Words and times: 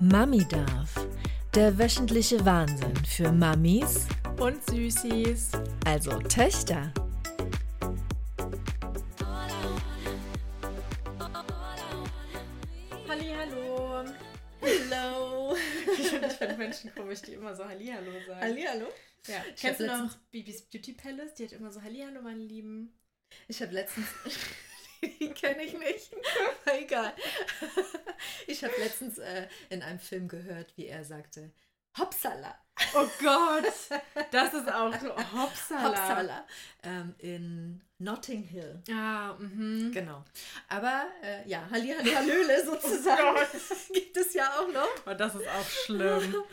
Mami 0.00 0.44
darf. 0.48 1.06
Der 1.54 1.78
wöchentliche 1.78 2.44
Wahnsinn 2.44 2.96
für 3.06 3.30
Mamis, 3.30 4.06
Und 4.40 4.64
Süßis. 4.68 5.52
also 5.84 6.18
Töchter. 6.18 6.92
Komisch, 17.12 17.22
die 17.26 17.34
immer 17.34 17.54
so 17.54 17.66
Hallihallo 17.66 18.10
sagen. 18.26 18.40
Hallihallo. 18.40 18.86
Ja. 19.26 19.44
Ich 19.54 19.60
Kennst 19.60 19.80
du 19.80 19.86
noch 19.86 20.14
Bibis 20.30 20.62
Beauty 20.62 20.94
Palace? 20.94 21.34
Die 21.34 21.44
hat 21.44 21.52
immer 21.52 21.70
so 21.70 21.82
Hallihallo, 21.82 22.22
meine 22.22 22.42
Lieben. 22.42 22.98
Ich 23.48 23.60
habe 23.60 23.72
letztens. 23.72 24.06
Die 25.02 25.30
kenne 25.30 25.64
ich 25.64 25.76
nicht. 25.76 26.12
Aber 26.64 26.80
egal. 26.80 27.12
Ich 28.46 28.64
habe 28.64 28.72
letztens 28.78 29.18
äh, 29.18 29.48
in 29.68 29.82
einem 29.82 29.98
Film 29.98 30.26
gehört, 30.28 30.74
wie 30.76 30.86
er 30.86 31.04
sagte: 31.04 31.52
Hopsala. 31.98 32.56
Oh 32.94 33.06
Gott. 33.20 33.64
Das 34.30 34.54
ist 34.54 34.72
auch 34.72 34.94
so 34.98 35.10
Hopsala. 35.10 35.88
Hopsala. 35.88 36.46
Ähm, 36.82 37.14
in 37.18 37.82
Notting 37.98 38.44
Hill. 38.44 38.82
Ah, 38.90 39.34
mhm. 39.38 39.90
Genau. 39.92 40.24
Aber 40.68 41.06
äh, 41.22 41.46
ja, 41.48 41.68
Hallihallo, 41.70 42.14
Hallöle 42.14 42.64
sozusagen. 42.64 43.36
gibt 43.92 44.16
es 44.16 44.32
ja 44.34 44.50
auch 44.58 44.72
noch. 44.72 44.88
Oh, 45.06 45.14
das 45.14 45.34
ist 45.34 45.48
auch 45.48 45.68
schlimm. 45.68 46.44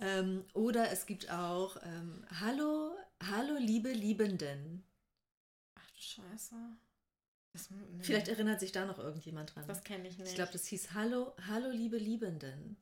Ähm, 0.00 0.44
oder 0.54 0.90
es 0.92 1.06
gibt 1.06 1.30
auch 1.30 1.76
ähm, 1.82 2.24
Hallo, 2.40 2.94
Hallo, 3.30 3.56
liebe 3.58 3.90
Liebenden. 3.90 4.84
Ach 5.74 5.90
du 5.90 6.00
Scheiße. 6.00 6.54
Das, 7.52 7.70
nee. 7.70 8.02
Vielleicht 8.02 8.28
erinnert 8.28 8.60
sich 8.60 8.70
da 8.72 8.84
noch 8.84 8.98
irgendjemand 8.98 9.54
dran. 9.54 9.66
Das 9.66 9.82
kenne 9.82 10.06
ich 10.08 10.18
nicht. 10.18 10.28
ich 10.28 10.34
glaube, 10.36 10.52
das 10.52 10.66
hieß 10.66 10.92
Hallo, 10.94 11.34
Hallo, 11.48 11.70
liebe 11.70 11.96
Liebenden. 11.96 12.76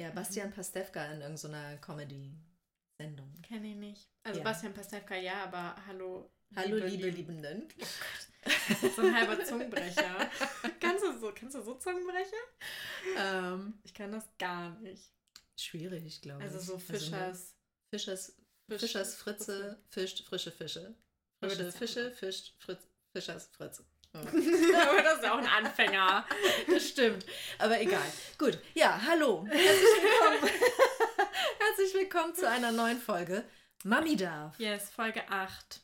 Ja, 0.00 0.10
Bastian 0.10 0.50
Pastewka 0.52 1.04
in 1.12 1.20
irgendeiner 1.20 1.76
Comedy-Sendung. 1.76 3.32
Kenne 3.42 3.68
ich 3.68 3.76
nicht. 3.76 4.08
Also 4.24 4.40
Ja. 4.40 4.44
Bastian 4.44 4.74
Pastewka 4.74 5.14
ja, 5.14 5.44
aber 5.44 5.76
hallo. 5.86 6.30
Hallo, 6.56 6.76
liebe, 6.76 7.06
Lieb- 7.10 7.16
Liebenden. 7.16 7.68
So 8.94 9.02
ein 9.02 9.14
halber 9.14 9.44
Zungenbrecher. 9.44 10.30
kannst, 10.80 11.04
du 11.04 11.18
so, 11.18 11.32
kannst 11.34 11.54
du 11.56 11.62
so 11.62 11.74
Zungenbrecher? 11.76 12.36
Ähm, 13.16 13.74
Ich 13.84 13.94
kann 13.94 14.10
das 14.12 14.24
gar 14.38 14.70
nicht. 14.80 15.12
Schwierig, 15.56 16.20
glaube 16.22 16.42
ich. 16.44 16.50
Also 16.50 16.58
so 16.60 16.74
ne, 16.74 16.80
Fischers. 16.80 17.54
Fischers, 17.90 18.36
Fisch- 18.68 18.80
Fischers 18.80 19.14
Fritze 19.16 19.78
fischt 19.90 20.24
frische 20.26 20.50
Fische. 20.50 20.94
Frische 21.40 21.70
Fische 21.72 22.10
fischt 22.12 22.54
Fritz, 22.58 22.82
Fischers 23.12 23.48
Fritze. 23.52 23.84
Ja. 24.14 24.20
aber 24.90 25.02
das 25.02 25.18
ist 25.18 25.24
auch 25.28 25.38
ein 25.38 25.46
Anfänger. 25.46 26.24
Das 26.68 26.88
stimmt. 26.88 27.26
Aber 27.58 27.80
egal. 27.80 28.06
Gut. 28.38 28.58
Ja, 28.74 29.00
hallo. 29.04 29.44
Herzlich 29.46 30.02
willkommen. 30.02 30.50
Herzlich 31.58 31.94
willkommen 31.94 32.34
zu 32.34 32.48
einer 32.48 32.70
neuen 32.70 33.00
Folge 33.00 33.44
Mami 33.82 34.14
darf. 34.16 34.56
Yes, 34.60 34.88
Folge 34.90 35.28
8. 35.28 35.80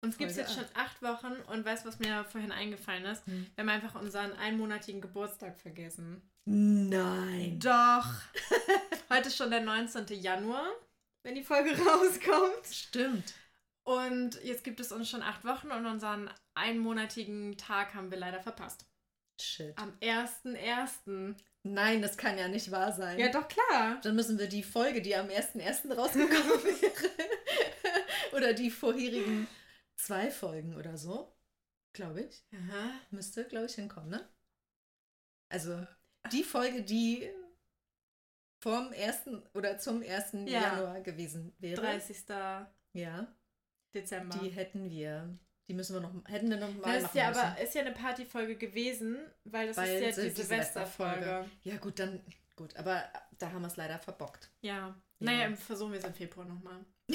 Uns 0.00 0.16
gibt 0.16 0.30
es 0.30 0.36
jetzt 0.36 0.54
schon 0.54 0.64
acht 0.74 1.02
Wochen 1.02 1.32
und 1.48 1.64
weißt 1.64 1.84
du, 1.84 1.88
was 1.88 1.98
mir 1.98 2.24
vorhin 2.24 2.52
eingefallen 2.52 3.04
ist? 3.04 3.26
Hm. 3.26 3.46
Wir 3.54 3.62
haben 3.62 3.68
einfach 3.68 4.00
unseren 4.00 4.32
einmonatigen 4.34 5.00
Geburtstag 5.00 5.58
vergessen. 5.58 6.22
Nein. 6.44 7.58
Doch. 7.58 8.06
Heute 9.10 9.28
ist 9.28 9.36
schon 9.36 9.50
der 9.50 9.60
19. 9.60 10.06
Januar, 10.20 10.68
wenn 11.24 11.34
die 11.34 11.42
Folge 11.42 11.70
rauskommt. 11.78 12.66
Stimmt. 12.70 13.34
Und 13.82 14.42
jetzt 14.44 14.62
gibt 14.62 14.78
es 14.80 14.92
uns 14.92 15.10
schon 15.10 15.22
acht 15.22 15.44
Wochen 15.44 15.72
und 15.72 15.84
unseren 15.86 16.30
einmonatigen 16.54 17.56
Tag 17.56 17.94
haben 17.94 18.10
wir 18.10 18.18
leider 18.18 18.40
verpasst. 18.40 18.86
Shit. 19.40 19.76
Am 19.78 19.92
1.1. 20.00 21.34
Nein, 21.64 22.02
das 22.02 22.16
kann 22.16 22.38
ja 22.38 22.48
nicht 22.48 22.70
wahr 22.70 22.92
sein. 22.92 23.18
Ja, 23.18 23.30
doch 23.30 23.48
klar. 23.48 23.98
Dann 24.02 24.14
müssen 24.14 24.38
wir 24.38 24.48
die 24.48 24.62
Folge, 24.62 25.02
die 25.02 25.16
am 25.16 25.28
1.1. 25.28 25.92
rausgekommen 25.92 26.30
wäre, 26.64 27.10
oder 28.32 28.52
die 28.52 28.70
vorherigen 28.70 29.48
zwei 29.98 30.30
Folgen 30.30 30.74
oder 30.76 30.96
so, 30.96 31.36
glaube 31.92 32.22
ich, 32.22 32.44
Aha. 32.54 32.90
müsste, 33.10 33.44
glaube 33.44 33.66
ich, 33.66 33.74
hinkommen, 33.74 34.08
ne? 34.10 34.28
Also 35.50 35.86
die 36.32 36.44
Folge, 36.44 36.82
die 36.82 37.28
vom 38.60 38.92
1. 38.92 39.28
oder 39.54 39.78
zum 39.78 40.02
1. 40.02 40.32
Ja. 40.46 40.60
Januar 40.74 41.00
gewesen 41.00 41.54
wäre. 41.58 41.80
30. 41.80 42.16
Ja, 42.92 43.26
Dezember. 43.94 44.38
die 44.38 44.48
hätten 44.50 44.90
wir, 44.90 45.38
die 45.68 45.74
müssen 45.74 45.94
wir 45.94 46.00
noch, 46.00 46.12
hätten 46.28 46.50
wir 46.50 46.56
noch 46.58 46.72
mal 46.74 46.82
Das 46.82 46.96
ist 46.96 47.02
machen 47.04 47.18
ja 47.18 47.28
müssen. 47.28 47.40
aber 47.40 47.60
ist 47.60 47.74
ja 47.74 47.80
eine 47.82 47.92
Partyfolge 47.92 48.56
gewesen, 48.56 49.18
weil 49.44 49.68
das 49.68 49.76
Weil 49.76 50.02
ist 50.02 50.16
ja 50.16 50.24
die. 50.24 50.30
Silvesterfolge. 50.30 51.48
Ja 51.62 51.76
gut, 51.76 51.98
dann, 51.98 52.24
gut, 52.56 52.76
aber 52.76 53.04
da 53.38 53.50
haben 53.52 53.62
wir 53.62 53.68
es 53.68 53.76
leider 53.76 53.98
verbockt. 53.98 54.50
Ja. 54.60 54.76
Ja. 54.78 54.96
Naja, 55.20 55.56
versuchen 55.56 55.92
wir 55.92 55.98
es 55.98 56.04
im 56.04 56.14
Februar 56.14 56.46
nochmal. 56.46 56.84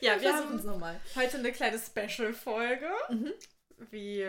Ja, 0.00 0.12
Ja, 0.14 0.20
wir 0.20 0.30
versuchen 0.30 0.56
es 0.56 0.62
haben 0.62 0.70
nochmal. 0.70 1.00
heute 1.14 1.38
eine 1.38 1.52
kleine 1.52 1.78
Special-Folge. 1.78 2.90
Mhm. 3.10 3.32
Wie 3.90 4.26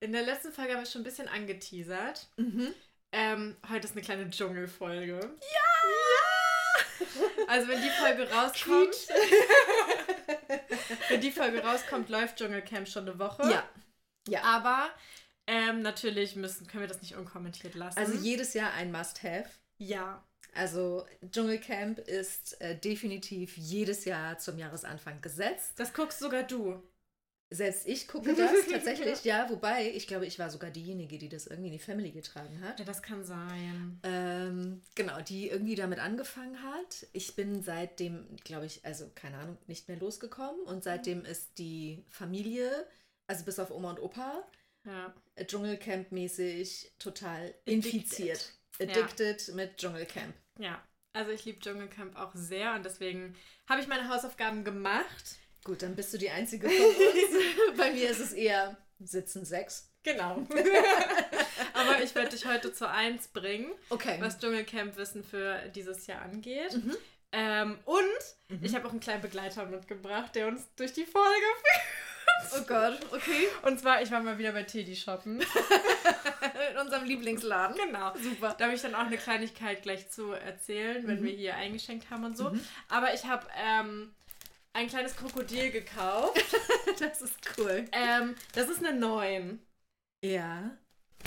in 0.00 0.12
der 0.12 0.22
letzten 0.22 0.52
Folge 0.52 0.74
haben 0.74 0.80
wir 0.82 0.86
schon 0.86 1.02
ein 1.02 1.04
bisschen 1.04 1.28
angeteasert. 1.28 2.28
Mhm. 2.36 2.72
Ähm, 3.12 3.56
heute 3.68 3.86
ist 3.86 3.92
eine 3.92 4.02
kleine 4.02 4.30
Dschungelfolge. 4.30 5.18
Ja! 5.18 7.06
Also 7.46 7.68
wenn 7.68 7.80
die 7.80 7.90
Folge 7.90 8.28
rauskommt, 8.30 8.94
wenn 11.08 11.20
die 11.20 11.30
Folge 11.30 11.62
rauskommt, 11.62 12.08
läuft 12.08 12.38
Dschungelcamp 12.38 12.88
schon 12.88 13.08
eine 13.08 13.18
Woche. 13.18 13.50
Ja, 13.50 13.68
ja. 14.28 14.42
Aber 14.42 14.90
ähm, 15.46 15.82
natürlich 15.82 16.36
müssen, 16.36 16.66
können 16.66 16.82
wir 16.82 16.88
das 16.88 17.00
nicht 17.00 17.16
unkommentiert 17.16 17.74
lassen. 17.74 17.98
Also 17.98 18.14
jedes 18.14 18.54
Jahr 18.54 18.72
ein 18.74 18.92
Must-Have. 18.92 19.48
ja. 19.78 20.24
Also 20.58 21.06
Dschungelcamp 21.30 22.00
ist 22.00 22.60
äh, 22.60 22.76
definitiv 22.76 23.56
jedes 23.56 24.04
Jahr 24.04 24.38
zum 24.38 24.58
Jahresanfang 24.58 25.20
gesetzt. 25.20 25.72
Das 25.76 25.94
guckst 25.94 26.18
sogar 26.18 26.42
du. 26.42 26.82
Selbst 27.50 27.86
ich 27.86 28.08
gucke 28.08 28.34
das 28.36 28.50
tatsächlich, 28.70 29.24
ja, 29.24 29.48
wobei 29.48 29.90
ich 29.90 30.06
glaube, 30.06 30.26
ich 30.26 30.38
war 30.38 30.50
sogar 30.50 30.70
diejenige, 30.70 31.16
die 31.16 31.28
das 31.30 31.46
irgendwie 31.46 31.68
in 31.68 31.72
die 31.72 31.78
Family 31.78 32.10
getragen 32.10 32.60
hat. 32.60 32.78
Ja, 32.78 32.84
das 32.84 33.02
kann 33.02 33.24
sein. 33.24 33.98
Ähm, 34.02 34.82
genau, 34.94 35.20
die 35.22 35.48
irgendwie 35.48 35.74
damit 35.74 35.98
angefangen 35.98 36.62
hat. 36.62 37.06
Ich 37.12 37.36
bin 37.36 37.62
seitdem, 37.62 38.36
glaube 38.44 38.66
ich, 38.66 38.84
also 38.84 39.10
keine 39.14 39.38
Ahnung, 39.38 39.56
nicht 39.66 39.88
mehr 39.88 39.96
losgekommen 39.98 40.60
und 40.66 40.84
seitdem 40.84 41.24
ist 41.24 41.58
die 41.58 42.04
Familie, 42.10 42.86
also 43.26 43.44
bis 43.44 43.58
auf 43.58 43.70
Oma 43.70 43.90
und 43.90 44.00
Opa, 44.00 44.44
Ja. 44.84 45.14
äh, 45.36 45.44
Dschungelcamp-mäßig 45.44 46.92
total 46.98 47.54
infiziert. 47.64 48.57
Addicted 48.80 49.54
mit 49.54 49.76
Dschungelcamp. 49.76 50.34
Ja. 50.58 50.82
Also 51.12 51.32
ich 51.32 51.44
liebe 51.44 51.58
Dschungelcamp 51.58 52.16
auch 52.16 52.32
sehr 52.34 52.74
und 52.74 52.84
deswegen 52.84 53.34
habe 53.68 53.80
ich 53.80 53.88
meine 53.88 54.08
Hausaufgaben 54.08 54.64
gemacht. 54.64 55.36
Gut, 55.64 55.82
dann 55.82 55.96
bist 55.96 56.12
du 56.14 56.18
die 56.18 56.30
einzige 56.30 56.68
von 56.68 56.86
uns. 56.86 56.96
Bei 57.76 57.90
mir 57.92 58.10
ist 58.10 58.20
es 58.20 58.32
eher 58.32 58.76
sitzen 59.00 59.44
sechs. 59.44 59.90
Genau. 60.04 60.46
Aber 61.74 62.02
ich 62.02 62.14
werde 62.14 62.30
dich 62.30 62.46
heute 62.46 62.72
zu 62.72 62.88
eins 62.88 63.28
bringen, 63.28 63.70
Okay. 63.90 64.16
was 64.20 64.38
Dschungelcamp-Wissen 64.38 65.24
für 65.24 65.58
dieses 65.74 66.06
Jahr 66.06 66.22
angeht. 66.22 66.74
Mhm. 66.74 66.96
Ähm, 67.32 67.78
und 67.84 68.62
ich 68.62 68.74
habe 68.74 68.86
auch 68.86 68.90
einen 68.92 69.00
kleinen 69.00 69.20
Begleiter 69.22 69.66
mitgebracht, 69.66 70.34
der 70.34 70.46
uns 70.48 70.62
durch 70.76 70.92
die 70.92 71.04
Folge 71.04 71.26
Oh 72.56 72.62
Gott, 72.66 72.98
okay. 73.10 73.20
führt. 73.20 73.64
Und 73.64 73.80
zwar, 73.80 74.00
ich 74.02 74.10
war 74.10 74.20
mal 74.22 74.38
wieder 74.38 74.52
bei 74.52 74.62
Teddy 74.62 74.94
shoppen. 74.96 75.40
In 76.70 76.78
unserem 76.78 77.04
Lieblingsladen. 77.04 77.76
Genau. 77.76 78.12
Super. 78.16 78.54
Da 78.58 78.64
habe 78.66 78.74
ich 78.74 78.82
dann 78.82 78.94
auch 78.94 79.06
eine 79.06 79.16
Kleinigkeit 79.18 79.82
gleich 79.82 80.10
zu 80.10 80.32
erzählen, 80.32 81.06
wenn 81.06 81.20
Mhm. 81.20 81.24
wir 81.24 81.32
hier 81.32 81.54
eingeschenkt 81.56 82.10
haben 82.10 82.24
und 82.24 82.36
so. 82.36 82.52
Aber 82.88 83.14
ich 83.14 83.24
habe 83.26 83.46
ähm, 83.56 84.14
ein 84.72 84.88
kleines 84.88 85.16
Krokodil 85.16 85.70
gekauft. 85.70 86.44
Das 87.00 87.22
ist 87.22 87.36
cool. 87.58 87.84
ähm, 87.92 88.34
das 88.54 88.68
ist 88.68 88.84
eine 88.84 88.98
9. 88.98 89.60
Ja. 90.24 90.70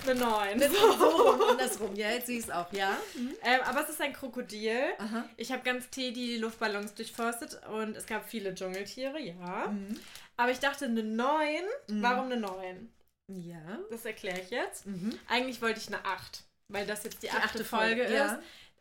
Eine 0.04 0.16
9. 0.20 0.60
So 0.60 0.88
rum, 0.88 1.42
andersrum. 1.50 1.96
Ja, 1.96 2.10
jetzt 2.10 2.28
sieh 2.28 2.40
ich 2.40 2.46
es 2.46 2.50
auch, 2.52 2.72
ja? 2.74 2.98
Ähm, 3.44 3.60
aber 3.66 3.84
es 3.84 3.90
ist 3.90 4.02
ein 4.02 4.12
Krokodil. 4.14 4.82
Aha. 4.98 5.26
Ich 5.38 5.52
habe 5.52 5.62
ganz 5.64 5.90
Teddy 5.90 6.14
die 6.14 6.38
Luftballons 6.38 6.94
durchforstet 6.96 7.62
und 7.68 7.96
es 7.96 8.06
gab 8.06 8.28
viele 8.28 8.54
Dschungeltiere, 8.56 9.20
ja. 9.20 9.68
Mhm. 9.68 9.98
Aber 10.38 10.52
ich 10.52 10.60
dachte, 10.60 10.86
eine 10.86 11.04
9. 11.04 11.64
Warum 11.88 12.26
eine 12.26 12.38
9? 12.38 12.92
Ja. 13.40 13.80
Das 13.90 14.06
erkläre 14.06 14.40
ich 14.42 14.50
jetzt. 14.50 14.86
Mhm. 14.86 15.18
Eigentlich 15.28 15.62
wollte 15.62 15.80
ich 15.80 15.88
eine 15.88 16.04
8, 16.06 16.44
weil 16.68 16.86
das 16.86 17.04
jetzt 17.04 17.24
die, 17.24 17.28
Die 17.28 17.32
achte, 17.32 17.44
achte 17.46 17.64
Folge, 17.66 18.04
Folge, 18.04 18.04
ist. 18.04 18.12
ja. 18.14 18.40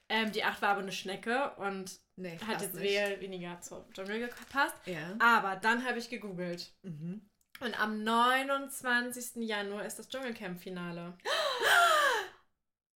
Ähm, 0.09 0.33
die 0.33 0.43
8 0.43 0.61
war 0.63 0.71
aber 0.71 0.81
eine 0.81 0.93
Schnecke 0.93 1.53
und 1.57 2.01
Nee, 2.17 2.39
hat 2.47 2.61
jetzt 2.61 2.75
nicht. 2.75 3.21
weniger 3.21 3.61
zum 3.61 3.85
Dschungel 3.93 4.29
gepasst. 4.29 4.75
Ja. 4.87 5.17
Aber 5.21 5.57
dann 5.57 5.85
habe 5.87 5.99
ich 5.99 6.11
gegoogelt. 6.11 6.73
Mhm. 6.83 7.29
Und 7.61 7.81
am 7.81 8.03
29. 8.03 9.37
Januar 9.47 9.85
ist 9.85 9.99
das 9.99 10.09
Dschungelcamp-Finale. 10.09 11.17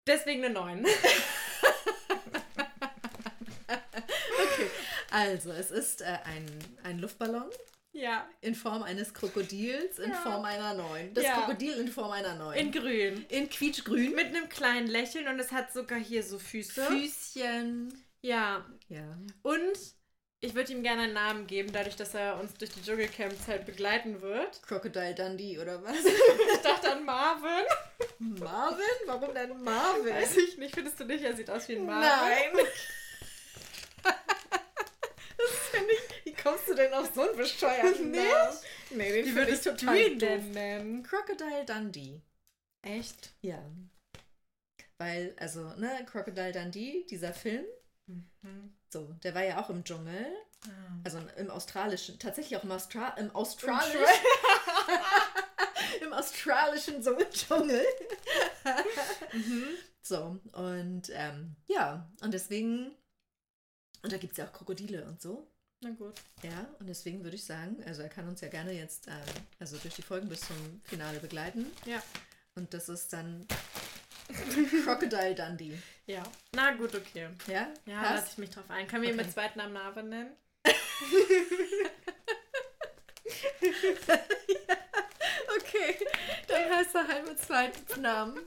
Deswegen 0.07 0.45
eine 0.45 0.55
9. 0.55 0.87
Okay. 3.69 4.71
Also, 5.11 5.53
es 5.53 5.71
ist 5.71 6.01
äh, 6.03 6.19
ein, 6.25 6.47
ein 6.83 6.99
Luftballon 6.99 7.49
Ja, 7.97 8.29
in 8.41 8.55
Form 8.57 8.83
eines 8.83 9.15
Krokodils 9.15 9.99
in 10.01 10.11
Ja. 10.11 10.17
Form 10.17 10.45
einer 10.45 10.75
neuen. 10.75 11.15
Das 11.15 11.23
Ja. 11.25 11.35
Krokodil 11.41 11.75
in 11.79 11.89
Form 11.89 12.11
einer 12.11 12.35
neuen. 12.35 12.59
in 12.59 12.73
grün. 12.73 13.25
in 13.29 13.49
quietschgrün. 13.49 14.15
Mit 14.17 14.27
einem 14.27 14.49
kleinen 14.49 14.89
Lächeln 14.89 15.29
und 15.29 15.39
es 15.39 15.53
hat 15.53 15.73
sogar 15.73 15.99
hier 15.99 16.23
so 16.25 16.39
Füße. 16.41 16.85
Füßchen. 16.87 17.95
Ja, 18.21 18.65
Ja. 18.89 19.17
und 19.43 19.79
ich 20.41 20.55
würde 20.57 20.73
ihm 20.73 20.83
gerne 20.83 21.03
einen 21.03 21.13
Namen 21.15 21.47
geben, 21.47 21.73
dadurch, 21.73 21.95
dass 21.97 22.15
er 22.15 22.39
uns 22.41 22.53
durch 22.55 22.71
die 22.73 22.83
Dschungelcamp-Zeit 22.83 23.65
begleiten 23.65 24.21
wird. 24.21 24.61
Crocodile 24.63 25.15
Dundee 25.15 25.59
oder 25.61 25.83
was? 25.85 25.95
Ich 26.55 26.61
dachte 26.63 26.91
an 26.93 27.05
Marvin. 27.05 27.65
Marvin? 28.19 28.85
Warum 29.07 29.33
denn 29.35 29.63
Marvin? 29.63 30.15
Weiß 30.15 30.37
ich 30.37 30.59
nicht, 30.59 30.75
findest 30.75 30.99
du 30.99 31.05
nicht? 31.05 31.23
Er 31.23 31.35
sieht 31.37 31.49
aus 31.49 31.69
wie 31.69 31.77
ein 31.77 31.87
Marvin. 31.87 32.09
Nein. 32.55 32.67
das 35.39 35.51
finde 35.71 35.93
ich. 35.93 36.25
Wie 36.25 36.34
kommst 36.45 36.69
du 36.69 36.75
denn 36.75 36.93
auf 36.95 37.11
so 37.15 37.23
einen 37.23 37.37
bescheuerten? 37.37 38.11
Namen? 38.13 38.57
Nee, 38.91 39.13
den 39.13 39.27
Wie 39.27 39.31
finde 39.33 39.51
ich 39.51 39.61
total 39.63 40.17
doof. 40.17 40.45
nennen? 40.53 41.03
Crocodile 41.03 41.65
Dundee. 41.67 42.21
Echt? 42.83 43.33
Ja. 43.41 43.59
Weil, 44.99 45.35
also, 45.39 45.61
ne, 45.77 46.05
Crocodile 46.07 46.53
Dundee, 46.53 47.05
dieser 47.11 47.33
Film, 47.35 47.65
Mhm. 48.07 48.77
so, 48.93 49.15
der 49.23 49.35
war 49.35 49.43
ja 49.43 49.63
auch 49.65 49.71
im 49.71 49.83
Dschungel. 49.83 50.27
Ah. 50.67 51.01
Also 51.05 51.19
im 51.37 51.51
australischen, 51.51 52.19
tatsächlich 52.19 52.59
auch 52.59 52.65
im, 52.65 52.71
Austra 52.73 53.09
im 53.17 53.35
australischen. 53.35 53.99
Im 56.03 56.13
australischen 56.13 57.03
so 57.03 57.17
Dschungel. 57.31 57.85
Mhm. 59.33 59.67
So, 60.03 60.39
und 60.53 61.11
ähm, 61.13 61.57
ja, 61.67 62.11
und 62.21 62.33
deswegen, 62.35 62.95
und 64.03 64.13
da 64.13 64.17
gibt 64.19 64.33
es 64.33 64.37
ja 64.39 64.47
auch 64.47 64.53
Krokodile 64.53 65.05
und 65.07 65.21
so. 65.21 65.51
Na 65.85 65.91
gut. 65.91 66.15
Ja, 66.43 66.67
und 66.81 66.89
deswegen 66.89 67.23
würde 67.25 67.37
ich 67.37 67.45
sagen, 67.45 67.77
also 67.85 68.01
er 68.01 68.09
kann 68.09 68.27
uns 68.27 68.41
ja 68.41 68.49
gerne 68.49 68.73
jetzt, 68.73 69.07
ähm, 69.07 69.13
also 69.59 69.77
durch 69.77 69.95
die 69.95 70.01
Folgen 70.01 70.31
bis 70.31 70.41
zum 70.41 70.57
Finale 70.83 71.21
begleiten. 71.21 71.71
Ja. 71.85 72.03
Und 72.55 72.73
das 72.73 72.89
ist 72.89 73.13
dann 73.13 73.47
Crocodile 74.85 75.35
Dundee. 75.35 75.77
Ja. 76.07 76.23
Na 76.53 76.73
gut, 76.73 76.95
okay. 76.95 77.29
Ja? 77.47 77.69
Ja, 77.85 78.01
Passt? 78.01 78.15
lasse 78.15 78.29
ich 78.33 78.39
mich 78.39 78.49
drauf 78.51 78.65
ein. 78.71 78.89
Können 78.89 79.03
wir 79.03 79.11
ihn 79.11 79.17
mit 79.17 79.31
Zweitnamen 79.31 79.75
Marvin 79.75 80.09
nennen? 80.09 80.31
Okay, 85.57 85.97
dann 86.49 86.71
heißt 86.71 86.95
er 86.95 87.09
halt 87.09 87.27
mit 87.27 87.39
zweiten 87.39 88.03
Namen. 88.03 88.41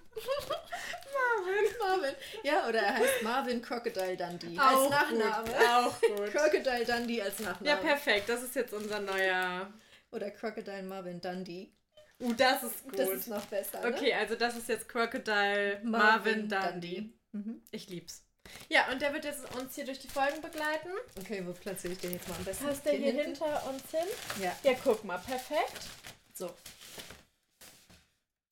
Marvin. 1.14 1.78
Marvin. 1.80 2.16
Ja, 2.44 2.68
oder 2.68 2.80
er 2.80 2.96
heißt 2.96 3.24
Marvin 3.24 3.62
Crocodile 3.62 4.18
Dundee 4.18 4.58
als 4.58 4.78
Auch 4.78 4.90
Nachname. 4.90 5.50
Gut. 5.50 5.68
Auch 5.68 6.02
gut. 6.02 6.32
Crocodile 6.32 6.86
Dundee 6.86 7.22
als 7.22 7.40
Nachname. 7.40 7.70
Ja, 7.70 7.76
perfekt. 7.78 8.30
Das 8.30 8.44
ist 8.44 8.56
jetzt 8.56 8.74
unser 8.74 9.00
neuer. 9.00 9.72
Oder 10.12 10.32
Crocodile 10.32 10.84
Marvin 10.84 11.22
Dundee. 11.22 11.72
Uh, 12.20 12.34
das 12.34 12.64
ist 12.64 12.84
gut. 12.84 12.98
Das 12.98 13.10
ist 13.10 13.28
noch 13.28 13.46
besser. 13.46 13.82
Ne? 13.82 13.96
okay, 13.96 14.14
also 14.14 14.36
das 14.36 14.56
ist 14.56 14.70
jetzt 14.70 14.90
Crocodile 14.90 15.80
Marvin, 15.84 16.50
Dundee. 16.50 17.10
Mhm. 17.32 17.62
Ich 17.72 17.90
lieb's. 17.90 18.24
Ja, 18.70 18.90
und 18.92 19.02
der 19.02 19.14
wird 19.14 19.26
jetzt 19.26 19.54
uns 19.56 19.76
hier 19.76 19.86
durch 19.86 20.00
die 20.00 20.08
Folgen 20.08 20.42
begleiten. 20.42 20.90
Okay, 21.20 21.44
wo 21.46 21.52
platziere 21.52 21.94
ich 21.94 22.00
den 22.00 22.14
jetzt 22.14 22.28
mal 22.28 22.36
am 22.36 22.46
besten? 22.46 22.66
Passt 22.66 22.86
der 22.86 22.94
hier 22.94 23.12
hinten? 23.12 23.26
hinter 23.26 23.70
uns 23.70 23.84
hin? 23.92 24.08
Ja. 24.42 24.56
Ja, 24.64 24.78
guck 24.84 25.04
mal, 25.04 25.18
perfekt. 25.18 25.86
So. 26.34 26.50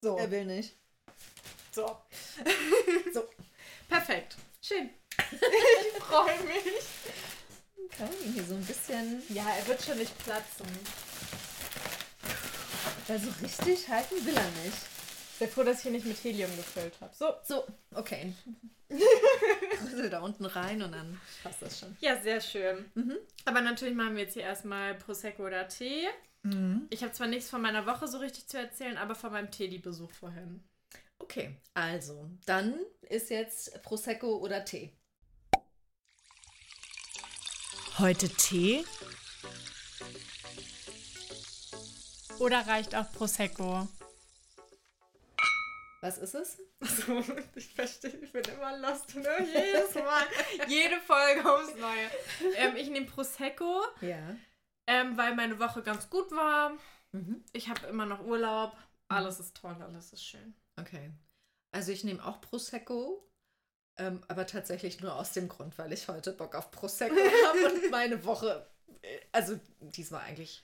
So. 0.01 0.17
Er 0.17 0.29
will 0.31 0.45
nicht. 0.45 0.75
So. 1.71 1.85
So. 3.13 3.23
Perfekt. 3.87 4.35
Schön. 4.61 4.89
ich 5.31 6.01
freue 6.01 6.39
mich. 6.43 6.83
Okay, 7.85 8.09
hier 8.33 8.43
so 8.43 8.55
ein 8.55 8.65
bisschen. 8.65 9.23
Ja, 9.29 9.45
er 9.57 9.67
wird 9.67 9.81
schon 9.81 9.97
nicht 9.97 10.17
platzen. 10.19 10.65
Weil 13.07 13.19
so 13.19 13.29
richtig 13.41 13.87
halten 13.87 14.25
will 14.25 14.35
er 14.35 14.49
nicht. 14.65 14.77
Sehr 15.37 15.47
froh, 15.47 15.63
dass 15.63 15.77
ich 15.77 15.83
hier 15.83 15.91
nicht 15.91 16.05
mit 16.05 16.21
Helium 16.23 16.55
gefüllt 16.55 16.93
habe. 17.01 17.13
So. 17.15 17.33
So, 17.43 17.65
okay. 17.93 18.33
also 19.91 20.09
da 20.09 20.19
unten 20.21 20.45
rein 20.45 20.81
und 20.81 20.91
dann 20.91 21.19
passt 21.43 21.61
das 21.61 21.79
schon. 21.79 21.95
Ja, 21.99 22.21
sehr 22.21 22.39
schön. 22.41 22.89
Mhm. 22.95 23.17
Aber 23.45 23.61
natürlich 23.61 23.95
machen 23.95 24.15
wir 24.15 24.23
jetzt 24.23 24.33
hier 24.33 24.43
erstmal 24.43 24.95
Prosecco 24.95 25.45
oder 25.45 25.67
Tee. 25.67 26.07
Ich 26.91 27.01
habe 27.01 27.11
zwar 27.11 27.27
nichts 27.27 27.49
von 27.49 27.61
meiner 27.61 27.85
Woche 27.87 28.07
so 28.07 28.19
richtig 28.19 28.47
zu 28.47 28.57
erzählen, 28.59 28.97
aber 28.97 29.15
von 29.15 29.31
meinem 29.31 29.49
Teddy-Besuch 29.49 30.11
vorhin. 30.11 30.63
Okay, 31.17 31.55
also, 31.73 32.29
dann 32.45 32.75
ist 33.01 33.29
jetzt 33.31 33.81
Prosecco 33.81 34.37
oder 34.37 34.63
Tee. 34.63 34.91
Heute 37.97 38.29
Tee? 38.29 38.85
Oder 42.39 42.67
reicht 42.67 42.93
auch 42.93 43.11
Prosecco? 43.13 43.87
Was 46.01 46.17
ist 46.17 46.35
es? 46.35 46.57
Also, 46.81 47.23
ich 47.55 47.67
verstehe, 47.69 48.11
ich 48.21 48.31
bin 48.31 48.43
immer 48.43 48.77
lost, 48.77 49.15
ne? 49.15 49.27
Jedes 49.39 49.95
Mal. 49.95 50.23
Jede 50.67 50.99
Folge 50.99 51.49
aufs 51.49 51.73
Neue. 51.77 52.53
Ähm, 52.57 52.75
ich 52.75 52.89
nehme 52.89 53.07
Prosecco, 53.07 53.81
Ja. 54.01 54.35
Ähm, 54.95 55.17
weil 55.17 55.35
meine 55.35 55.59
Woche 55.59 55.81
ganz 55.81 56.09
gut 56.09 56.31
war. 56.31 56.71
Mhm. 57.11 57.43
Ich 57.53 57.69
habe 57.69 57.87
immer 57.87 58.05
noch 58.05 58.23
Urlaub. 58.23 58.75
Alles 59.07 59.39
ist 59.39 59.57
toll, 59.57 59.75
alles 59.81 60.13
ist 60.13 60.25
schön. 60.25 60.55
Okay. 60.79 61.11
Also 61.71 61.91
ich 61.91 62.03
nehme 62.03 62.25
auch 62.25 62.41
Prosecco, 62.41 63.29
ähm, 63.97 64.23
aber 64.27 64.47
tatsächlich 64.47 65.01
nur 65.01 65.15
aus 65.15 65.33
dem 65.33 65.49
Grund, 65.49 65.77
weil 65.77 65.91
ich 65.91 66.07
heute 66.07 66.31
Bock 66.31 66.55
auf 66.55 66.71
Prosecco 66.71 67.15
habe 67.47 67.73
und 67.73 67.91
meine 67.91 68.23
Woche, 68.25 68.67
äh, 69.01 69.19
also 69.31 69.59
diesmal 69.79 70.21
eigentlich 70.21 70.63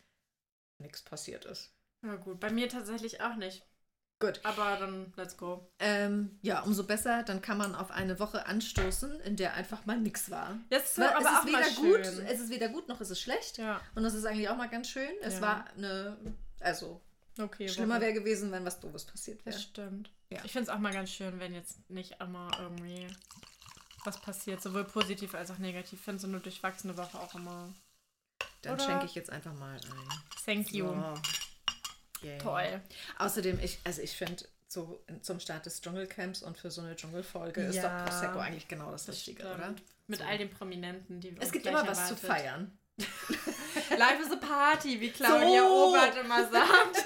nichts 0.79 1.01
passiert 1.01 1.45
ist. 1.45 1.73
Ja 2.03 2.15
gut, 2.15 2.39
bei 2.39 2.49
mir 2.49 2.69
tatsächlich 2.69 3.21
auch 3.21 3.35
nicht. 3.35 3.67
Gut. 4.21 4.39
Aber 4.43 4.77
dann 4.77 5.11
let's 5.17 5.35
go. 5.35 5.67
Ähm, 5.79 6.37
ja, 6.41 6.61
umso 6.61 6.83
besser, 6.85 7.23
dann 7.23 7.41
kann 7.41 7.57
man 7.57 7.75
auf 7.75 7.91
eine 7.91 8.19
Woche 8.19 8.45
anstoßen, 8.45 9.19
in 9.21 9.35
der 9.35 9.55
einfach 9.55 9.85
mal 9.85 9.99
nichts 9.99 10.29
war. 10.31 10.57
Das 10.69 10.91
ist 10.91 10.99
Weil 10.99 11.09
aber 11.09 11.17
es 11.19 11.25
ist 11.25 11.37
auch 11.39 11.45
weder 11.45 11.69
gut, 11.97 12.05
schön. 12.05 12.25
es 12.27 12.39
ist 12.39 12.49
weder 12.51 12.69
gut 12.69 12.87
noch 12.87 13.01
ist 13.01 13.09
es 13.09 13.19
schlecht. 13.19 13.57
Ja, 13.57 13.81
Und 13.95 14.03
das 14.03 14.13
ist 14.13 14.25
eigentlich 14.25 14.47
auch 14.47 14.55
mal 14.55 14.69
ganz 14.69 14.87
schön. 14.89 15.09
Es 15.21 15.35
Ja. 15.35 15.41
war 15.41 15.65
eine, 15.75 16.15
also 16.59 17.01
okay. 17.39 17.67
schlimmer 17.67 17.99
wäre 17.99 18.13
gewesen, 18.13 18.51
wenn 18.51 18.63
was 18.63 18.79
Doofes 18.79 19.05
passiert 19.05 19.43
wäre. 19.45 19.55
Das 19.55 19.63
stimmt. 19.63 20.09
Ja. 20.29 20.39
Ich 20.45 20.51
finde 20.53 20.69
es 20.69 20.75
auch 20.75 20.79
mal 20.79 20.93
ganz 20.93 21.09
schön, 21.09 21.39
wenn 21.39 21.53
jetzt 21.53 21.89
nicht 21.89 22.15
immer 22.21 22.49
irgendwie 22.61 23.07
was 24.05 24.19
passiert, 24.21 24.61
sowohl 24.61 24.83
positiv 24.85 25.33
als 25.35 25.51
auch 25.51 25.57
negativ. 25.57 25.99
Ich 25.99 26.05
finde 26.05 26.21
so 26.21 26.27
eine 26.27 26.39
durchwachsene 26.39 26.95
Woche 26.95 27.19
auch 27.19 27.35
immer. 27.35 27.73
Dann 28.61 28.75
Oder- 28.75 28.85
schenke 28.85 29.05
ich 29.07 29.15
jetzt 29.15 29.31
einfach 29.31 29.53
mal 29.55 29.73
ein. 29.75 29.81
Thank 30.45 30.71
you. 30.71 30.87
So. 30.87 31.13
Yay. 32.21 32.37
Toll. 32.37 32.81
Außerdem, 33.17 33.59
ich, 33.61 33.79
also 33.83 34.01
ich 34.01 34.11
finde, 34.15 34.43
so 34.67 35.03
zum 35.21 35.39
Start 35.39 35.65
des 35.65 35.81
Dschungelcamps 35.81 36.43
und 36.43 36.57
für 36.57 36.71
so 36.71 36.81
eine 36.81 36.95
Dschungelfolge 36.95 37.61
ist 37.61 37.75
Ja. 37.75 38.03
doch 38.05 38.05
Prosecco 38.09 38.39
eigentlich 38.39 38.67
genau 38.67 38.91
das, 38.91 39.05
Das 39.05 39.15
Richtige, 39.15 39.41
stimmt. 39.43 39.55
oder? 39.55 39.75
Mit 40.07 40.19
So. 40.19 40.25
all 40.25 40.37
den 40.37 40.49
Prominenten, 40.49 41.19
die 41.19 41.29
Es 41.35 41.45
uns 41.45 41.51
gibt 41.51 41.65
immer 41.65 41.85
was 41.87 42.07
zu 42.07 42.13
erwartet. 42.15 42.29
feiern. 42.29 42.77
Life 43.97 44.21
is 44.23 44.31
a 44.31 44.35
party, 44.37 44.99
wie 45.01 45.09
Claudia 45.09 45.61
So. 45.61 45.87
Obert 45.89 46.15
immer 46.23 46.49
sagt. 46.49 47.03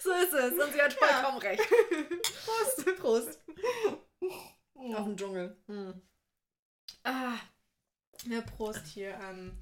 So 0.00 0.12
ist 0.12 0.32
es. 0.34 0.52
Und 0.52 0.72
sie 0.72 0.82
hat 0.82 0.92
vollkommen 0.92 1.38
recht. 1.38 1.62
Prost. 2.44 2.96
Prost. 2.98 3.38
Auf 4.74 5.04
den 5.06 5.16
Dschungel. 5.16 5.56
Hm. 5.66 6.02
ah, 7.04 7.36
ja, 8.26 8.40
Prost 8.42 8.86
hier 8.86 9.18
an 9.18 9.56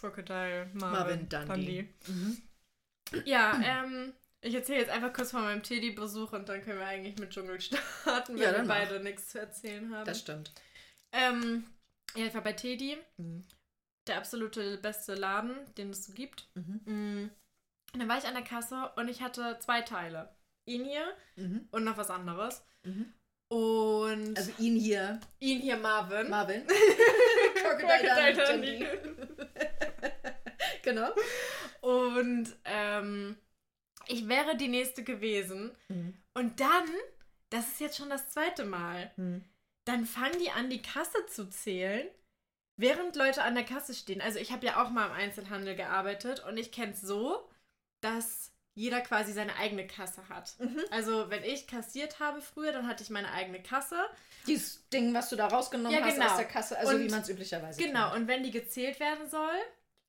Crocodile 0.00 0.70
Marvin, 0.74 1.26
Marvin 1.28 1.28
Dundee. 1.28 1.88
Mhm. 2.06 2.42
Ja, 3.24 3.60
ähm, 3.62 4.12
ich 4.40 4.54
erzähle 4.54 4.80
jetzt 4.80 4.90
einfach 4.90 5.12
kurz 5.12 5.30
von 5.30 5.42
meinem 5.42 5.62
Teddy-Besuch 5.62 6.32
und 6.32 6.48
dann 6.48 6.62
können 6.62 6.78
wir 6.78 6.86
eigentlich 6.86 7.18
mit 7.18 7.30
Dschungel 7.30 7.60
starten, 7.60 8.34
weil 8.36 8.42
Ja, 8.42 8.52
wir 8.56 8.64
beide 8.64 9.00
nichts 9.00 9.28
zu 9.30 9.38
erzählen 9.40 9.94
haben. 9.94 10.04
Das 10.04 10.20
stimmt. 10.20 10.52
Ähm, 11.12 11.64
ja, 12.14 12.26
ich 12.26 12.34
war 12.34 12.42
bei 12.42 12.52
Teddy, 12.52 12.98
Mhm. 13.16 13.44
der 14.06 14.18
absolute 14.18 14.78
beste 14.78 15.14
Laden, 15.14 15.56
den 15.76 15.90
es 15.90 16.04
so 16.04 16.12
gibt. 16.12 16.48
Mhm. 16.54 16.80
Mm. 16.84 17.30
Und 17.94 18.00
dann 18.00 18.08
war 18.08 18.18
ich 18.18 18.24
an 18.26 18.34
der 18.34 18.42
Kasse 18.44 18.90
und 18.96 19.08
ich 19.08 19.22
hatte 19.22 19.58
zwei 19.60 19.80
Teile. 19.82 20.28
Ihn 20.66 20.84
hier 20.84 21.06
Mhm. 21.36 21.68
und 21.70 21.84
noch 21.84 21.96
was 21.96 22.10
anderes. 22.10 22.62
Mhm. 22.84 23.12
Und 23.48 24.36
Also 24.36 24.50
ihn 24.58 24.74
hier, 24.76 25.20
ihn 25.38 25.60
hier 25.60 25.76
Marvin. 25.76 26.28
Marvin. 26.28 26.66
Crocodile 27.54 28.34
Dundee. 28.34 28.86
Genau. 30.86 31.12
Und 31.80 32.56
ähm, 32.64 33.36
ich 34.06 34.28
wäre 34.28 34.56
die 34.56 34.68
nächste 34.68 35.02
gewesen. 35.04 35.76
Mhm. 35.88 36.14
Und 36.34 36.60
dann, 36.60 36.84
das 37.50 37.66
ist 37.68 37.80
jetzt 37.80 37.96
schon 37.96 38.10
das 38.10 38.28
zweite 38.30 38.64
Mal, 38.64 39.10
Mhm. 39.16 39.44
dann 39.86 40.06
fangen 40.06 40.38
die 40.38 40.50
an, 40.50 40.70
die 40.70 40.82
Kasse 40.82 41.26
zu 41.26 41.48
zählen, 41.50 42.08
während 42.78 43.16
Leute 43.16 43.42
an 43.42 43.54
der 43.54 43.64
Kasse 43.64 43.94
stehen. 43.94 44.20
Also 44.20 44.38
ich 44.38 44.52
habe 44.52 44.66
ja 44.66 44.82
auch 44.82 44.90
mal 44.90 45.06
im 45.06 45.12
Einzelhandel 45.12 45.74
gearbeitet 45.76 46.44
und 46.44 46.56
ich 46.56 46.72
kenne 46.72 46.92
es 46.92 47.00
so, 47.00 47.48
dass 48.02 48.52
jeder 48.78 49.00
quasi 49.00 49.32
seine 49.32 49.56
eigene 49.56 49.86
Kasse 49.86 50.28
hat. 50.28 50.54
Mhm. 50.58 50.80
Also 50.90 51.30
wenn 51.30 51.42
ich 51.42 51.66
kassiert 51.66 52.20
habe 52.20 52.42
früher, 52.42 52.72
dann 52.72 52.86
hatte 52.86 53.02
ich 53.02 53.08
meine 53.10 53.32
eigene 53.32 53.62
Kasse. 53.62 53.96
Dieses 54.46 54.86
Ding, 54.90 55.14
was 55.14 55.30
du 55.30 55.36
da 55.36 55.46
rausgenommen 55.48 55.98
Ja, 55.98 56.04
hast 56.04 56.14
genau. 56.16 56.26
aus 56.30 56.36
der 56.36 56.44
Kasse, 56.46 56.78
also 56.78 56.94
Und- 56.94 57.02
wie 57.04 57.08
man 57.08 57.22
es 57.22 57.28
üblicherweise 57.30 57.82
Genau, 57.82 58.10
kennt. 58.10 58.20
und 58.22 58.28
wenn 58.28 58.42
die 58.42 58.50
gezählt 58.50 59.00
werden 59.00 59.28
soll, 59.30 59.56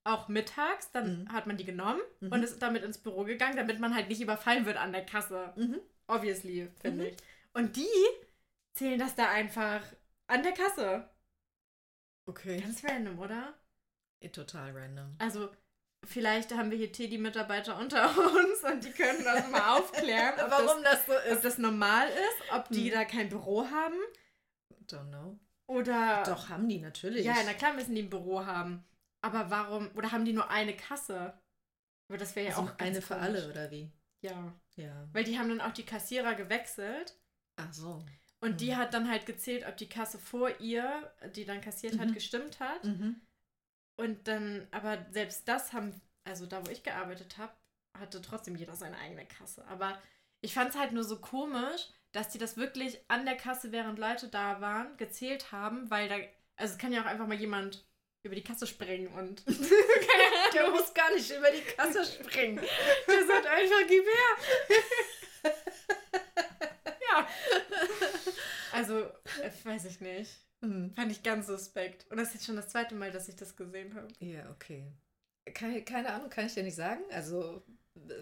auch 0.07 0.27
mittags, 0.27 0.91
dann 0.91 1.23
Mhm. 1.23 1.31
hat 1.33 1.47
man 1.47 1.57
die 1.57 1.65
genommen 1.65 2.01
Mhm. 2.21 2.31
und 2.31 2.43
ist 2.43 2.61
damit 2.61 2.83
ins 2.83 2.97
Büro 2.97 3.23
gegangen, 3.23 3.57
damit 3.57 3.79
man 3.79 3.93
halt 3.95 4.09
nicht 4.09 4.21
überfallen 4.21 4.65
wird 4.65 4.77
an 4.77 4.91
der 4.91 5.05
Kasse. 5.05 5.53
Mhm. 5.55 5.79
Obviously, 6.07 6.69
finde 6.81 7.03
Mhm. 7.05 7.09
ich. 7.11 7.17
Und 7.53 7.75
die 7.75 7.87
zählen 8.73 8.99
das 8.99 9.15
da 9.15 9.29
einfach 9.29 9.81
an 10.27 10.43
der 10.43 10.53
Kasse. 10.53 11.09
Okay. 12.25 12.59
Ganz 12.61 12.83
random, 12.83 13.19
oder? 13.19 13.53
Total 14.33 14.71
random. 14.75 15.15
Also, 15.19 15.49
vielleicht 16.05 16.53
haben 16.55 16.69
wir 16.71 16.77
hier 16.77 16.91
Teddy-Mitarbeiter 16.91 17.77
unter 17.77 18.09
uns 18.17 18.63
und 18.63 18.83
die 18.83 18.91
können 18.91 19.23
das 19.23 19.49
mal 19.49 19.77
aufklären, 19.77 20.33
ob, 20.43 20.51
Warum 20.51 20.83
das 20.83 21.05
so 21.05 21.13
das, 21.13 21.25
ob 21.25 21.31
ist? 21.37 21.45
das 21.45 21.57
normal 21.57 22.09
ist, 22.09 22.53
ob 22.53 22.67
die 22.69 22.89
Hm. 22.91 22.93
da 22.97 23.05
kein 23.05 23.29
Büro 23.29 23.65
haben 23.69 23.95
Don't 24.89 25.07
know. 25.09 25.39
oder. 25.67 26.23
Doch, 26.25 26.49
haben 26.49 26.67
die 26.67 26.79
natürlich. 26.79 27.25
Ja, 27.25 27.35
na 27.45 27.53
klar 27.53 27.73
müssen 27.73 27.95
die 27.95 28.03
ein 28.03 28.09
Büro 28.09 28.45
haben. 28.45 28.83
Aber 29.27 29.49
warum? 29.49 29.89
Oder 29.95 30.11
haben 30.11 30.25
die 30.25 30.33
nur 30.33 30.49
eine 30.49 30.75
Kasse? 30.75 31.33
Aber 32.09 32.17
das 32.17 32.35
wäre 32.35 32.49
ja 32.49 32.55
also 32.57 32.71
auch 32.71 32.79
eine 32.79 33.01
für 33.01 33.15
komisch. 33.15 33.23
alle, 33.23 33.49
oder 33.49 33.71
wie? 33.71 33.91
Ja. 34.21 34.53
Ja. 34.75 35.07
Weil 35.11 35.23
die 35.25 35.37
haben 35.37 35.49
dann 35.49 35.61
auch 35.61 35.73
die 35.73 35.85
Kassierer 35.85 36.35
gewechselt. 36.35 37.17
Ach 37.57 37.71
so. 37.73 38.03
Und 38.39 38.61
die 38.61 38.71
Mhm. 38.71 38.77
hat 38.77 38.93
dann 38.93 39.09
halt 39.09 39.25
gezählt, 39.25 39.65
ob 39.67 39.75
die 39.77 39.89
Kasse 39.89 40.17
vor 40.19 40.59
ihr, 40.59 41.11
die 41.35 41.43
dann 41.45 41.59
kassiert 41.61 41.97
hat, 41.99 42.09
Mhm. 42.09 42.13
gestimmt 42.13 42.59
hat. 42.59 42.83
Mhm. 42.85 43.19
Und 43.99 44.27
dann, 44.27 44.67
aber 44.71 45.05
selbst 45.09 45.47
das 45.47 45.73
haben, 45.73 45.99
also 46.23 46.45
da, 46.45 46.65
wo 46.65 46.69
ich 46.69 46.83
gearbeitet 46.83 47.37
habe, 47.37 47.51
hatte 47.97 48.21
trotzdem 48.21 48.55
jeder 48.55 48.75
seine 48.75 48.97
eigene 48.97 49.25
Kasse. 49.25 49.65
Aber 49.67 49.99
ich 50.41 50.53
fand 50.53 50.69
es 50.69 50.77
halt 50.77 50.91
nur 50.93 51.03
so 51.03 51.19
komisch, 51.19 51.87
dass 52.11 52.29
die 52.29 52.37
das 52.37 52.55
wirklich 52.57 52.99
an 53.09 53.25
der 53.25 53.35
Kasse, 53.35 53.71
während 53.71 53.97
Leute 53.99 54.27
da 54.29 54.61
waren, 54.61 54.95
gezählt 54.97 55.51
haben, 55.51 55.89
weil 55.89 56.07
da, 56.07 56.15
also 56.55 56.73
es 56.73 56.77
kann 56.77 56.93
ja 56.93 57.01
auch 57.01 57.05
einfach 57.07 57.27
mal 57.27 57.37
jemand 57.39 57.85
über 58.27 58.35
die 58.35 58.43
Kasse 58.43 58.67
springen 58.67 59.07
und 59.07 59.43
keine 59.45 59.57
Der 60.53 60.69
muss 60.69 60.93
gar 60.93 61.13
nicht 61.13 61.29
über 61.31 61.49
die 61.51 61.61
Kasse 61.61 62.05
springen. 62.05 62.57
der 63.07 63.25
sagt 63.27 63.45
einfach, 63.47 63.87
gib 63.87 64.05
her. 64.05 65.53
ja. 67.11 67.27
Also, 68.71 69.07
weiß 69.63 69.85
ich 69.85 70.01
nicht. 70.01 70.31
Hm. 70.61 70.93
Fand 70.95 71.11
ich 71.11 71.23
ganz 71.23 71.47
suspekt. 71.47 72.05
Und 72.09 72.17
das 72.17 72.29
ist 72.29 72.33
jetzt 72.35 72.45
schon 72.45 72.55
das 72.55 72.69
zweite 72.69 72.95
Mal, 72.95 73.11
dass 73.11 73.27
ich 73.29 73.35
das 73.35 73.55
gesehen 73.55 73.93
habe. 73.95 74.07
Ja, 74.19 74.49
okay. 74.51 74.91
Keine, 75.53 75.83
keine 75.83 76.09
Ahnung, 76.11 76.29
kann 76.29 76.45
ich 76.45 76.53
dir 76.53 76.63
nicht 76.63 76.75
sagen. 76.75 77.01
Also, 77.11 77.63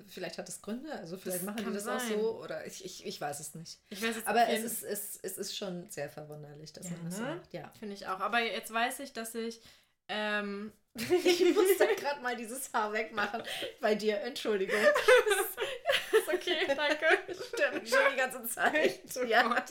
vielleicht 0.07 0.37
hat 0.37 0.47
es 0.47 0.61
Gründe, 0.61 0.91
also 0.93 1.17
vielleicht 1.17 1.39
Das 1.39 1.45
machen 1.45 1.65
die 1.65 1.73
das 1.73 1.87
auch 1.87 1.99
sein. 1.99 2.19
so 2.19 2.41
oder 2.41 2.65
ich, 2.65 2.85
ich, 2.85 3.05
ich 3.05 3.19
weiß 3.19 3.39
es 3.39 3.55
nicht. 3.55 3.79
Ich 3.89 4.01
weiß 4.01 4.15
jetzt 4.15 4.27
Aber 4.27 4.47
es 4.47 4.63
ist, 4.63 4.83
es, 4.83 5.19
es 5.21 5.37
ist 5.37 5.57
schon 5.57 5.89
sehr 5.89 6.09
verwunderlich, 6.09 6.71
dass 6.73 6.85
Ja, 6.85 6.91
man 6.97 7.05
das 7.05 7.17
so 7.17 7.23
ne? 7.23 7.35
macht. 7.35 7.53
Ja. 7.53 7.71
Finde 7.79 7.95
ich 7.95 8.07
auch. 8.07 8.19
Aber 8.19 8.39
jetzt 8.41 8.71
weiß 8.71 8.99
ich, 8.99 9.11
dass 9.13 9.33
ich. 9.35 9.61
Ähm, 10.09 10.71
Ich 10.95 11.53
muss 11.53 11.77
da 11.77 11.85
gerade 11.93 12.21
mal 12.21 12.35
dieses 12.35 12.71
Haar 12.73 12.93
wegmachen 12.93 13.43
bei 13.81 13.95
dir. 13.95 14.21
Entschuldigung. 14.21 14.79
ist 14.79 16.27
okay, 16.27 16.65
danke. 16.67 17.05
Mich 17.27 17.89
schon 17.89 17.99
die 18.13 18.17
ganze 18.17 18.45
Zeit. 18.45 19.01
Oh 19.17 19.23
ja. 19.23 19.43
Gott. 19.43 19.63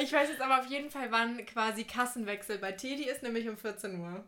Ich 0.00 0.12
weiß 0.12 0.30
jetzt 0.30 0.40
aber 0.40 0.60
auf 0.60 0.66
jeden 0.66 0.90
Fall, 0.90 1.10
wann 1.12 1.44
quasi 1.46 1.84
Kassenwechsel 1.84 2.58
bei 2.58 2.72
Teddy 2.72 3.04
ist, 3.04 3.22
nämlich 3.22 3.48
um 3.48 3.56
14 3.56 4.00
Uhr. 4.00 4.24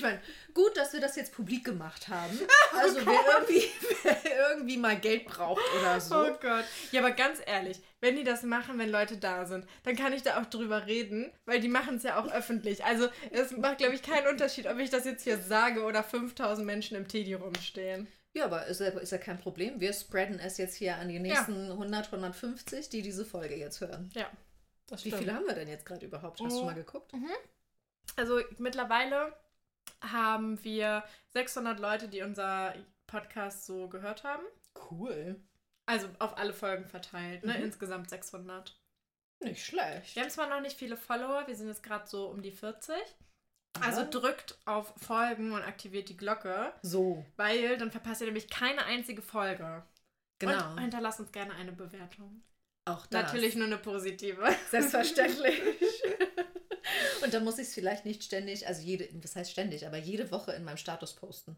Ich 0.00 0.04
meine, 0.04 0.20
gut, 0.54 0.74
dass 0.78 0.94
wir 0.94 1.00
das 1.00 1.14
jetzt 1.16 1.34
publik 1.34 1.62
gemacht 1.64 2.08
haben. 2.08 2.38
Also 2.72 3.04
wer 3.04 3.20
irgendwie, 3.34 3.68
wer 4.04 4.48
irgendwie 4.50 4.76
mal 4.78 4.96
Geld 4.98 5.24
braucht 5.26 5.60
oder 5.78 6.00
so. 6.00 6.14
Oh 6.16 6.38
Gott. 6.40 6.64
Ja, 6.92 7.00
aber 7.00 7.10
ganz 7.10 7.40
ehrlich, 7.44 7.80
wenn 8.00 8.14
die 8.16 8.22
das 8.24 8.42
machen, 8.44 8.78
wenn 8.78 8.90
Leute 8.90 9.16
da 9.18 9.44
sind, 9.44 9.66
dann 9.82 9.96
kann 9.96 10.12
ich 10.12 10.22
da 10.22 10.40
auch 10.40 10.46
drüber 10.46 10.86
reden, 10.86 11.30
weil 11.46 11.60
die 11.60 11.68
machen 11.68 11.96
es 11.96 12.04
ja 12.04 12.18
auch 12.18 12.30
öffentlich. 12.32 12.84
Also 12.84 13.08
es 13.32 13.50
macht, 13.50 13.78
glaube 13.78 13.94
ich, 13.96 14.02
keinen 14.02 14.28
Unterschied, 14.28 14.66
ob 14.68 14.78
ich 14.78 14.88
das 14.88 15.04
jetzt 15.04 15.24
hier 15.24 15.36
sage 15.36 15.82
oder 15.82 16.02
5000 16.04 16.64
Menschen 16.64 16.96
im 16.96 17.08
Teddy 17.08 17.34
rumstehen. 17.34 18.06
Ja, 18.32 18.44
aber 18.44 18.66
ist 18.66 18.80
ja, 18.80 18.86
ist 18.90 19.10
ja 19.12 19.18
kein 19.18 19.40
Problem. 19.40 19.80
Wir 19.80 19.92
spreaden 19.92 20.38
es 20.38 20.56
jetzt 20.56 20.76
hier 20.76 20.96
an 20.96 21.08
die 21.08 21.18
nächsten 21.18 21.72
100, 21.72 22.06
150, 22.06 22.88
die 22.88 23.02
diese 23.02 23.24
Folge 23.26 23.56
jetzt 23.56 23.80
hören. 23.80 24.10
Ja, 24.14 24.30
das 24.86 25.04
Wie 25.04 25.10
viele 25.10 25.34
haben 25.34 25.46
wir 25.46 25.54
denn 25.54 25.68
jetzt 25.68 25.84
gerade 25.84 26.06
überhaupt? 26.06 26.40
Hast 26.40 26.56
du 26.56 26.60
Oh. 26.60 26.64
mal 26.64 26.74
geguckt? 26.74 27.12
Also 28.16 28.40
mittlerweile 28.58 29.32
haben 30.02 30.62
wir 30.64 31.04
600 31.28 31.78
Leute, 31.80 32.08
die 32.08 32.22
unser 32.22 32.74
Podcast 33.06 33.66
so 33.66 33.88
gehört 33.88 34.24
haben. 34.24 34.42
Cool. 34.90 35.40
Also 35.86 36.08
auf 36.18 36.38
alle 36.38 36.52
Folgen 36.52 36.86
verteilt, 36.86 37.44
ne? 37.44 37.54
Mhm. 37.58 37.64
Insgesamt 37.64 38.10
600. 38.10 38.78
Nicht 39.42 39.64
schlecht. 39.64 40.14
Wir 40.14 40.22
haben 40.22 40.30
zwar 40.30 40.48
noch 40.48 40.60
nicht 40.60 40.78
viele 40.78 40.96
Follower, 40.96 41.46
wir 41.46 41.56
sind 41.56 41.68
jetzt 41.68 41.82
gerade 41.82 42.06
so 42.06 42.26
um 42.26 42.42
die 42.42 42.52
40. 42.52 42.94
Also 43.80 44.04
drückt 44.08 44.58
auf 44.66 44.92
Folgen 44.96 45.52
und 45.52 45.62
aktiviert 45.62 46.08
die 46.08 46.16
Glocke, 46.16 46.72
so. 46.82 47.24
weil 47.36 47.78
dann 47.78 47.90
verpasst 47.90 48.20
ihr 48.20 48.26
nämlich 48.26 48.50
keine 48.50 48.84
einzige 48.84 49.22
Folge. 49.22 49.84
Genau. 50.38 50.72
Und 50.72 50.80
hinterlasst 50.80 51.20
uns 51.20 51.32
gerne 51.32 51.54
eine 51.54 51.72
Bewertung. 51.72 52.42
Auch 52.86 53.06
das. 53.06 53.24
Natürlich 53.24 53.54
nur 53.54 53.66
eine 53.66 53.78
positive. 53.78 54.48
Selbstverständlich. 54.70 55.60
Und 57.30 57.34
dann 57.34 57.44
muss 57.44 57.58
ich 57.58 57.68
es 57.68 57.74
vielleicht 57.74 58.04
nicht 58.04 58.24
ständig, 58.24 58.66
also 58.66 58.82
jede, 58.82 59.08
das 59.12 59.36
heißt 59.36 59.52
ständig, 59.52 59.86
aber 59.86 59.98
jede 59.98 60.32
Woche 60.32 60.50
in 60.50 60.64
meinem 60.64 60.78
Status 60.78 61.12
posten. 61.14 61.56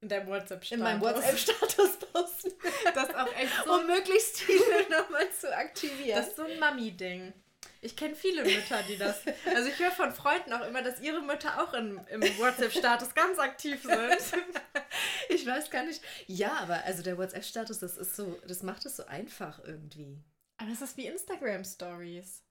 In 0.00 0.08
deinem 0.08 0.28
WhatsApp-Status. 0.28 0.78
In 0.78 0.82
meinem 0.82 1.02
WhatsApp-Status 1.02 1.98
posten. 2.10 2.52
Das 2.94 3.10
ist 3.10 3.14
auch 3.14 3.36
echt 3.36 3.52
so. 3.66 3.74
um 3.74 3.86
möglichst 3.86 4.40
viele 4.40 4.88
nochmal 4.88 5.30
zu 5.38 5.54
aktivieren. 5.54 6.16
Das 6.16 6.28
ist 6.28 6.36
so 6.36 6.44
ein 6.44 6.58
Mami-Ding. 6.58 7.34
Ich 7.82 7.96
kenne 7.96 8.14
viele 8.14 8.44
Mütter, 8.44 8.82
die 8.88 8.96
das. 8.96 9.20
Also 9.54 9.68
ich 9.68 9.78
höre 9.78 9.90
von 9.90 10.10
Freunden 10.10 10.54
auch 10.54 10.66
immer, 10.66 10.80
dass 10.80 11.02
ihre 11.02 11.20
Mütter 11.20 11.62
auch 11.62 11.74
in, 11.74 12.00
im 12.08 12.22
WhatsApp-Status 12.38 13.14
ganz 13.14 13.38
aktiv 13.38 13.82
sind. 13.82 14.42
ich 15.28 15.46
weiß 15.46 15.68
gar 15.68 15.84
nicht. 15.84 16.00
Ja, 16.28 16.52
aber 16.62 16.82
also 16.84 17.02
der 17.02 17.18
WhatsApp-Status, 17.18 17.78
das 17.78 17.98
ist 17.98 18.16
so, 18.16 18.40
das 18.48 18.62
macht 18.62 18.86
es 18.86 18.96
so 18.96 19.04
einfach 19.04 19.62
irgendwie. 19.64 20.18
Aber 20.56 20.70
das 20.70 20.80
ist 20.80 20.96
wie 20.96 21.08
Instagram-Stories. 21.08 22.42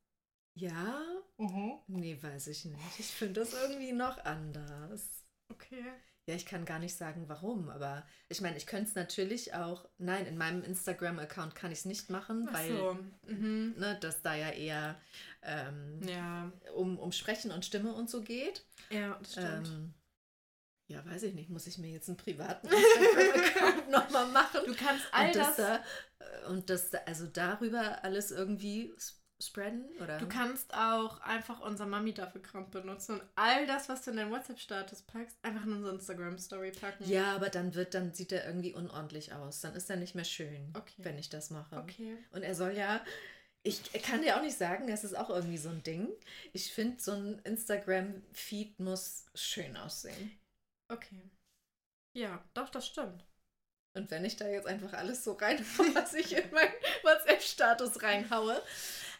Ja? 0.55 1.01
Nee, 1.87 2.17
weiß 2.21 2.47
ich 2.47 2.65
nicht. 2.65 2.99
Ich 2.99 3.07
finde 3.07 3.41
das 3.41 3.53
irgendwie 3.53 3.91
noch 3.91 4.23
anders. 4.23 5.23
Okay. 5.49 5.83
Ja, 6.25 6.35
ich 6.35 6.45
kann 6.45 6.63
gar 6.63 6.79
nicht 6.79 6.95
sagen, 6.95 7.25
warum, 7.27 7.69
aber 7.69 8.05
ich 8.29 8.39
meine, 8.39 8.55
ich 8.55 8.65
könnte 8.65 8.87
es 8.89 8.95
natürlich 8.95 9.55
auch. 9.55 9.89
Nein, 9.97 10.25
in 10.25 10.37
meinem 10.37 10.63
Instagram-Account 10.63 11.53
kann 11.53 11.71
ich 11.73 11.79
es 11.79 11.85
nicht 11.85 12.09
machen, 12.09 12.47
Ach 12.49 12.53
weil 12.53 12.69
so. 12.77 12.97
Mhm. 13.27 13.73
ne, 13.77 13.97
das 13.99 14.21
da 14.21 14.33
ja 14.33 14.49
eher 14.51 15.01
ähm, 15.41 15.99
Ja. 16.07 16.49
um, 16.75 16.97
um 16.97 17.11
Sprechen 17.11 17.51
und 17.51 17.65
Stimme 17.65 17.93
und 17.93 18.09
so 18.09 18.21
geht. 18.21 18.65
Ja, 18.89 19.17
das 19.19 19.33
stimmt. 19.33 19.67
Ähm, 19.67 19.93
ja, 20.87 21.05
weiß 21.05 21.23
ich 21.23 21.33
nicht. 21.33 21.49
Muss 21.49 21.67
ich 21.67 21.77
mir 21.77 21.89
jetzt 21.91 22.07
einen 22.07 22.17
privaten 22.17 22.67
Instagram-Account 22.71 23.89
nochmal 23.89 24.27
machen? 24.27 24.61
du 24.65 24.75
kannst 24.75 25.05
all 25.11 25.27
und 25.27 25.35
das. 25.35 25.55
da, 25.57 25.75
äh, 26.19 26.45
und 26.47 26.69
das 26.69 26.89
da, 26.91 26.99
also 26.99 27.27
darüber 27.27 28.01
alles 28.05 28.31
irgendwie 28.31 28.93
spreaden? 29.47 29.85
Oder? 30.01 30.17
Du 30.17 30.27
kannst 30.27 30.73
auch 30.73 31.19
einfach 31.21 31.59
unser 31.61 31.85
Mami-Dafür-Kram 31.85 32.71
benutzen 32.71 33.19
und 33.19 33.23
all 33.35 33.65
das, 33.67 33.89
was 33.89 34.03
du 34.03 34.11
in 34.11 34.17
deinen 34.17 34.31
WhatsApp-Status 34.31 35.03
packst, 35.03 35.37
einfach 35.43 35.65
in 35.65 35.73
unsere 35.73 35.93
Instagram-Story 35.95 36.71
packen. 36.71 37.03
ja, 37.09 37.35
aber 37.35 37.49
dann 37.49 37.73
wird, 37.75 37.93
dann 37.93 38.13
sieht 38.13 38.31
er 38.31 38.45
irgendwie 38.45 38.73
unordentlich 38.73 39.33
aus. 39.33 39.61
Dann 39.61 39.75
ist 39.75 39.89
er 39.89 39.95
nicht 39.97 40.15
mehr 40.15 40.25
schön, 40.25 40.71
Okay. 40.77 40.93
wenn 41.03 41.17
ich 41.17 41.29
das 41.29 41.49
mache. 41.49 41.77
Okay. 41.77 42.17
Und 42.31 42.43
er 42.43 42.55
soll 42.55 42.71
ja, 42.71 43.03
ich 43.63 43.91
kann 44.03 44.21
dir 44.21 44.35
auch 44.37 44.41
nicht 44.41 44.57
sagen, 44.57 44.87
das 44.87 45.03
ist 45.03 45.15
auch 45.17 45.29
irgendwie 45.29 45.57
so 45.57 45.69
ein 45.69 45.83
Ding. 45.83 46.09
Ich 46.51 46.73
finde, 46.73 47.01
so 47.01 47.11
ein 47.13 47.39
Instagram-Feed 47.45 48.79
muss 48.79 49.25
schön 49.35 49.77
aussehen. 49.77 50.31
Okay. 50.89 51.21
Ja, 52.15 52.43
doch, 52.53 52.69
das 52.69 52.87
stimmt. 52.87 53.23
Und 53.95 54.09
wenn 54.09 54.25
ich 54.25 54.35
da 54.35 54.47
jetzt 54.47 54.65
einfach 54.67 54.93
alles 54.93 55.23
so 55.23 55.33
reinhaue, 55.33 55.63
was 55.95 56.13
ich 56.15 56.35
in 56.35 56.49
meinen 56.51 56.73
WhatsApp-Status 57.03 58.01
reinhaue. 58.01 58.61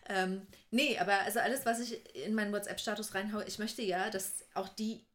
Ähm, 0.09 0.45
nee, 0.71 0.97
aber 0.99 1.19
also 1.19 1.39
alles, 1.39 1.65
was 1.65 1.79
ich 1.79 2.15
in 2.15 2.33
meinen 2.33 2.53
WhatsApp-Status 2.53 3.13
reinhaue, 3.15 3.45
ich 3.45 3.59
möchte 3.59 3.81
ja, 3.81 4.09
dass 4.09 4.45
auch 4.53 4.69
die 4.69 5.05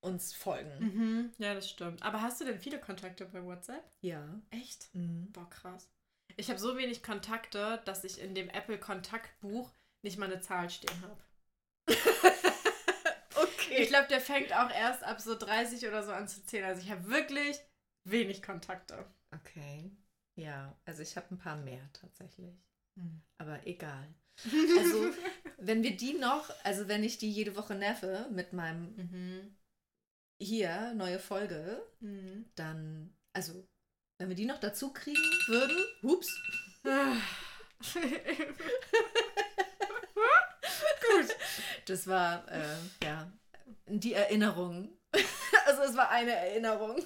uns 0.00 0.32
folgen. 0.32 0.72
Mhm. 0.78 1.32
Ja, 1.38 1.54
das 1.54 1.68
stimmt. 1.68 2.02
Aber 2.02 2.22
hast 2.22 2.40
du 2.40 2.44
denn 2.44 2.58
viele 2.58 2.80
Kontakte 2.80 3.26
bei 3.26 3.44
WhatsApp? 3.44 3.84
Ja. 4.00 4.40
Echt? 4.50 4.94
Mhm. 4.94 5.30
Boah, 5.32 5.48
krass. 5.50 5.90
Ich 6.36 6.50
habe 6.50 6.60
so 6.60 6.76
wenig 6.76 7.02
Kontakte, 7.02 7.82
dass 7.84 8.04
ich 8.04 8.20
in 8.20 8.34
dem 8.34 8.48
Apple-Kontaktbuch 8.48 9.72
nicht 10.02 10.18
mal 10.18 10.30
eine 10.30 10.40
Zahl 10.40 10.70
stehen 10.70 11.02
habe. 11.02 11.16
okay. 13.34 13.82
Ich 13.82 13.88
glaube, 13.88 14.06
der 14.08 14.20
fängt 14.20 14.52
auch 14.52 14.70
erst 14.70 15.02
ab 15.02 15.20
so 15.20 15.36
30 15.36 15.86
oder 15.88 16.04
so 16.04 16.12
an 16.12 16.28
zu 16.28 16.44
zählen. 16.44 16.66
Also 16.66 16.82
ich 16.82 16.90
habe 16.90 17.10
wirklich 17.10 17.58
wenig 18.04 18.42
Kontakte. 18.42 19.04
Okay. 19.34 19.90
Ja, 20.36 20.76
also 20.84 21.02
ich 21.02 21.16
habe 21.16 21.34
ein 21.34 21.38
paar 21.38 21.56
mehr 21.56 21.82
tatsächlich. 21.92 22.54
Hm. 22.94 23.20
Aber 23.38 23.66
egal. 23.66 24.14
Also, 24.78 25.12
wenn 25.58 25.82
wir 25.82 25.96
die 25.96 26.14
noch, 26.14 26.50
also 26.64 26.88
wenn 26.88 27.02
ich 27.04 27.18
die 27.18 27.30
jede 27.30 27.56
Woche 27.56 27.74
nerve 27.74 28.26
mit 28.30 28.52
meinem 28.52 28.94
Mhm. 28.96 29.56
hier, 30.40 30.94
neue 30.94 31.18
Folge, 31.18 31.82
Mhm. 32.00 32.44
dann 32.54 33.14
also, 33.32 33.66
wenn 34.18 34.28
wir 34.28 34.36
die 34.36 34.46
noch 34.46 34.58
dazu 34.60 34.92
kriegen 34.92 35.22
würden, 35.46 35.76
hups, 36.02 36.28
Gut. 41.00 41.28
das 41.86 42.06
war, 42.06 42.50
äh, 42.50 42.76
ja, 43.04 43.30
die 43.86 44.12
Erinnerung. 44.14 44.90
also, 45.66 45.82
es 45.82 45.96
war 45.96 46.10
eine 46.10 46.32
Erinnerung. 46.32 47.04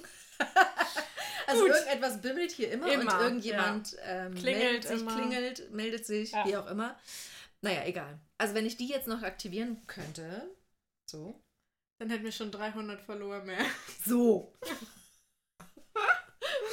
Also 1.47 1.61
Gut. 1.65 1.71
irgendetwas 1.75 2.21
bimmelt 2.21 2.51
hier 2.51 2.71
immer, 2.71 2.91
Immer, 2.91 3.15
und 3.15 3.21
irgendjemand 3.21 3.97
ähm, 4.03 4.33
Klingelt 4.35 4.63
meldet 4.63 4.83
sich, 4.87 4.99
immer. 5.01 5.15
klingelt, 5.15 5.71
meldet 5.71 6.05
sich, 6.05 6.31
Ja. 6.31 6.45
wie 6.47 6.57
auch 6.57 6.67
immer. 6.67 6.97
Naja, 7.61 7.83
egal. 7.85 8.19
Also 8.37 8.53
wenn 8.55 8.65
ich 8.65 8.77
die 8.77 8.87
jetzt 8.87 9.07
noch 9.07 9.21
aktivieren 9.23 9.81
könnte, 9.87 10.49
so. 11.09 11.39
Dann 11.99 12.09
hätten 12.09 12.23
wir 12.23 12.31
schon 12.31 12.51
300 12.51 13.01
Follower 13.01 13.41
mehr. 13.43 13.63
So. 14.05 14.53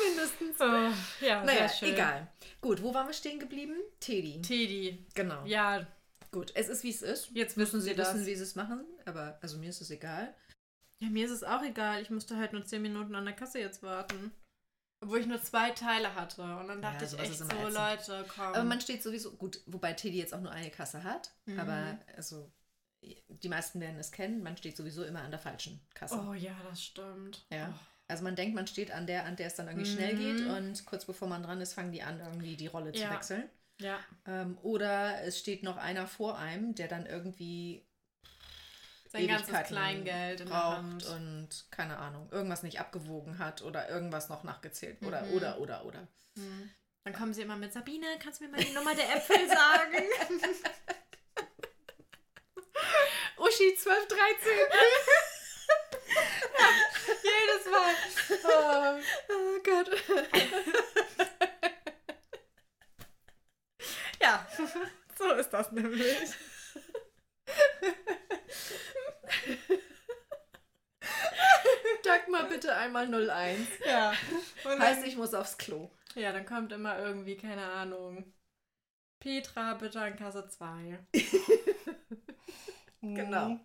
Mindestens. 0.05 0.57
Oh, 0.61 1.25
ja, 1.25 1.45
Naja, 1.45 1.69
sehr 1.69 1.69
schön. 1.69 1.95
egal. 1.95 2.29
Gut, 2.61 2.83
wo 2.83 2.93
waren 2.95 3.07
wir 3.07 3.15
stehen 3.15 3.39
geblieben? 3.39 3.75
Teddy. 4.01 4.41
Teddy. 4.43 5.07
Genau. 5.15 5.45
Ja, 5.47 5.87
Gut, 6.33 6.53
es 6.55 6.69
ist 6.69 6.85
wie 6.85 6.91
es 6.91 7.03
ist. 7.03 7.31
jetzt 7.33 7.57
Müssen 7.57 7.81
sie 7.81 7.93
das. 7.95 8.15
wissen, 8.15 8.25
wie 8.27 8.37
sie 8.37 8.43
es 8.45 8.55
machen, 8.55 8.85
aber 9.05 9.39
also 9.43 9.59
mir 9.59 9.69
ist 9.71 9.81
es 9.81 9.91
egal. 9.91 10.33
Ja, 11.03 11.09
mir 11.09 11.25
ist 11.25 11.33
es 11.33 11.43
auch 11.43 11.63
egal. 11.63 12.03
Ich 12.03 12.11
musste 12.11 12.37
halt 12.37 12.53
nur 12.53 12.65
10 12.65 12.83
Minuten 12.83 13.15
an 13.17 13.25
der 13.25 13.35
Kasse 13.35 13.59
jetzt 13.59 13.83
warten. 13.83 14.31
Obwohl 15.01 15.21
ich 15.21 15.27
nur 15.27 15.41
zwei 15.43 15.71
Teile 15.71 16.15
hatte. 16.15 16.43
Und 16.43 16.69
dann 16.69 16.83
dachte 16.83 17.05
Ja, 17.05 17.13
ich 17.13 17.19
echt 17.31 17.39
so, 17.39 17.45
immer 17.45 17.71
Leute, 17.71 18.25
komm. 18.29 18.45
Aber 18.45 18.65
man 18.65 18.81
steht 18.81 19.03
sowieso, 19.03 19.33
gut, 19.33 19.61
wobei 19.67 19.95
Teddy 19.95 20.19
jetzt 20.19 20.35
auch 20.35 20.41
nur 20.41 20.53
eine 20.53 20.71
Kasse 20.71 21.03
hat, 21.05 21.31
Mhm. 21.47 21.59
aber 21.61 21.99
also 22.17 22.51
die 23.03 23.49
meisten 23.49 23.81
werden 23.81 23.99
es 23.99 24.13
kennen, 24.13 24.43
man 24.43 24.59
steht 24.59 24.77
sowieso 24.77 25.05
immer 25.05 25.23
an 25.23 25.31
der 25.31 25.41
falschen 25.41 25.81
Kasse. 25.95 26.23
oh 26.29 26.35
ja, 26.35 26.55
das 26.69 26.83
stimmt. 26.85 27.47
Ja. 27.51 27.73
Oh. 27.75 27.79
Also 28.09 28.25
man 28.25 28.37
denkt, 28.37 28.55
man 28.55 28.67
steht 28.67 28.91
an 28.91 29.07
der, 29.07 29.25
an 29.25 29.37
der 29.37 29.47
es 29.47 29.55
dann 29.55 29.69
irgendwie 29.69 29.89
schnell 29.91 30.15
Mhm. 30.17 30.19
geht 30.19 30.47
und 30.47 30.85
kurz 30.85 31.05
bevor 31.07 31.29
man 31.29 31.43
dran 31.43 31.61
ist, 31.63 31.73
fangen 31.75 31.93
die 31.93 32.03
an, 32.03 32.21
irgendwie 32.21 32.57
die 32.57 32.67
Rolle 32.67 32.93
zu 32.93 33.01
Ja. 33.01 33.15
wechseln. 33.15 33.49
Ja. 33.81 33.99
Ähm, 34.27 34.59
oder 34.63 35.23
es 35.23 35.39
steht 35.39 35.63
noch 35.63 35.79
einer 35.79 36.07
vor 36.07 36.37
einem, 36.37 36.75
der 36.75 36.89
dann 36.89 37.07
irgendwie 37.07 37.87
Sein 39.13 39.27
ganzes 39.27 39.49
Ewigkeiten 39.49 39.75
Kleingeld 39.75 40.41
in 40.41 40.47
der 40.49 40.55
braucht 40.55 41.07
und 41.07 41.49
keine 41.73 41.99
Ahnung, 41.99 42.29
irgendwas 42.31 42.63
nicht 42.63 42.79
abgewogen 42.79 43.39
hat 43.39 43.63
oder 43.63 43.89
irgendwas 43.89 44.29
noch 44.29 44.45
nachgezählt 44.45 45.03
oder 45.03 45.23
Mhm. 45.23 45.33
oder 45.35 45.59
oder 45.59 45.85
oder. 45.85 46.07
Mhm. 46.37 46.71
Dann 47.05 47.13
kommen 47.15 47.35
sie 47.35 47.43
immer 47.43 47.57
mit 47.57 47.73
Sabine, 47.73 48.07
kannst 48.23 48.41
du 48.41 48.45
mir 48.45 48.51
mal 48.51 48.63
die 48.63 48.73
Nummer 48.73 48.95
der 48.95 49.17
Äpfel 49.17 49.49
sagen? 49.49 50.05
Uschi 53.39 53.75
12, 53.75 54.07
13. 54.07 54.19
Jedes 57.25 57.67
Mal. 57.73 57.95
Oh 59.29 59.59
Gott. 59.65 59.91
Ja, 64.23 64.47
so 65.19 65.33
ist 65.33 65.49
das 65.49 65.73
nämlich. 65.73 66.15
Dagmar 72.05 72.45
bitte 72.49 72.75
einmal 72.77 73.07
01. 73.13 73.59
Ja. 73.87 74.13
Und 74.65 74.79
Heißt, 74.81 75.05
ich 75.07 75.17
muss 75.17 75.35
aufs 75.35 75.57
Klo. 75.59 75.91
ja, 76.15 76.33
dann 76.33 76.47
kommt 76.47 76.73
immer 76.73 76.99
irgendwie, 76.99 77.37
keine 77.37 77.65
Ahnung. 77.65 78.33
Petra, 79.21 79.75
bitte 79.75 80.01
an 80.01 80.17
Kasse 80.17 80.49
2. 80.49 80.99
Genau. 83.03 83.59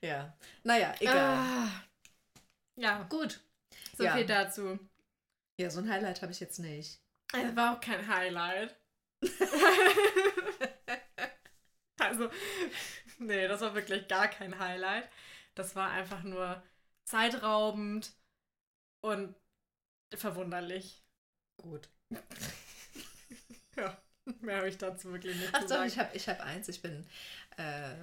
Ja. 0.00 0.34
Naja, 0.64 0.94
egal. 1.00 1.18
Ah. 1.18 1.68
Ja, 2.76 3.02
Gut. 3.10 3.38
so 3.94 4.04
Ja. 4.04 4.16
viel 4.16 4.24
dazu. 4.24 4.78
Ja, 5.58 5.68
so 5.68 5.80
ein 5.80 5.90
Highlight 5.90 6.22
habe 6.22 6.32
ich 6.32 6.40
jetzt 6.40 6.58
nicht. 6.60 6.98
Es 7.34 7.56
war 7.56 7.76
auch 7.76 7.80
kein 7.82 8.08
Highlight. 8.08 8.74
also, 11.98 12.30
nee, 13.20 13.48
das 13.48 13.60
war 13.60 13.74
wirklich 13.74 14.08
gar 14.08 14.28
kein 14.28 14.58
Highlight. 14.58 15.08
Das 15.54 15.76
war 15.76 15.90
einfach 15.90 16.22
nur 16.22 16.62
zeitraubend 17.04 18.12
und 19.02 19.34
verwunderlich. 20.14 21.02
Gut. 21.58 21.88
Ja, 23.76 23.96
mehr 24.40 24.58
habe 24.58 24.68
ich 24.68 24.78
dazu 24.78 25.10
wirklich 25.12 25.36
nicht 25.36 25.50
Ach 25.52 25.60
doch, 25.62 25.68
sagen. 25.68 25.88
ich 25.88 25.98
habe 25.98 26.10
ich 26.16 26.28
hab 26.28 26.40
eins. 26.40 26.68
Ich 26.68 26.82
bin 26.82 27.06
äh, 27.56 27.94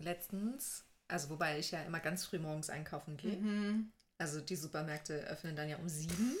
letztens, 0.00 0.84
also 1.08 1.28
wobei 1.30 1.58
ich 1.58 1.70
ja 1.70 1.82
immer 1.82 2.00
ganz 2.00 2.24
früh 2.24 2.38
morgens 2.38 2.70
einkaufen 2.70 3.16
gehe. 3.16 3.36
Mhm. 3.36 3.92
Also 4.18 4.40
die 4.40 4.56
Supermärkte 4.56 5.14
öffnen 5.26 5.56
dann 5.56 5.68
ja 5.68 5.76
um 5.76 5.88
sieben. 5.88 6.36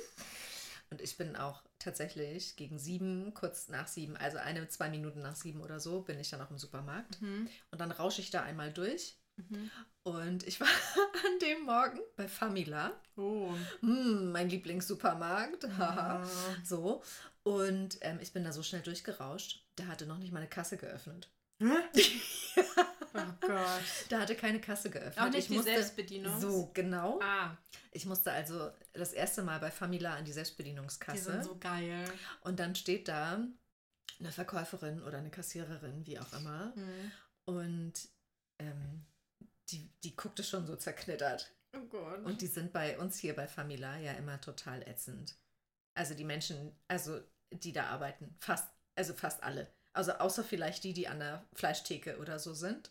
Und 0.92 1.00
ich 1.00 1.16
bin 1.16 1.36
auch 1.36 1.62
tatsächlich 1.78 2.54
gegen 2.56 2.78
sieben, 2.78 3.32
kurz 3.32 3.68
nach 3.68 3.88
sieben, 3.88 4.14
also 4.18 4.36
eine, 4.36 4.68
zwei 4.68 4.90
Minuten 4.90 5.22
nach 5.22 5.34
sieben 5.34 5.62
oder 5.62 5.80
so, 5.80 6.02
bin 6.02 6.20
ich 6.20 6.28
dann 6.28 6.42
auch 6.42 6.50
im 6.50 6.58
Supermarkt. 6.58 7.22
Mhm. 7.22 7.48
Und 7.70 7.80
dann 7.80 7.90
rausche 7.90 8.20
ich 8.20 8.30
da 8.30 8.42
einmal 8.42 8.70
durch. 8.70 9.16
Mhm. 9.36 9.70
Und 10.02 10.46
ich 10.46 10.60
war 10.60 10.68
an 10.68 11.38
dem 11.40 11.62
Morgen 11.62 11.98
bei 12.14 12.28
Famila. 12.28 12.92
Oh. 13.16 13.54
Hm, 13.80 14.32
mein 14.32 14.50
Lieblingssupermarkt. 14.50 15.64
Haha. 15.78 16.24
Ah. 16.24 16.28
so. 16.62 17.02
Und 17.42 17.96
ähm, 18.02 18.18
ich 18.20 18.34
bin 18.34 18.44
da 18.44 18.52
so 18.52 18.62
schnell 18.62 18.82
durchgerauscht. 18.82 19.64
Da 19.76 19.86
hatte 19.86 20.04
noch 20.04 20.18
nicht 20.18 20.32
mal 20.32 20.40
eine 20.40 20.48
Kasse 20.48 20.76
geöffnet. 20.76 21.32
Oh 23.14 23.46
Gott. 23.46 23.82
Da 24.08 24.20
hatte 24.20 24.34
keine 24.34 24.60
Kasse 24.60 24.90
geöffnet. 24.90 25.18
Auch 25.18 25.28
nicht 25.30 25.38
ich 25.40 25.46
die 25.48 25.54
musste, 25.54 25.72
Selbstbedienung. 25.72 26.40
So, 26.40 26.70
genau. 26.74 27.20
Ah, 27.22 27.56
Ich 27.90 28.06
musste 28.06 28.32
also 28.32 28.70
das 28.92 29.12
erste 29.12 29.42
Mal 29.42 29.58
bei 29.60 29.70
Famila 29.70 30.14
an 30.14 30.24
die 30.24 30.30
die 30.30 30.32
Selbstbedienungskasse. 30.32 31.32
sind 31.32 31.44
so 31.44 31.56
geil. 31.58 32.04
und 32.42 32.58
dann 32.58 32.74
steht 32.74 33.08
da 33.08 33.40
eine 34.18 34.32
Verkäuferin 34.32 35.02
oder 35.02 35.18
eine 35.18 35.30
Kassiererin, 35.30 36.06
wie 36.06 36.18
auch 36.18 36.32
immer. 36.32 36.72
Mhm. 36.76 37.12
Und 37.44 37.92
ähm, 38.58 39.04
die, 39.70 39.90
die 40.04 40.14
guckte 40.16 40.44
schon 40.44 40.66
so 40.66 40.76
zerknittert. 40.76 41.50
Oh 41.76 41.80
Gott. 41.86 42.20
Und 42.24 42.40
die 42.40 42.46
sind 42.46 42.72
bei 42.72 42.98
uns 42.98 43.18
hier 43.18 43.34
bei 43.34 43.46
Famila 43.46 43.98
ja 43.98 44.12
immer 44.12 44.40
total 44.40 44.82
ätzend. 44.86 45.36
Also 45.94 46.14
die 46.14 46.24
Menschen, 46.24 46.74
also 46.88 47.20
die 47.50 47.72
da 47.72 47.86
arbeiten, 47.86 48.34
fast, 48.40 48.68
also 48.94 49.14
fast 49.14 49.42
alle. 49.42 49.66
Also 49.94 50.12
außer 50.12 50.44
vielleicht 50.44 50.84
die, 50.84 50.92
die 50.94 51.08
an 51.08 51.18
der 51.18 51.44
Fleischtheke 51.54 52.18
oder 52.18 52.38
so 52.38 52.54
sind. 52.54 52.90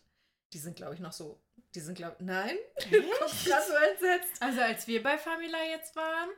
Die 0.52 0.58
sind, 0.58 0.76
glaube 0.76 0.94
ich, 0.94 1.00
noch 1.00 1.12
so. 1.12 1.40
Die 1.74 1.80
sind, 1.80 1.94
glaube 1.94 2.16
ich, 2.18 2.24
nein. 2.26 2.56
Guckst 3.18 3.44
gerade 3.46 3.66
so 3.66 3.72
entsetzt. 3.74 4.40
Also 4.42 4.60
als 4.60 4.86
wir 4.86 5.02
bei 5.02 5.16
Famila 5.18 5.58
jetzt 5.70 5.96
waren, 5.96 6.28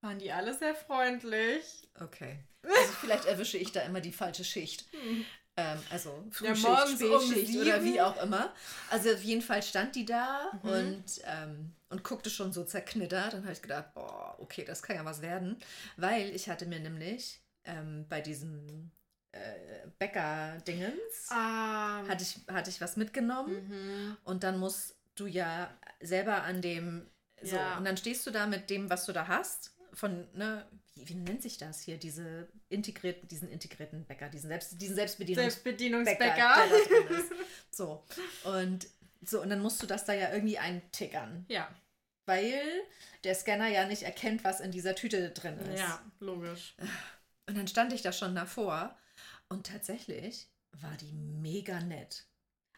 waren 0.00 0.18
die 0.18 0.30
alle 0.32 0.54
sehr 0.54 0.74
freundlich. 0.74 1.88
Okay. 2.00 2.38
Also 2.66 2.92
vielleicht 2.94 3.26
erwische 3.26 3.58
ich 3.58 3.72
da 3.72 3.80
immer 3.82 4.00
die 4.00 4.10
falsche 4.12 4.42
Schicht. 4.42 4.86
Ähm, 5.54 5.78
also 5.90 6.24
Frühschicht, 6.30 6.66
um 6.66 6.96
Spätschicht 6.96 7.58
oder 7.60 7.78
sieben. 7.82 7.84
wie 7.94 8.00
auch 8.00 8.22
immer. 8.22 8.54
Also 8.90 9.12
auf 9.12 9.22
jeden 9.22 9.42
Fall 9.42 9.62
stand 9.62 9.94
die 9.96 10.06
da 10.06 10.50
Mhm. 10.62 10.70
und, 10.70 11.04
ähm, 11.24 11.74
und 11.90 12.02
guckte 12.04 12.30
schon 12.30 12.54
so 12.54 12.64
zerknittert. 12.64 13.34
Dann 13.34 13.42
habe 13.42 13.52
ich 13.52 13.60
gedacht, 13.60 13.92
boah, 13.92 14.36
okay, 14.40 14.64
das 14.64 14.82
kann 14.82 14.96
ja 14.96 15.04
was 15.04 15.20
werden. 15.20 15.58
Weil 15.98 16.34
ich 16.34 16.48
hatte 16.48 16.64
mir 16.64 16.80
nämlich 16.80 17.42
ähm, 17.66 18.06
bei 18.08 18.22
diesem 18.22 18.90
äh, 19.34 19.86
Bäcker-Dingens 19.98 21.28
Ah. 21.30 22.06
hatte, 22.08 22.22
ich, 22.24 22.36
hatte 22.52 22.70
ich 22.70 22.80
was 22.80 22.96
mitgenommen. 22.96 23.68
Mhm. 23.68 24.16
Und 24.24 24.42
dann 24.44 24.58
musst 24.58 24.96
du 25.14 25.26
ja 25.26 25.70
selber 26.00 26.42
an 26.42 26.60
dem 26.62 27.06
so. 27.42 27.56
Ja. 27.56 27.76
Und 27.76 27.84
dann 27.84 27.96
stehst 27.96 28.26
du 28.26 28.30
da 28.30 28.46
mit 28.46 28.70
dem, 28.70 28.88
was 28.88 29.04
du 29.06 29.12
da 29.12 29.28
hast. 29.28 29.72
Von, 29.92 30.26
ne, 30.34 30.66
wie, 30.94 31.08
wie 31.08 31.14
nennt 31.14 31.42
sich 31.42 31.58
das 31.58 31.80
hier? 31.82 31.98
Diese 31.98 32.48
integrierten, 32.68 33.28
diesen 33.28 33.48
integrierten 33.50 34.04
Bäcker, 34.06 34.28
diesen, 34.30 34.48
Selbst, 34.48 34.80
diesen 34.80 34.94
Selbstbedienungsbäcker, 34.94 36.54
Selbstbedienungsbäcker. 36.68 37.36
So. 37.70 38.04
Und 38.44 38.86
so, 39.22 39.42
und 39.42 39.50
dann 39.50 39.60
musst 39.60 39.82
du 39.82 39.86
das 39.86 40.04
da 40.04 40.12
ja 40.12 40.32
irgendwie 40.32 40.58
eintickern. 40.58 41.44
Ja, 41.48 41.68
Weil 42.26 42.60
der 43.24 43.34
Scanner 43.34 43.68
ja 43.68 43.86
nicht 43.86 44.02
erkennt, 44.04 44.44
was 44.44 44.60
in 44.60 44.70
dieser 44.70 44.94
Tüte 44.94 45.30
drin 45.30 45.58
ist. 45.58 45.80
ja, 45.80 46.00
logisch. 46.20 46.74
Und 47.48 47.58
dann 47.58 47.66
stand 47.68 47.92
ich 47.92 48.02
da 48.02 48.12
schon 48.12 48.34
davor 48.34 48.96
und 49.54 49.66
tatsächlich 49.66 50.48
war 50.82 50.94
die 51.00 51.12
mega 51.12 51.80
nett. 51.80 52.26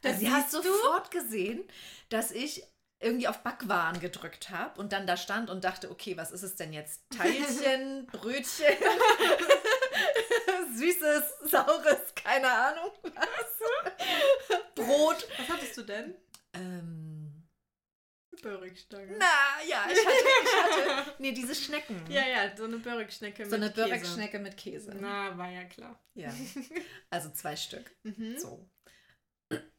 Das 0.03 0.21
sie 0.21 0.31
hat 0.31 0.51
siehst 0.51 0.65
du? 0.65 0.69
sofort 0.69 1.11
gesehen, 1.11 1.65
dass 2.11 2.31
ich 2.31 2.63
irgendwie 3.01 3.29
auf 3.29 3.43
Backwaren 3.43 3.99
gedrückt 3.99 4.51
habe 4.51 4.79
und 4.81 4.93
dann 4.93 5.07
da 5.07 5.17
stand 5.17 5.51
und 5.51 5.65
dachte, 5.65 5.91
okay, 5.91 6.17
was 6.17 6.33
ist 6.33 6.43
es 6.43 6.57
denn 6.57 6.73
jetzt? 6.73 7.03
Teilchen, 7.17 8.07
Brötchen, 8.07 8.77
süßes, 10.77 11.51
saures, 11.51 12.15
keine 12.15 12.51
Ahnung 12.51 12.91
was. 13.03 14.75
Brot. 14.75 15.27
Was 15.39 15.49
hattest 15.49 15.77
du 15.79 15.83
denn? 15.83 16.15
Ähm, 16.53 16.96
Börrigstange. 18.43 19.17
na, 19.19 19.27
ja, 19.69 19.87
ich 19.91 19.99
hatte, 19.99 20.17
ich 20.45 21.03
hatte, 21.03 21.15
nee, 21.19 21.33
diese 21.33 21.55
Schnecken. 21.55 22.05
Ja, 22.09 22.27
ja, 22.27 22.57
so 22.57 22.65
eine 22.65 22.79
Börrigschnecke 22.79 23.45
so 23.45 23.51
mit 23.51 23.63
eine 23.63 23.71
Käse. 23.73 23.89
Börek-Schnecke 23.89 24.39
mit 24.39 24.57
Käse. 24.57 24.95
Na, 25.01 25.37
war 25.37 25.51
ja 25.51 25.65
klar. 25.65 26.01
Ja, 26.15 26.33
also 27.11 27.31
zwei 27.31 27.57
Stück. 27.57 27.91
Mhm. 28.03 28.39
So. 28.39 28.69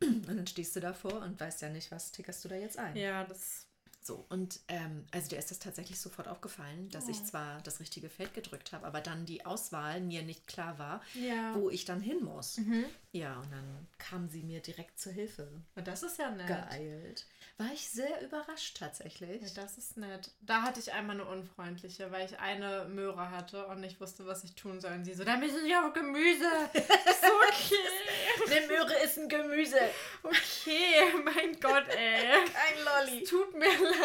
Und 0.02 0.28
dann 0.28 0.48
stehst 0.48 0.76
du 0.76 0.80
davor 0.80 1.22
und 1.22 1.40
weißt 1.40 1.62
ja 1.62 1.70
nicht, 1.70 1.92
was 1.92 2.12
tickerst 2.12 2.44
du 2.46 2.50
da 2.50 2.56
jetzt 2.56 2.78
ein. 2.78 2.96
Ja, 2.96 3.24
das. 3.26 3.67
So, 4.00 4.26
und 4.30 4.62
ähm, 4.70 5.06
also 5.12 5.28
der 5.30 5.40
ist 5.40 5.52
das 5.52 5.60
tatsächlich 5.60 6.00
sofort 6.00 6.30
aufgefallen, 6.30 6.88
dass 6.92 7.10
ich 7.10 7.18
Oh. 7.20 7.26
zwar 7.26 7.62
das 7.64 7.82
richtige 7.82 8.10
Feld 8.10 8.34
gedrückt 8.34 8.72
habe, 8.72 8.88
aber 8.88 9.02
dann 9.02 9.26
die 9.26 9.46
Auswahl 9.46 10.00
mir 10.00 10.22
nicht 10.22 10.48
klar 10.48 10.80
war, 10.80 11.02
Ja. 11.14 11.54
wo 11.56 11.70
ich 11.70 11.84
dann 11.84 12.00
hin 12.00 12.24
muss. 12.24 12.58
Mhm. 12.58 12.86
Ja, 13.12 13.36
und 13.40 13.52
dann 13.52 13.88
kam 13.98 14.30
sie 14.30 14.44
mir 14.44 14.62
direkt 14.62 14.98
zur 15.00 15.12
Hilfe 15.12 15.50
Und 15.76 15.88
das 15.90 16.04
ist 16.04 16.20
ja 16.20 16.30
nett. 16.32 16.48
geeilt. 16.48 17.26
War 17.58 17.74
ich 17.74 17.90
sehr 17.90 18.22
überrascht 18.22 18.78
tatsächlich. 18.78 19.42
Ja, 19.42 19.48
das 19.64 19.78
ist 19.78 19.98
nett. 19.98 20.30
Da 20.42 20.62
hatte 20.62 20.80
ich 20.80 20.94
einmal 20.94 21.20
eine 21.20 21.26
unfreundliche, 21.26 22.10
weil 22.12 22.28
ich 22.28 22.40
eine 22.40 22.86
Möhre 22.86 23.32
hatte 23.32 23.66
und 23.68 23.82
nicht 23.82 24.00
wusste, 24.00 24.26
was 24.28 24.44
ich 24.44 24.54
tun 24.56 24.80
soll. 24.80 24.92
Und 24.94 25.04
sie 25.06 25.16
so, 25.16 25.24
da 25.26 25.36
müssen 25.38 25.64
Sie 25.66 25.76
auch 25.76 25.92
Gemüse. 25.94 26.46
Ich 26.76 27.16
so, 27.16 27.34
okay. 27.50 28.56
Eine 28.58 28.68
Möhre 28.68 28.94
ist 29.04 29.18
ein 29.18 29.28
Gemüse, 29.28 29.76
Okay, 30.24 31.14
mein 31.26 31.60
Gott, 31.60 31.86
ey. 31.90 32.28
kein 32.46 33.08
Lolli. 33.10 33.24
Tut 33.24 33.54
mir 33.58 33.66
leid. 33.66 33.97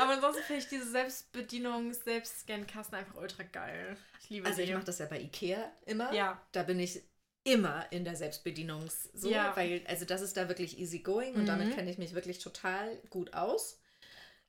Aber 0.00 0.12
ansonsten 0.12 0.42
finde 0.44 0.62
ich 0.62 0.68
diese 0.68 0.90
Selbstbedienungs-, 0.90 2.04
Selbstscan-Kassen 2.04 2.94
einfach 2.94 3.14
ultra 3.16 3.42
geil. 3.44 3.96
Ich 4.22 4.30
liebe 4.30 4.46
Also 4.46 4.56
sie. 4.58 4.64
ich 4.64 4.72
mache 4.72 4.84
das 4.84 4.98
ja 4.98 5.06
bei 5.06 5.20
Ikea 5.20 5.70
immer. 5.86 6.12
Ja. 6.12 6.40
Da 6.52 6.62
bin 6.62 6.78
ich 6.80 7.02
immer 7.44 7.90
in 7.90 8.04
der 8.04 8.14
Selbstbedienungs 8.16 9.04
so, 9.14 9.30
Ja. 9.30 9.56
weil 9.56 9.82
also 9.88 10.04
das 10.04 10.20
ist 10.20 10.36
da 10.36 10.48
wirklich 10.48 10.78
easy 10.78 10.98
going 11.00 11.34
und 11.34 11.42
Mhm. 11.42 11.46
damit 11.46 11.74
kenne 11.74 11.90
ich 11.90 11.98
mich 11.98 12.14
wirklich 12.14 12.38
total 12.40 12.96
gut 13.10 13.32
aus. 13.32 13.80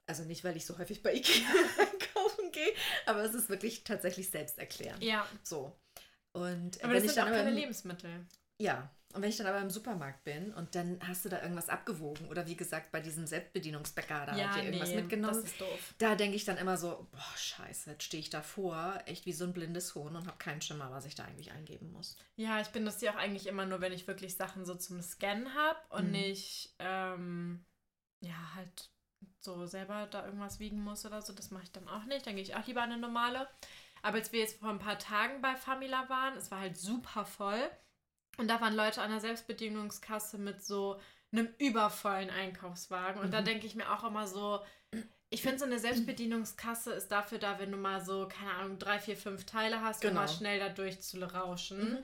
Also 0.05 0.23
nicht, 0.23 0.43
weil 0.43 0.57
ich 0.57 0.65
so 0.65 0.77
häufig 0.77 1.01
bei 1.03 1.13
Ikea 1.15 1.47
einkaufen 1.77 2.51
gehe, 2.51 2.73
aber 3.05 3.23
es 3.23 3.33
ist 3.33 3.49
wirklich 3.49 3.83
tatsächlich 3.83 4.29
selbsterklärend. 4.29 5.03
Ja. 5.03 5.25
So. 5.43 5.79
Und 6.33 6.83
Aber 6.83 6.93
wenn 6.93 6.95
das 6.95 7.03
ich 7.03 7.09
sind 7.11 7.17
dann 7.17 7.27
auch 7.27 7.27
aber 7.33 7.37
keine 7.43 7.51
Lebensmittel. 7.51 8.25
Ja, 8.59 8.89
und 9.13 9.23
wenn 9.23 9.29
ich 9.29 9.37
dann 9.37 9.47
aber 9.47 9.59
im 9.59 9.71
Supermarkt 9.71 10.23
bin 10.23 10.53
und 10.53 10.75
dann 10.75 10.99
hast 11.07 11.25
du 11.25 11.29
da 11.29 11.41
irgendwas 11.41 11.69
abgewogen 11.69 12.27
oder 12.27 12.45
wie 12.45 12.55
gesagt 12.55 12.91
bei 12.91 12.99
diesem 12.99 13.25
Selbstbedienungsbäcker, 13.25 14.25
da 14.27 14.31
hat 14.33 14.55
dir 14.55 14.63
irgendwas 14.65 14.93
mitgenommen. 14.93 15.41
das 15.41 15.51
ist 15.51 15.61
doof. 15.61 15.95
Da 15.97 16.13
denke 16.13 16.35
ich 16.35 16.45
dann 16.45 16.57
immer 16.57 16.77
so, 16.77 17.07
boah, 17.11 17.37
scheiße, 17.37 17.89
jetzt 17.91 18.03
stehe 18.03 18.21
ich 18.21 18.29
davor, 18.29 19.01
echt 19.07 19.25
wie 19.25 19.33
so 19.33 19.45
ein 19.45 19.53
blindes 19.53 19.95
Huhn 19.95 20.15
und 20.15 20.27
habe 20.27 20.37
keinen 20.37 20.61
Schimmer, 20.61 20.91
was 20.91 21.05
ich 21.05 21.15
da 21.15 21.23
eigentlich 21.23 21.51
eingeben 21.51 21.91
muss. 21.91 22.17
Ja, 22.35 22.61
ich 22.61 22.67
benutze 22.67 22.99
die 22.99 23.09
auch 23.09 23.15
eigentlich 23.15 23.47
immer 23.47 23.65
nur, 23.65 23.81
wenn 23.81 23.93
ich 23.93 24.07
wirklich 24.07 24.35
Sachen 24.35 24.63
so 24.63 24.75
zum 24.75 25.01
Scannen 25.01 25.55
habe 25.55 25.79
und 25.89 26.05
Mhm. 26.05 26.11
nicht, 26.11 26.75
ähm, 26.77 27.65
ja, 28.21 28.53
halt 28.53 28.91
so 29.39 29.65
selber 29.65 30.05
da 30.05 30.25
irgendwas 30.25 30.59
wiegen 30.59 30.83
muss 30.83 31.05
oder 31.05 31.21
so. 31.21 31.33
Das 31.33 31.49
mache 31.49 31.63
ich 31.63 31.71
dann 31.71 31.87
auch 31.87 32.03
nicht. 32.05 32.27
Dann 32.27 32.35
gehe 32.35 32.43
ich 32.43 32.55
auch 32.55 32.67
lieber 32.67 32.83
an 32.83 32.91
eine 32.91 33.01
normale. 33.01 33.47
Aber 34.01 34.17
als 34.17 34.31
wir 34.31 34.39
jetzt 34.39 34.59
vor 34.59 34.69
ein 34.69 34.79
paar 34.79 34.99
Tagen 34.99 35.41
bei 35.41 35.55
Famila 35.55 36.07
waren, 36.09 36.37
es 36.37 36.51
war 36.51 36.59
halt 36.59 36.77
super 36.77 37.25
voll. 37.25 37.69
Und 38.39 38.47
da 38.47 38.59
waren 38.61 38.75
Leute 38.75 39.01
an 39.01 39.11
der 39.11 39.19
Selbstbedienungskasse 39.19 40.37
mit 40.37 40.63
so 40.63 40.99
einem 41.31 41.47
übervollen 41.59 42.29
Einkaufswagen. 42.29 43.21
Und 43.21 43.31
da 43.33 43.41
Mhm. 43.41 43.45
denke 43.45 43.67
ich 43.67 43.75
mir 43.75 43.91
auch 43.91 44.03
immer 44.03 44.25
so, 44.27 44.61
ich 45.29 45.41
finde, 45.43 45.59
so 45.59 45.65
eine 45.65 45.77
Selbstbedienungskasse 45.77 46.91
ist 46.93 47.09
dafür 47.11 47.37
da, 47.37 47.59
wenn 47.59 47.71
du 47.71 47.77
mal 47.77 48.03
so, 48.03 48.27
keine 48.27 48.51
Ahnung, 48.53 48.79
drei, 48.79 48.97
vier, 48.99 49.15
fünf 49.15 49.45
Teile 49.45 49.81
hast, 49.81 50.03
um 50.03 50.09
Genau. 50.09 50.21
mal 50.21 50.27
schnell 50.27 50.59
da 50.59 50.69
durchzurauschen. 50.69 51.91
Mhm. 51.93 51.97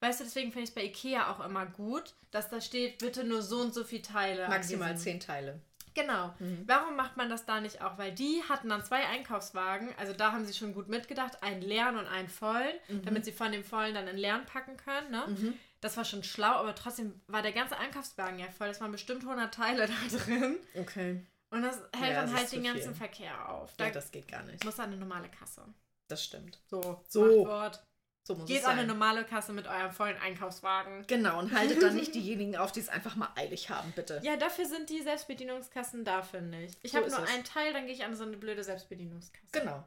Weißt 0.00 0.20
du, 0.20 0.24
deswegen 0.24 0.50
finde 0.50 0.64
ich 0.64 0.70
es 0.70 0.74
bei 0.74 0.84
Ikea 0.84 1.30
auch 1.30 1.44
immer 1.44 1.66
gut, 1.66 2.14
dass 2.30 2.48
da 2.48 2.60
steht, 2.62 2.98
bitte 3.00 3.24
nur 3.24 3.42
so 3.42 3.60
und 3.60 3.74
so 3.74 3.84
viele 3.84 4.00
Teile. 4.02 4.48
Maximal 4.48 4.96
zehn 4.96 5.20
Teile. 5.20 5.60
Genau. 5.92 6.32
Mhm. 6.38 6.62
Warum 6.66 6.96
macht 6.96 7.16
man 7.18 7.28
das 7.28 7.44
da 7.44 7.60
nicht 7.60 7.82
auch? 7.82 7.98
Weil 7.98 8.12
die 8.12 8.42
hatten 8.48 8.68
dann 8.70 8.82
zwei 8.84 9.04
Einkaufswagen, 9.08 9.90
also 9.98 10.14
da 10.14 10.32
haben 10.32 10.46
sie 10.46 10.54
schon 10.54 10.72
gut 10.72 10.88
mitgedacht, 10.88 11.42
einen 11.42 11.60
leeren 11.60 11.98
und 11.98 12.06
einen 12.06 12.28
vollen, 12.28 12.74
Mhm. 12.88 13.04
damit 13.04 13.24
sie 13.26 13.32
von 13.32 13.52
dem 13.52 13.64
vollen 13.64 13.92
dann 13.94 14.06
in 14.08 14.16
leeren 14.16 14.46
packen 14.46 14.76
können. 14.78 15.10
Ne? 15.10 15.24
Mhm. 15.26 15.54
Das 15.80 15.96
war 15.96 16.04
schon 16.04 16.22
schlau, 16.22 16.52
aber 16.52 16.74
trotzdem 16.74 17.20
war 17.26 17.42
der 17.42 17.52
ganze 17.52 17.76
Einkaufswagen 17.78 18.38
ja 18.38 18.50
voll. 18.50 18.68
Das 18.68 18.80
waren 18.80 18.92
bestimmt 18.92 19.22
100 19.22 19.52
Teile 19.54 19.86
da 20.10 20.18
drin. 20.18 20.56
Okay. 20.78 21.26
Und 21.50 21.62
das 21.62 21.76
hält 21.96 22.12
Ja, 22.12 22.20
dann 22.22 22.34
halt 22.34 22.52
den 22.52 22.62
ganzen 22.64 22.94
viel. 22.94 22.94
Verkehr 22.94 23.48
auf. 23.48 23.74
Da 23.76 23.86
Ja, 23.86 23.90
das 23.90 24.10
geht 24.10 24.28
gar 24.28 24.42
nicht. 24.44 24.64
muss 24.64 24.76
dann 24.76 24.86
eine 24.90 24.96
normale 24.98 25.28
Kasse. 25.30 25.62
Das 26.08 26.22
stimmt. 26.24 26.60
So, 26.66 27.02
So. 27.08 27.44
Machtwort. 27.44 27.84
So 28.22 28.34
muss 28.34 28.46
Geht 28.48 28.64
an 28.66 28.78
eine 28.78 28.86
normale 28.86 29.24
Kasse 29.24 29.52
mit 29.54 29.66
eurem 29.66 29.90
vollen 29.92 30.16
Einkaufswagen. 30.18 31.06
Genau, 31.06 31.38
und 31.38 31.52
haltet 31.54 31.82
dann 31.82 31.96
nicht 31.96 32.14
diejenigen 32.14 32.54
auf, 32.56 32.70
die 32.70 32.80
es 32.80 32.90
einfach 32.90 33.16
mal 33.16 33.30
eilig 33.34 33.70
haben, 33.70 33.90
bitte. 33.92 34.20
Ja, 34.22 34.36
dafür 34.36 34.66
sind 34.66 34.90
die 34.90 35.00
Selbstbedienungskassen 35.00 36.04
da, 36.04 36.22
finde 36.22 36.62
ich. 36.62 36.76
Ich 36.82 36.92
So 36.92 36.98
habe 36.98 37.08
nur 37.10 37.18
es. 37.24 37.30
einen 37.30 37.44
Teil, 37.44 37.72
dann 37.72 37.86
gehe 37.86 37.94
ich 37.94 38.04
an 38.04 38.14
so 38.14 38.24
eine 38.24 38.36
blöde 38.36 38.62
Selbstbedienungskasse. 38.62 39.48
Genau. 39.52 39.86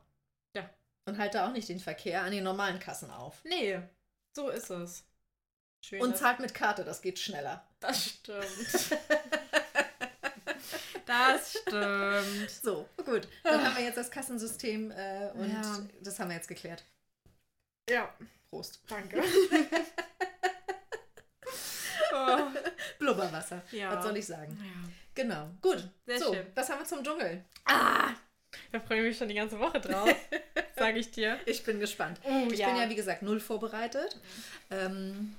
Ja. 0.55 0.67
Und 1.05 1.19
halte 1.19 1.45
auch 1.45 1.51
nicht 1.51 1.69
den 1.69 1.79
Verkehr 1.79 2.23
an 2.23 2.31
den 2.31 2.43
normalen 2.43 2.79
Kassen 2.79 3.11
auf. 3.11 3.43
Nee, 3.45 3.79
so 4.35 4.49
ist 4.49 4.71
es. 4.71 5.05
Schön. 5.85 6.01
Und 6.01 6.17
zahlt 6.17 6.39
mit 6.39 6.53
Karte, 6.53 6.83
das 6.85 7.01
geht 7.01 7.19
schneller. 7.19 7.67
Das 7.81 8.05
stimmt. 8.05 8.45
das 11.05 11.57
stimmt. 11.57 12.49
So, 12.49 12.87
gut. 13.03 13.27
Dann 13.43 13.65
haben 13.65 13.75
wir 13.75 13.83
jetzt 13.83 13.97
das 13.97 14.09
Kassensystem 14.09 14.91
äh, 14.91 15.29
und 15.33 15.51
Ja. 15.51 15.79
das 16.01 16.17
haben 16.19 16.29
wir 16.29 16.37
jetzt 16.37 16.47
geklärt. 16.47 16.85
Ja, 17.89 18.13
Prost. 18.49 18.79
danke. 18.87 19.21
oh, 22.13 22.37
Blubberwasser. 22.99 23.61
ja. 23.71 23.93
Was 23.93 24.05
soll 24.05 24.15
ich 24.15 24.25
sagen? 24.25 24.57
Ja. 24.63 24.89
Genau. 25.15 25.49
Gut. 25.61 25.89
Sehr 26.05 26.19
so, 26.19 26.33
schön. 26.33 26.45
was 26.55 26.69
haben 26.69 26.79
wir 26.79 26.85
zum 26.85 27.03
Dschungel? 27.03 27.43
Ah, 27.65 28.11
da 28.71 28.79
freue 28.79 28.99
ich 28.99 29.03
mich 29.03 29.17
schon 29.17 29.27
die 29.27 29.35
ganze 29.35 29.59
Woche 29.59 29.81
drauf, 29.81 30.09
sage 30.77 30.99
ich 30.99 31.11
dir. 31.11 31.39
Ich 31.45 31.63
bin 31.63 31.79
gespannt. 31.81 32.19
Oh, 32.23 32.47
Ich 32.51 32.63
bin 32.63 32.77
ja, 32.77 32.89
wie 32.89 32.95
gesagt, 32.95 33.21
null 33.21 33.39
vorbereitet. 33.41 34.19
Ähm, 34.71 35.35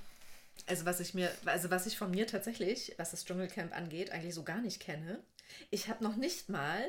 also 0.67 0.85
was 0.85 0.99
ich 0.99 1.13
mir, 1.13 1.31
also 1.45 1.69
was 1.69 1.85
ich 1.85 1.97
von 1.97 2.11
mir 2.11 2.27
tatsächlich, 2.27 2.93
was 2.97 3.11
das 3.11 3.25
Dschungelcamp 3.25 3.75
angeht, 3.75 4.11
eigentlich 4.11 4.33
so 4.35 4.43
gar 4.43 4.61
nicht 4.61 4.79
kenne. 4.81 5.23
Ich 5.69 5.89
habe 5.89 6.03
noch 6.03 6.15
nicht 6.15 6.49
mal, 6.49 6.83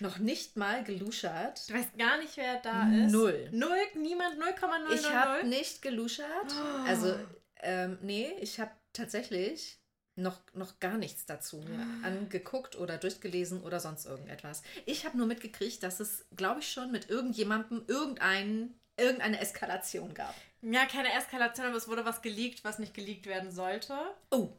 noch 0.00 0.18
nicht 0.18 0.56
mal 0.56 0.84
geluschert. 0.84 1.68
Du 1.68 1.74
weißt 1.74 1.96
gar 1.96 2.18
nicht, 2.18 2.36
wer 2.36 2.60
da 2.60 2.82
ist. 2.90 3.12
Null. 3.12 3.48
Null, 3.52 3.78
niemand, 3.94 4.38
0,000. 4.38 4.92
Ich 5.00 5.10
habe 5.10 5.46
nicht 5.46 5.82
geluschert. 5.82 6.26
Oh. 6.50 6.86
Also, 6.86 7.14
ähm, 7.62 7.98
nee, 8.02 8.30
ich 8.40 8.60
habe 8.60 8.72
tatsächlich 8.92 9.80
noch, 10.16 10.40
noch 10.54 10.80
gar 10.80 10.96
nichts 10.96 11.26
dazu 11.26 11.58
mir 11.58 11.78
Ah. 11.78 12.06
angeguckt 12.08 12.76
oder 12.76 12.96
durchgelesen 12.98 13.62
oder 13.62 13.80
sonst 13.80 14.06
irgendetwas. 14.06 14.62
Ich 14.86 15.04
habe 15.04 15.16
nur 15.18 15.26
mitgekriegt, 15.26 15.82
dass 15.82 16.00
es, 16.00 16.24
glaube 16.34 16.60
ich, 16.60 16.72
schon 16.72 16.90
mit 16.90 17.10
irgendjemandem 17.10 17.84
irgendein, 17.86 18.74
irgendeine 18.98 19.40
Eskalation 19.40 20.14
gab. 20.14 20.34
Ja, 20.62 20.86
keine 20.86 21.12
Eskalation, 21.12 21.66
aber 21.66 21.76
es 21.76 21.88
wurde 21.88 22.04
was 22.04 22.22
geleakt, 22.22 22.64
was 22.64 22.78
nicht 22.78 22.94
geleakt 22.94 23.26
werden 23.26 23.50
sollte. 23.52 23.94
Oh, 24.30 24.50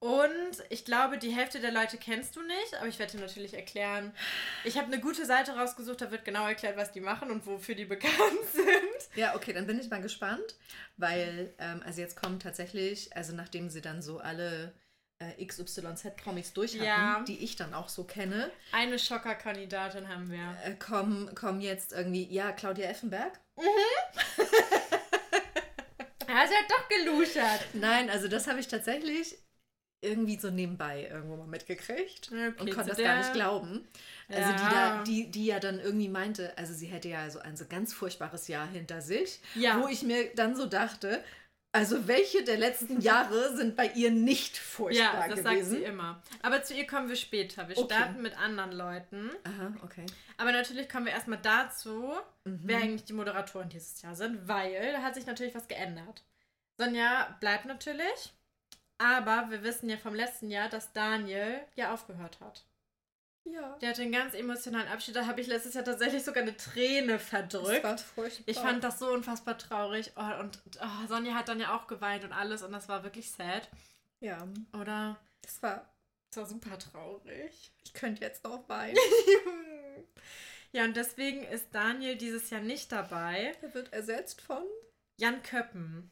Und 0.00 0.62
ich 0.70 0.84
glaube, 0.84 1.18
die 1.18 1.30
Hälfte 1.30 1.58
der 1.60 1.72
Leute 1.72 1.96
kennst 1.96 2.36
du 2.36 2.42
nicht, 2.42 2.74
aber 2.78 2.86
ich 2.88 2.98
werde 2.98 3.12
dir 3.12 3.20
natürlich 3.20 3.54
erklären. 3.54 4.14
Ich 4.64 4.76
habe 4.76 4.86
eine 4.88 5.00
gute 5.00 5.24
Seite 5.26 5.56
rausgesucht, 5.56 6.00
da 6.00 6.10
wird 6.10 6.24
genau 6.24 6.46
erklärt, 6.46 6.76
was 6.76 6.92
die 6.92 7.00
machen 7.00 7.30
und 7.30 7.46
wofür 7.46 7.74
die 7.74 7.84
bekannt 7.86 8.14
sind. 8.52 9.16
Ja, 9.16 9.34
okay, 9.34 9.52
dann 9.52 9.66
bin 9.66 9.80
ich 9.80 9.90
mal 9.90 10.02
gespannt, 10.02 10.56
weil, 10.96 11.52
ähm, 11.58 11.82
also 11.84 12.00
jetzt 12.00 12.20
kommen 12.20 12.38
tatsächlich, 12.40 13.16
also 13.16 13.34
nachdem 13.34 13.70
sie 13.70 13.80
dann 13.80 14.02
so 14.02 14.18
alle 14.18 14.72
äh, 15.20 15.44
XYZ-Comics 15.44 16.52
durch 16.52 16.74
hatten, 16.74 16.84
Ja. 16.84 17.24
die 17.26 17.42
ich 17.42 17.56
dann 17.56 17.74
auch 17.74 17.88
so 17.88 18.04
kenne, 18.04 18.52
Eine 18.70 18.98
Schocker-Kandidatin 19.00 20.08
haben 20.08 20.30
wir. 20.30 20.56
äh, 20.64 20.74
kommen, 20.74 21.34
kommen 21.34 21.60
jetzt 21.60 21.92
irgendwie, 21.92 22.24
ja, 22.32 22.52
Claudia 22.52 22.88
Effenberg. 22.88 23.40
Ja, 26.28 26.46
sie 26.46 26.54
hat 26.54 26.70
doch 26.70 26.88
geluschert. 26.88 27.66
Nein, 27.74 28.10
also 28.10 28.28
das 28.28 28.46
habe 28.46 28.60
ich 28.60 28.68
tatsächlich 28.68 29.36
irgendwie 30.00 30.38
so 30.38 30.50
nebenbei 30.50 31.08
irgendwo 31.10 31.36
mal 31.36 31.46
mitgekriegt 31.48 32.28
Okay, 32.30 32.48
und 32.60 32.70
konnte 32.72 32.90
das 32.90 32.96
der- 32.98 33.06
gar 33.06 33.18
nicht 33.18 33.32
glauben. 33.32 33.88
Also 34.28 34.52
die, 34.52 34.62
Ja. 34.62 34.70
da, 34.98 35.02
die, 35.02 35.30
die 35.30 35.46
ja 35.46 35.58
dann 35.58 35.80
irgendwie 35.80 36.08
meinte, 36.08 36.56
also 36.56 36.72
sie 36.72 36.86
hätte 36.86 37.08
ja 37.08 37.28
so 37.30 37.40
ein 37.40 37.56
so 37.56 37.64
ganz 37.66 37.92
furchtbares 37.92 38.46
Jahr 38.46 38.68
hinter 38.68 39.00
sich, 39.00 39.40
Ja. 39.56 39.82
wo 39.82 39.88
ich 39.88 40.02
mir 40.02 40.32
dann 40.36 40.54
so 40.54 40.66
dachte, 40.66 41.24
also 41.72 42.06
welche 42.08 42.42
der 42.44 42.56
letzten 42.56 43.00
Jahre 43.00 43.56
sind 43.56 43.76
bei 43.76 43.88
ihr 43.88 44.10
nicht 44.10 44.56
furchtbar 44.56 45.22
Ja, 45.22 45.28
das 45.28 45.42
sagt 45.42 45.56
gewesen? 45.56 45.70
sie 45.76 45.82
immer. 45.84 46.22
Aber 46.42 46.62
zu 46.62 46.74
ihr 46.74 46.86
kommen 46.86 47.08
wir 47.08 47.16
später. 47.16 47.68
Wir 47.68 47.76
Okay. 47.78 47.94
starten 47.94 48.22
mit 48.22 48.36
anderen 48.38 48.72
Leuten. 48.72 49.30
Aha, 49.44 49.74
okay. 49.82 50.06
Aber 50.38 50.52
natürlich 50.52 50.88
kommen 50.88 51.06
wir 51.06 51.12
erstmal 51.12 51.38
dazu, 51.40 52.12
Mhm. 52.44 52.60
wer 52.64 52.78
eigentlich 52.78 53.04
die 53.04 53.12
Moderatoren 53.12 53.68
dieses 53.68 54.00
Jahr 54.02 54.14
sind, 54.14 54.48
weil 54.48 54.92
da 54.92 55.02
hat 55.02 55.14
sich 55.14 55.26
natürlich 55.26 55.54
was 55.54 55.68
geändert. 55.68 56.24
Sonja 56.78 57.36
bleibt 57.40 57.64
natürlich, 57.66 58.32
aber 58.98 59.50
wir 59.50 59.62
wissen 59.62 59.88
ja 59.90 59.96
vom 59.96 60.14
letzten 60.14 60.50
Jahr, 60.50 60.68
dass 60.68 60.92
Daniel 60.92 61.60
ja 61.76 61.92
aufgehört 61.92 62.40
hat. 62.40 62.64
Ja. 63.52 63.76
Der 63.80 63.90
hatte 63.90 64.02
einen 64.02 64.12
ganz 64.12 64.34
emotionalen 64.34 64.88
Abschied. 64.88 65.16
Da 65.16 65.26
habe 65.26 65.40
ich 65.40 65.46
letztes 65.46 65.74
Jahr 65.74 65.84
tatsächlich 65.84 66.22
sogar 66.24 66.42
eine 66.42 66.56
Träne 66.56 67.14
Das 67.14 67.22
verdrückt. 67.22 67.84
war 67.84 67.98
furchtbar. 67.98 68.44
Ich 68.46 68.58
fand 68.58 68.84
das 68.84 68.98
so 68.98 69.08
unfassbar 69.10 69.56
traurig. 69.58 70.12
Oh, 70.16 70.40
und 70.40 70.60
oh, 70.80 71.06
Sonja 71.08 71.34
hat 71.34 71.48
dann 71.48 71.60
ja 71.60 71.76
auch 71.76 71.86
geweint 71.86 72.24
und 72.24 72.32
alles 72.32 72.62
und 72.62 72.72
das 72.72 72.88
war 72.88 73.02
wirklich 73.04 73.30
sad. 73.30 73.68
Ja, 74.20 74.46
Oder? 74.78 75.18
das 75.42 75.62
war, 75.62 75.88
Das 76.30 76.38
war 76.38 76.46
super 76.46 76.78
traurig. 76.78 77.72
ich 77.84 77.92
könnte 77.94 78.22
jetzt 78.24 78.44
auch 78.44 78.68
weinen. 78.68 78.96
ja, 80.72 80.84
und 80.84 80.96
deswegen 80.96 81.42
ist 81.44 81.66
Daniel 81.72 82.16
dieses 82.16 82.50
Jahr 82.50 82.60
nicht 82.60 82.92
dabei. 82.92 83.56
Er 83.62 83.74
wird 83.74 83.92
ersetzt 83.92 84.40
von 84.40 84.62
Jan 85.16 85.42
Köppen. 85.42 86.10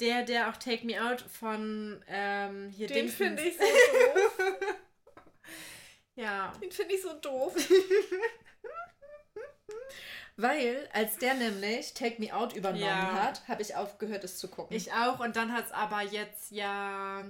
Der, 0.00 0.24
der 0.24 0.50
auch 0.50 0.56
Take 0.58 0.84
Me 0.84 1.02
Out 1.02 1.22
von 1.22 2.02
ähm, 2.08 2.68
hier 2.70 2.86
Den 2.86 3.08
finde 3.08 3.42
ich 3.42 3.56
so 3.56 3.62
doof. 3.64 4.38
Ja. 6.16 6.52
Den 6.62 6.72
finde 6.72 6.94
ich 6.94 7.02
so 7.02 7.12
doof. 7.20 7.54
Weil, 10.38 10.88
als 10.92 11.16
der 11.16 11.34
nämlich 11.34 11.94
Take 11.94 12.20
Me 12.20 12.34
Out 12.34 12.54
übernommen 12.54 12.82
Ja. 12.84 13.22
hat, 13.24 13.46
habe 13.48 13.62
ich 13.62 13.74
aufgehört, 13.74 14.22
es 14.24 14.38
zu 14.38 14.48
gucken. 14.48 14.76
Ich 14.76 14.92
auch. 14.92 15.18
Und 15.20 15.34
dann 15.36 15.52
hat 15.52 15.66
es 15.66 15.72
aber 15.72 16.02
jetzt 16.02 16.50
ja 16.50 17.24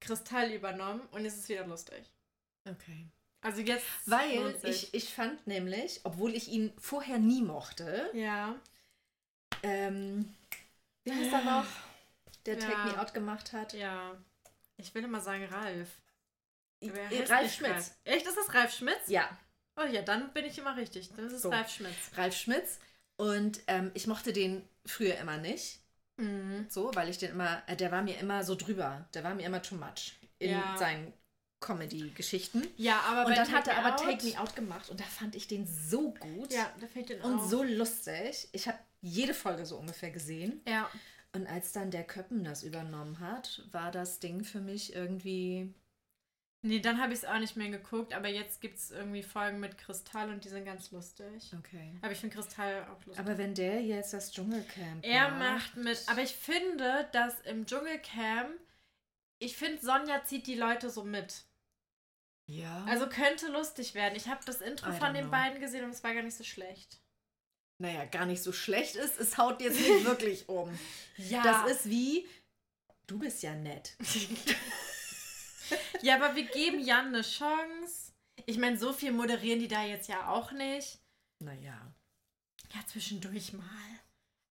Kristall 0.00 0.50
übernommen 0.50 1.00
und 1.12 1.24
es 1.24 1.36
ist 1.36 1.48
wieder 1.48 1.66
lustig. 1.66 2.04
okay. 2.68 3.06
Also 3.40 3.60
jetzt. 3.60 3.84
Weil 4.06 4.56
ich, 4.62 4.94
ich 4.94 5.12
fand 5.12 5.46
nämlich, 5.46 6.00
obwohl 6.04 6.34
ich 6.34 6.48
ihn 6.48 6.72
vorher 6.78 7.18
nie 7.18 7.42
mochte, 7.42 8.10
Ja. 8.14 8.54
ähm, 9.62 10.34
wie 11.04 11.12
heißt 11.12 11.30
er 11.32 11.44
noch, 11.44 11.66
der 12.46 12.54
Ja. 12.58 12.60
Take 12.60 12.84
Me 12.88 13.00
Out 13.00 13.12
gemacht 13.12 13.52
hat? 13.52 13.74
Ja. 13.74 14.16
Ich 14.78 14.94
will 14.94 15.04
immer 15.04 15.20
sagen 15.20 15.44
Ralf. 15.44 15.90
Aber 16.73 16.73
er 16.73 16.73
Äh, 16.73 16.73
heißt 16.73 16.73
Ralf 16.90 17.52
Schmitz. 17.54 17.94
Echt, 18.04 18.26
ist 18.26 18.36
das 18.36 18.54
Ralf 18.54 18.72
Schmitz? 18.74 19.08
Ja, 19.08 19.28
Oh 19.76 19.82
ja, 19.90 20.02
dann 20.02 20.32
bin 20.32 20.44
ich 20.44 20.56
immer 20.58 20.76
richtig. 20.76 21.10
Dann 21.16 21.26
ist 21.26 21.32
es 21.32 21.42
So. 21.42 21.48
Ralf 21.50 21.68
Schmitz. 21.68 21.96
Ralf 22.16 22.36
Schmitz. 22.36 22.78
Und 23.16 23.60
ähm, 23.66 23.90
ich 23.94 24.06
mochte 24.06 24.32
den 24.32 24.62
früher 24.86 25.16
immer 25.16 25.36
nicht. 25.36 25.80
Mhm. 26.16 26.66
So, 26.68 26.94
weil 26.94 27.08
ich 27.08 27.18
den 27.18 27.32
immer, 27.32 27.60
äh, 27.66 27.74
der 27.74 27.90
war 27.90 28.02
mir 28.02 28.16
immer 28.18 28.44
so 28.44 28.54
drüber. 28.54 29.08
Der 29.14 29.24
war 29.24 29.34
mir 29.34 29.44
immer 29.44 29.60
too 29.62 29.74
much 29.74 30.14
in 30.38 30.52
Ja. 30.52 30.76
seinen 30.78 31.12
Comedy-Geschichten. 31.60 32.66
Ja, 32.76 33.00
aber 33.00 33.26
Und 33.26 33.36
dann 33.36 33.50
hat 33.50 33.66
er 33.68 33.78
aber 33.84 33.96
Take 33.96 34.24
Me 34.24 34.38
Out 34.38 34.54
gemacht 34.54 34.90
und 34.90 35.00
da 35.00 35.04
fand 35.04 35.34
ich 35.34 35.48
den 35.48 35.66
so 35.66 36.12
gut 36.14 36.52
Ja, 36.52 36.70
da 36.80 36.86
fehlt 36.86 37.08
den 37.08 37.20
und 37.22 37.40
auch. 37.40 37.48
so 37.48 37.62
lustig. 37.62 38.48
Ich 38.52 38.68
habe 38.68 38.78
jede 39.00 39.34
Folge 39.34 39.66
so 39.66 39.76
ungefähr 39.76 40.10
gesehen. 40.10 40.62
Ja. 40.68 40.88
Und 41.32 41.46
als 41.48 41.72
dann 41.72 41.90
der 41.90 42.04
Köppen 42.04 42.44
das 42.44 42.62
übernommen 42.62 43.18
hat, 43.18 43.62
war 43.72 43.90
das 43.90 44.20
Ding 44.20 44.44
für 44.44 44.60
mich 44.60 44.94
irgendwie. 44.94 45.74
Nee, 46.66 46.80
dann 46.80 46.98
habe 46.98 47.12
ich 47.12 47.18
es 47.18 47.24
auch 47.26 47.38
nicht 47.38 47.56
mehr 47.56 47.68
geguckt, 47.68 48.14
aber 48.14 48.28
jetzt 48.28 48.62
gibt 48.62 48.78
es 48.78 48.90
irgendwie 48.90 49.22
Folgen 49.22 49.60
mit 49.60 49.76
Kristall 49.76 50.30
und 50.30 50.46
die 50.46 50.48
sind 50.48 50.64
ganz 50.64 50.92
lustig. 50.92 51.52
Okay. 51.58 51.92
Aber 52.00 52.10
ich 52.12 52.18
finde 52.18 52.36
Kristall 52.36 52.84
auch 52.84 53.04
lustig. 53.04 53.18
Aber 53.18 53.36
wenn 53.36 53.54
der 53.54 53.82
jetzt 53.82 54.14
das 54.14 54.32
Dschungelcamp 54.32 55.04
er 55.04 55.30
macht 55.32 55.76
mit, 55.76 56.02
aber 56.06 56.22
ich 56.22 56.34
finde, 56.34 57.06
dass 57.12 57.38
im 57.42 57.66
Dschungelcamp, 57.66 58.58
ich 59.40 59.58
finde, 59.58 59.84
Sonja 59.84 60.24
zieht 60.24 60.46
die 60.46 60.54
Leute 60.54 60.88
so 60.88 61.04
mit. 61.04 61.44
Ja. 62.46 62.86
Also 62.88 63.10
könnte 63.10 63.48
lustig 63.48 63.94
werden. 63.94 64.16
Ich 64.16 64.28
habe 64.28 64.40
das 64.46 64.62
Intro 64.62 64.90
von 64.92 65.12
den 65.12 65.24
know. 65.24 65.32
beiden 65.32 65.60
gesehen 65.60 65.84
und 65.84 65.90
es 65.90 66.02
war 66.02 66.14
gar 66.14 66.22
nicht 66.22 66.36
so 66.36 66.44
schlecht. 66.44 66.98
naja, 67.78 68.06
gar 68.06 68.24
nicht 68.24 68.42
so 68.42 68.52
schlecht 68.52 68.96
ist. 68.96 69.20
Es 69.20 69.36
haut 69.36 69.60
jetzt 69.60 69.78
nicht 69.78 70.04
wirklich 70.06 70.48
um. 70.48 70.70
Ja. 71.18 71.42
Das 71.42 71.70
ist 71.70 71.90
wie. 71.90 72.26
Du 73.06 73.18
bist 73.18 73.42
ja 73.42 73.54
nett. 73.54 73.98
ja, 76.02 76.16
aber 76.16 76.34
wir 76.34 76.44
geben 76.44 76.80
Jan 76.80 77.08
eine 77.08 77.22
Chance. 77.22 78.12
Ich 78.46 78.58
meine, 78.58 78.76
so 78.76 78.92
viel 78.92 79.12
moderieren 79.12 79.60
die 79.60 79.68
da 79.68 79.84
jetzt 79.84 80.08
ja 80.08 80.28
auch 80.28 80.52
nicht. 80.52 80.98
Naja. 81.38 81.94
Ja, 82.74 82.80
zwischendurch 82.86 83.52
mal. 83.52 83.64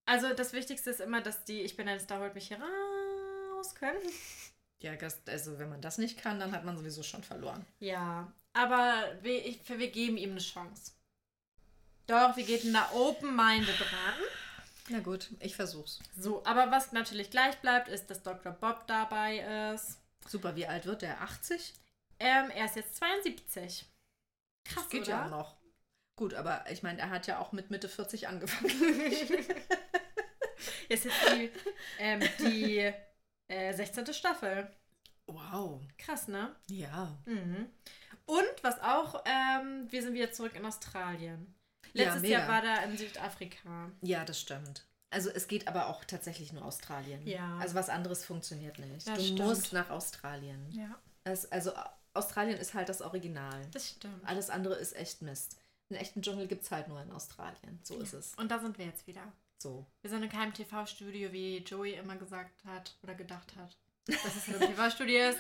Also 0.06 0.34
das 0.34 0.54
Wichtigste 0.54 0.90
ist 0.90 1.02
immer, 1.02 1.22
dass 1.22 1.44
die 1.46 1.62
Ich 1.62 1.76
bin 1.76 1.88
ein 1.88 2.00
Star 2.00 2.20
holt 2.20 2.36
mich 2.36 2.48
hier 2.48 2.60
raus 2.60 3.76
können. 3.76 4.02
Ja, 4.82 4.94
also 5.28 5.60
wenn 5.60 5.70
man 5.70 5.82
das 5.82 5.98
nicht 5.98 6.18
kann, 6.18 6.40
dann 6.40 6.52
hat 6.52 6.66
man 6.66 6.78
sowieso 6.78 7.04
schon 7.04 7.24
verloren. 7.24 7.66
Ja, 7.80 8.32
aber 8.52 9.18
wir, 9.22 9.46
ich, 9.46 9.62
wir 9.68 9.90
geben 9.90 10.18
ihm 10.18 10.32
eine 10.32 10.40
Chance. 10.40 10.92
Doch, 12.06 12.36
wir 12.36 12.44
gehen 12.44 12.74
da 12.74 12.92
open-minded 12.92 13.80
ran. 13.80 14.20
Na 14.90 15.00
gut, 15.00 15.30
ich 15.40 15.56
versuch's. 15.56 16.00
So, 16.18 16.46
aber 16.46 16.70
was 16.70 16.92
natürlich 16.92 17.32
gleich 17.32 17.56
bleibt, 17.60 17.88
ist, 17.88 18.10
dass 18.10 18.24
Dr. 18.24 18.52
Bob 18.52 18.86
dabei 18.88 19.74
ist. 19.74 20.00
Super, 20.28 20.56
wie 20.56 20.66
alt 20.68 20.86
wird 20.86 21.02
der? 21.02 21.22
80? 21.22 21.74
Ähm, 22.20 22.50
er 22.52 22.66
ist 22.66 22.76
jetzt 22.76 22.96
72. 22.96 23.86
Krass, 24.66 24.90
Geht 24.90 25.04
oder? 25.04 25.10
ja 25.10 25.26
auch 25.26 25.30
noch. 25.30 25.58
Gut, 26.16 26.34
aber 26.36 26.70
ich 26.70 26.84
meine, 26.84 27.00
er 27.00 27.10
hat 27.10 27.28
ja 27.28 27.40
auch 27.40 27.52
mit 27.52 27.72
Mitte 27.72 27.90
40 27.90 28.28
angefangen. 28.28 28.70
Jetzt 30.90 31.06
ist 31.06 31.16
die, 31.32 31.52
ähm, 32.00 32.22
die 32.40 32.94
äh, 33.48 33.74
16. 33.74 34.14
Staffel. 34.14 34.70
wow. 35.28 35.82
Krass, 35.98 36.28
ne? 36.28 36.56
Ja. 36.70 37.18
Mhm. 37.26 37.70
Und 38.26 38.64
was 38.64 38.80
auch, 38.82 39.24
ähm, 39.26 39.92
wir 39.92 40.02
sind 40.02 40.14
wieder 40.14 40.32
zurück 40.32 40.56
in 40.56 40.66
Australien. 40.66 41.54
Ja, 41.94 42.06
Letztes 42.06 42.22
mega. 42.22 42.40
Jahr 42.40 42.48
war 42.48 42.62
da 42.62 42.84
in 42.84 42.98
Südafrika. 42.98 43.92
Ja, 44.02 44.24
das 44.24 44.40
stimmt. 44.40 44.86
Also 45.14 45.30
es 45.30 45.48
geht 45.48 45.68
aber 45.68 45.88
auch 45.88 46.04
tatsächlich 46.06 46.52
nur 46.54 46.66
Australien. 46.66 47.26
Ja. 47.28 47.58
Also 47.60 47.76
was 47.76 47.90
anderes 47.90 48.26
funktioniert 48.26 48.80
nicht. 48.80 49.08
Das 49.08 49.18
du 49.18 49.24
stimmt. 49.24 49.40
musst 49.40 49.74
nach 49.74 49.90
Australien. 49.90 50.66
Ja, 50.72 51.00
Es, 51.24 51.52
also 51.52 51.72
Australien 52.14 52.58
ist 52.58 52.74
halt 52.74 52.90
das 52.90 53.02
Original. 53.02 53.62
das 53.72 53.90
stimmt. 53.90 54.26
Alles 54.28 54.50
andere 54.50 54.76
ist 54.76 54.96
echt 54.96 55.22
Mist. 55.22 55.58
Einen 55.90 56.00
echten 56.00 56.22
Dschungel 56.22 56.48
gibt 56.48 56.64
es 56.64 56.72
halt 56.72 56.88
nur 56.88 57.02
in 57.02 57.12
Australien. 57.12 57.80
So 57.84 57.98
ist 58.00 58.14
es. 58.14 58.34
Und 58.36 58.50
da 58.52 58.60
sind 58.60 58.78
wir 58.78 58.86
jetzt 58.86 59.06
wieder. 59.08 59.22
So. 59.62 59.86
Wir 60.02 60.10
sind 60.10 60.24
in 60.24 60.30
keinem 60.30 60.54
TV-Studio, 60.54 61.32
wie 61.32 61.58
Joey 61.60 61.94
immer 61.94 62.16
gesagt 62.18 62.64
hat 62.66 62.96
oder 63.04 63.14
gedacht 63.16 63.54
hat. 63.56 63.78
Dass 64.06 64.36
es 64.36 64.48
ein 64.50 64.60
TV-Studio 64.60 65.30
ist. 65.30 65.40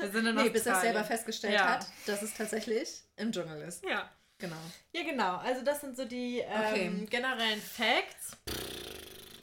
Wir 0.00 0.10
sind 0.10 0.26
in 0.26 0.34
Nee, 0.36 0.50
bis 0.50 0.66
er 0.66 0.80
selber 0.80 1.02
festgestellt 1.04 1.54
Ja. 1.54 1.74
hat, 1.76 1.86
dass 2.06 2.20
es 2.22 2.34
tatsächlich 2.34 3.02
im 3.16 3.32
Dschungel 3.32 3.62
ist. 3.62 3.82
Ja. 3.84 4.10
Genau. 4.38 4.56
Ja, 4.92 5.02
genau. 5.04 5.36
Also 5.36 5.62
das 5.62 5.80
sind 5.80 5.96
so 5.96 6.04
die 6.04 6.40
ähm, 6.40 6.60
Okay. 6.60 7.06
generellen 7.08 7.60
Facts. 7.62 8.36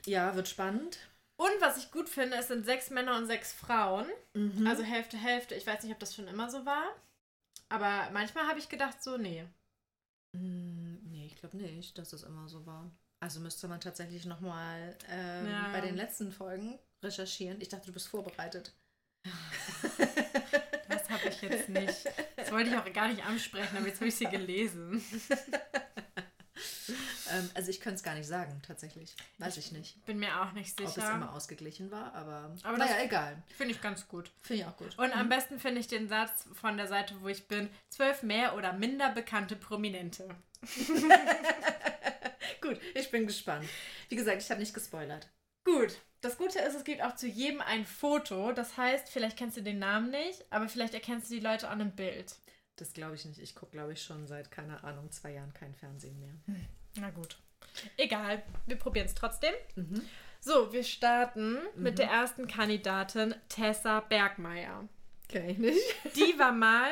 Ja, 0.06 0.34
wird 0.34 0.48
spannend. 0.48 0.98
Und 1.40 1.52
was 1.60 1.78
ich 1.78 1.90
gut 1.90 2.08
finde, 2.08 2.36
es 2.36 2.48
sind 2.48 2.64
sechs 2.66 2.90
Männer 2.90 3.16
und 3.16 3.26
sechs 3.26 3.52
Frauen. 3.52 4.06
Mhm. 4.34 4.66
Also 4.66 4.82
Hälfte, 4.82 5.16
Hälfte. 5.16 5.54
Ich 5.54 5.66
weiß 5.66 5.82
nicht, 5.82 5.92
ob 5.92 5.98
das 5.98 6.14
schon 6.14 6.28
immer 6.28 6.50
so 6.50 6.66
war. 6.66 6.84
Aber 7.68 8.10
manchmal 8.12 8.46
habe 8.46 8.58
ich 8.58 8.68
gedacht, 8.68 9.02
so, 9.02 9.16
nee. 9.16 9.44
Mm, 10.36 10.98
Nee, 11.10 11.26
ich 11.26 11.36
glaube 11.36 11.56
nicht, 11.56 11.96
dass 11.98 12.10
das 12.10 12.22
immer 12.24 12.48
so 12.48 12.66
war. 12.66 12.90
Also 13.22 13.40
müsste 13.40 13.68
man 13.68 13.80
tatsächlich 13.80 14.24
nochmal 14.26 14.96
ähm, 15.08 15.48
Ja. 15.48 15.70
bei 15.72 15.80
den 15.80 15.96
letzten 15.96 16.30
Folgen 16.32 16.78
recherchieren. 17.04 17.60
Ich 17.60 17.68
dachte, 17.68 17.86
du 17.86 17.92
bist 17.92 18.08
vorbereitet. 18.08 18.74
Das 20.88 21.08
habe 21.08 21.28
ich 21.28 21.40
jetzt 21.42 21.68
nicht. 21.68 22.04
Das 22.36 22.50
wollte 22.52 22.70
ich 22.70 22.76
auch 22.76 22.92
gar 22.92 23.08
nicht 23.08 23.24
ansprechen, 23.24 23.76
aber 23.76 23.86
jetzt 23.86 23.96
habe 24.00 24.08
ich 24.08 24.14
sie 24.16 24.26
gelesen. 24.26 25.02
Ähm, 27.30 27.50
also 27.54 27.70
ich 27.70 27.80
könnte 27.80 27.96
es 27.96 28.02
gar 28.02 28.14
nicht 28.14 28.26
sagen, 28.26 28.60
tatsächlich. 28.66 29.14
Weiß 29.38 29.56
ich 29.56 29.72
nicht. 29.72 30.04
Bin 30.06 30.18
mir 30.18 30.42
auch 30.42 30.52
nicht 30.52 30.80
Ob 30.80 30.86
es 30.86 30.94
sicher. 30.94 31.14
immer 31.14 31.32
ausgeglichen 31.32 31.90
war, 31.90 32.14
aber, 32.14 32.54
Aber 32.62 32.78
naja, 32.78 33.02
egal. 33.02 33.42
Finde 33.56 33.74
ich 33.74 33.80
ganz 33.80 34.06
gut. 34.08 34.30
Finde 34.40 34.62
ich 34.62 34.68
auch 34.68 34.76
gut. 34.76 34.98
Und 34.98 35.16
am 35.16 35.28
besten 35.28 35.58
finde 35.58 35.80
ich 35.80 35.88
den 35.88 36.08
Satz 36.08 36.46
von 36.52 36.76
der 36.76 36.88
Seite, 36.88 37.14
wo 37.20 37.28
ich 37.28 37.48
bin: 37.48 37.68
zwölf 37.88 38.22
mehr 38.22 38.56
oder 38.56 38.72
minder 38.72 39.10
bekannte 39.10 39.56
Prominente. 39.56 40.28
gut, 42.60 42.78
ich 42.94 43.10
bin 43.10 43.26
gespannt. 43.26 43.66
Wie 44.08 44.16
gesagt, 44.16 44.42
ich 44.42 44.50
habe 44.50 44.60
nicht 44.60 44.74
gespoilert. 44.74 45.28
Gut. 45.64 45.98
Das 46.22 46.36
Gute 46.36 46.58
ist, 46.58 46.74
es 46.74 46.84
gibt 46.84 47.02
auch 47.02 47.14
zu 47.14 47.26
jedem 47.26 47.62
ein 47.62 47.86
Foto. 47.86 48.52
Das 48.52 48.76
heißt, 48.76 49.08
vielleicht 49.08 49.38
kennst 49.38 49.56
du 49.56 49.62
den 49.62 49.78
Namen 49.78 50.10
nicht, 50.10 50.44
aber 50.50 50.68
vielleicht 50.68 50.92
erkennst 50.92 51.30
du 51.30 51.34
die 51.34 51.40
Leute 51.40 51.68
an 51.68 51.80
einem 51.80 51.92
Bild. 51.92 52.36
Das 52.76 52.92
glaube 52.92 53.14
ich 53.14 53.24
nicht. 53.24 53.40
Ich 53.40 53.54
gucke, 53.54 53.72
glaube 53.72 53.92
ich, 53.92 54.02
schon 54.02 54.26
seit, 54.26 54.50
keine 54.50 54.84
Ahnung, 54.84 55.10
zwei 55.10 55.32
Jahren 55.32 55.52
kein 55.54 55.74
Fernsehen 55.74 56.18
mehr. 56.18 56.34
Na 56.96 57.10
gut. 57.10 57.36
Egal, 57.96 58.42
wir 58.66 58.76
probieren 58.76 59.06
es 59.06 59.14
trotzdem. 59.14 59.54
Mhm. 59.76 60.02
So, 60.40 60.72
wir 60.72 60.84
starten 60.84 61.58
mit 61.76 61.98
der 61.98 62.08
ersten 62.08 62.48
Kandidatin, 62.48 63.34
Tessa 63.48 64.00
Bergmeier. 64.00 64.88
Kenn 65.28 65.50
ich 65.50 65.58
nicht. 65.58 65.80
Die 66.16 66.38
war 66.38 66.52
mal, 66.52 66.90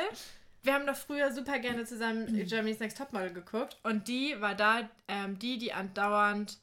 wir 0.63 0.73
haben 0.73 0.85
doch 0.85 0.95
früher 0.95 1.33
super 1.33 1.59
gerne 1.59 1.85
zusammen 1.85 2.27
Germany's 2.47 2.79
Next 2.79 2.97
Topmodel 2.97 3.33
geguckt 3.33 3.77
und 3.83 4.07
die 4.07 4.39
war 4.39 4.55
da 4.55 4.89
ähm, 5.07 5.39
die, 5.39 5.57
die 5.57 5.73
andauernd 5.73 6.59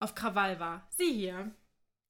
auf 0.00 0.14
Krawall 0.14 0.60
war. 0.60 0.86
Sie 0.96 1.12
hier. 1.12 1.50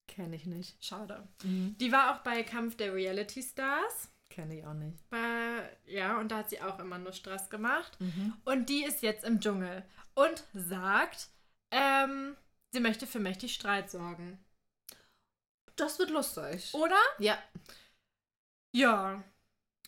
Kenne 0.09 0.37
ich 0.37 0.47
nicht. 0.47 0.83
Schade. 0.85 1.27
Mhm. 1.43 1.77
Die 1.79 1.93
war 1.93 2.14
auch 2.14 2.23
bei 2.23 2.43
Kampf 2.43 2.77
der 2.77 2.95
Reality 2.95 3.43
Stars. 3.43 4.11
Kenne 4.31 4.59
ich 4.59 4.67
auch 4.67 4.75
nicht. 4.75 5.09
Bei, 5.11 5.71
ja, 5.87 6.19
und 6.19 6.31
da 6.31 6.38
hat 6.38 6.51
sie 6.51 6.61
auch 6.61 6.79
immer 6.79 6.99
nur 6.99 7.12
Stress 7.12 7.49
gemacht. 7.49 7.99
Mhm. 8.01 8.35
Und 8.45 8.69
die 8.69 8.85
ist 8.85 9.03
jetzt 9.03 9.25
im 9.25 9.41
Dschungel 9.41 9.85
und 10.18 10.44
sagt, 10.52 11.28
ähm, 11.70 12.37
sie 12.72 12.81
möchte 12.81 13.07
für 13.07 13.20
mächtig 13.20 13.54
Streit 13.54 13.88
sorgen. 13.88 14.38
Das 15.76 15.98
wird 16.00 16.11
lustig. 16.11 16.74
Oder? 16.74 16.98
Ja. 17.18 17.38
Ja. 18.72 19.22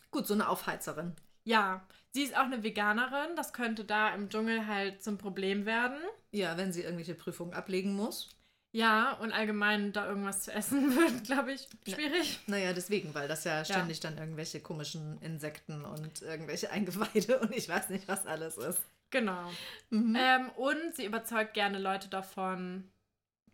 Gut, 0.09 0.25
so 0.25 0.33
eine 0.33 0.47
Aufheizerin. 0.47 1.15
Ja. 1.43 1.85
Sie 2.13 2.23
ist 2.23 2.35
auch 2.35 2.43
eine 2.45 2.63
Veganerin. 2.63 3.35
Das 3.35 3.51
könnte 3.51 3.83
da 3.83 4.13
im 4.13 4.29
Dschungel 4.29 4.67
halt 4.67 5.03
zum 5.03 5.17
Problem 5.17 5.65
werden. 5.65 5.99
Ja, 6.31 6.55
wenn 6.57 6.71
sie 6.71 6.81
irgendwelche 6.81 7.15
Prüfungen 7.15 7.53
ablegen 7.53 7.93
muss. 7.93 8.29
Ja, 8.73 9.13
und 9.13 9.33
allgemein 9.33 9.91
da 9.91 10.07
irgendwas 10.07 10.43
zu 10.43 10.53
essen 10.53 10.95
wird, 10.95 11.25
glaube 11.25 11.51
ich, 11.51 11.67
schwierig. 11.85 12.39
Naja, 12.47 12.71
deswegen, 12.71 13.13
weil 13.13 13.27
das 13.27 13.43
ja 13.43 13.65
ständig 13.65 13.99
dann 13.99 14.17
irgendwelche 14.17 14.61
komischen 14.61 15.21
Insekten 15.21 15.83
und 15.83 16.21
irgendwelche 16.21 16.69
Eingeweide 16.71 17.39
und 17.39 17.53
ich 17.53 17.67
weiß 17.67 17.89
nicht, 17.89 18.07
was 18.07 18.25
alles 18.25 18.57
ist. 18.57 18.81
Genau. 19.11 19.51
Mhm. 19.89 20.15
Ähm, 20.17 20.49
und 20.51 20.95
sie 20.95 21.05
überzeugt 21.05 21.53
gerne 21.53 21.77
Leute 21.79 22.07
davon, 22.07 22.89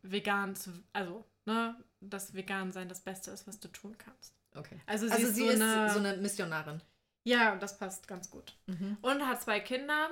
vegan 0.03 0.55
zu, 0.55 0.71
also, 0.93 1.25
ne, 1.45 1.75
dass 1.99 2.33
vegan 2.33 2.71
sein 2.71 2.87
das 2.87 3.01
Beste 3.01 3.31
ist, 3.31 3.47
was 3.47 3.59
du 3.59 3.67
tun 3.67 3.97
kannst. 3.97 4.33
Okay. 4.55 4.79
Also 4.85 5.07
sie 5.07 5.13
Also 5.13 5.27
ist 5.27 5.35
sie 5.35 5.43
so 5.45 5.49
ist 5.49 5.61
eine, 5.61 5.89
so 5.91 5.99
eine 5.99 6.17
Missionarin. 6.17 6.81
Ja, 7.23 7.55
das 7.57 7.77
passt 7.77 8.07
ganz 8.07 8.29
gut. 8.31 8.55
Mhm. 8.67 8.97
Und 9.01 9.27
hat 9.27 9.41
zwei 9.41 9.59
Kinder. 9.59 10.09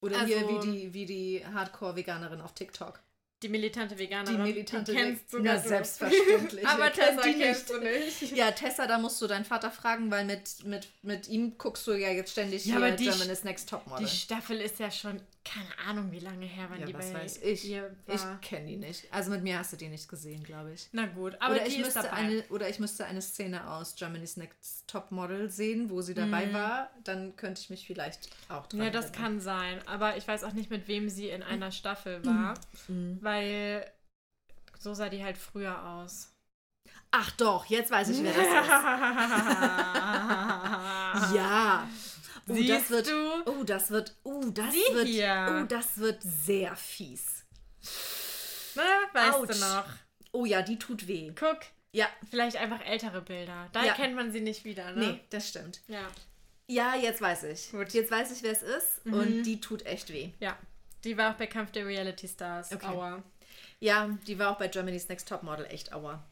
Oder 0.00 0.20
Also- 0.20 0.26
hier 0.34 0.48
wie 0.48 0.60
die, 0.70 0.94
wie 0.94 1.06
die 1.06 1.44
Hardcore-Veganerin 1.46 2.40
auf 2.40 2.54
TikTok. 2.54 3.00
Die 3.42 3.48
militante 3.48 3.96
Veganerin. 3.98 4.44
Die 4.44 4.52
militante 4.52 4.92
die 4.92 4.98
kennst 4.98 5.30
sogar 5.30 5.54
Na, 5.54 5.60
du. 5.60 5.68
selbstverständlich. 5.68 6.66
Aber 6.66 6.92
Tessa 6.92 7.22
die 7.22 7.34
kennst 7.34 7.70
du 7.70 7.78
nicht. 7.78 8.36
Ja, 8.36 8.50
Tessa, 8.50 8.86
da 8.86 8.98
musst 8.98 9.22
du 9.22 9.28
deinen 9.28 9.44
Vater 9.44 9.70
fragen, 9.70 10.10
weil 10.10 10.24
mit, 10.24 10.64
mit, 10.64 10.88
mit 11.02 11.28
ihm 11.28 11.56
guckst 11.56 11.86
du 11.86 11.92
ja 11.92 12.10
jetzt 12.10 12.32
ständig 12.32 12.64
Ja, 12.66 12.76
hier 12.76 12.84
aber 12.84 12.96
die 12.96 13.04
Germany's 13.04 13.44
Next 13.44 13.68
Topmodel. 13.68 14.04
Die 14.04 14.10
Staffel 14.10 14.60
ist 14.60 14.80
ja 14.80 14.90
schon, 14.90 15.20
keine 15.48 15.78
Ahnung, 15.88 16.10
wie 16.12 16.18
lange 16.20 16.44
her, 16.46 16.66
wann 16.68 16.80
Ja, 16.80 16.86
die 16.86 16.94
was 16.94 17.10
bei 17.12 17.20
weiß 17.20 17.38
ich. 17.42 17.64
ihr 17.68 17.94
Ich 18.06 18.22
war. 18.22 18.38
kenne 18.40 18.66
die 18.66 18.76
nicht. 18.76 19.12
Also 19.12 19.30
mit 19.30 19.42
mir 19.42 19.58
hast 19.58 19.72
du 19.72 19.76
die 19.76 19.88
nicht 19.88 20.08
gesehen, 20.08 20.42
glaube 20.44 20.72
ich. 20.72 20.88
Na 20.92 21.06
gut, 21.06 21.36
aber 21.40 21.54
oder, 21.54 21.66
ich 21.66 21.78
müsste 21.78 22.12
eine, 22.12 22.42
oder 22.50 22.68
ich 22.68 22.78
müsste 22.78 23.06
eine 23.06 23.22
Szene 23.22 23.68
aus 23.70 23.94
Germany's 23.96 24.36
Next 24.36 24.86
Topmodel 24.88 25.50
sehen, 25.50 25.88
wo 25.90 26.02
sie 26.02 26.14
dabei 26.14 26.52
war. 26.52 26.90
Dann 27.04 27.34
könnte 27.36 27.60
ich 27.62 27.70
mich 27.70 27.86
vielleicht 27.86 28.28
auch 28.48 28.66
dran 28.66 28.80
Mhm. 28.80 28.84
ja, 28.86 28.90
das 28.90 29.06
erinnern. 29.06 29.22
kann 29.22 29.40
sein. 29.40 29.80
Aber 29.88 30.16
ich 30.16 30.26
weiß 30.28 30.44
auch 30.44 30.52
nicht, 30.52 30.70
mit 30.70 30.86
wem 30.88 31.08
sie 31.08 31.28
in 31.30 31.42
einer 31.42 31.70
Staffel 31.72 32.24
war, 32.26 32.54
Mhm. 32.88 33.18
weil 33.22 33.90
so 34.78 34.92
sah 34.94 35.08
die 35.08 35.24
halt 35.24 35.38
früher 35.38 35.84
aus. 35.86 36.32
Ach 37.10 37.30
doch, 37.32 37.64
jetzt 37.66 37.90
weiß 37.90 38.10
ich, 38.10 38.22
wer 38.22 38.32
das 38.34 38.46
ist. 38.46 38.48
Ja. 41.34 41.88
Oh, 42.48 42.54
Siehst 42.54 42.70
das 42.70 42.90
wird, 42.90 43.06
du? 43.08 43.42
Oh, 43.46 43.62
das 43.64 43.90
wird, 43.90 44.16
oh, 44.24 44.42
das 44.52 44.72
Sie 44.72 44.94
wird, 44.94 45.06
hier. 45.06 45.60
oh, 45.62 45.66
das 45.66 45.98
wird 45.98 46.22
sehr 46.22 46.74
fies. 46.76 47.44
Na, 48.74 48.82
weißt 49.12 49.34
Autsch. 49.36 49.54
du 49.54 49.58
noch? 49.60 49.84
Oh 50.32 50.44
ja, 50.44 50.62
die 50.62 50.78
tut 50.78 51.06
weh. 51.08 51.32
Guck, 51.38 51.58
Ja, 51.92 52.06
vielleicht 52.30 52.56
einfach 52.58 52.84
ältere 52.84 53.22
Bilder. 53.22 53.68
Da 53.72 53.82
Ja. 53.82 53.88
erkennt 53.92 54.14
man 54.14 54.30
sie 54.30 54.40
nicht 54.42 54.64
wieder, 54.64 54.92
ne? 54.92 55.06
nee, 55.12 55.20
das 55.30 55.48
stimmt. 55.48 55.80
Ja. 55.88 56.06
Ja, 56.66 56.94
jetzt 56.94 57.20
weiß 57.22 57.44
ich. 57.44 57.70
Gut. 57.70 57.94
Jetzt 57.94 58.10
weiß 58.10 58.30
ich, 58.30 58.42
wer 58.42 58.52
es 58.52 58.62
ist 58.62 59.04
Mhm. 59.06 59.12
und 59.14 59.42
die 59.44 59.58
tut 59.60 59.86
echt 59.86 60.12
weh. 60.12 60.30
Ja. 60.38 60.56
Die 61.04 61.16
war 61.16 61.32
auch 61.32 61.38
bei 61.38 61.46
Kampf 61.46 61.70
der 61.72 61.86
Reality 61.86 62.28
Stars. 62.28 62.72
Okay. 62.72 62.86
Aua. 62.86 63.22
Ja, 63.80 64.08
die 64.26 64.38
war 64.38 64.50
auch 64.50 64.58
bei 64.58 64.68
Germany's 64.68 65.08
Next 65.08 65.28
Topmodel 65.28 65.64
echt 65.66 65.92
aua. 65.94 66.22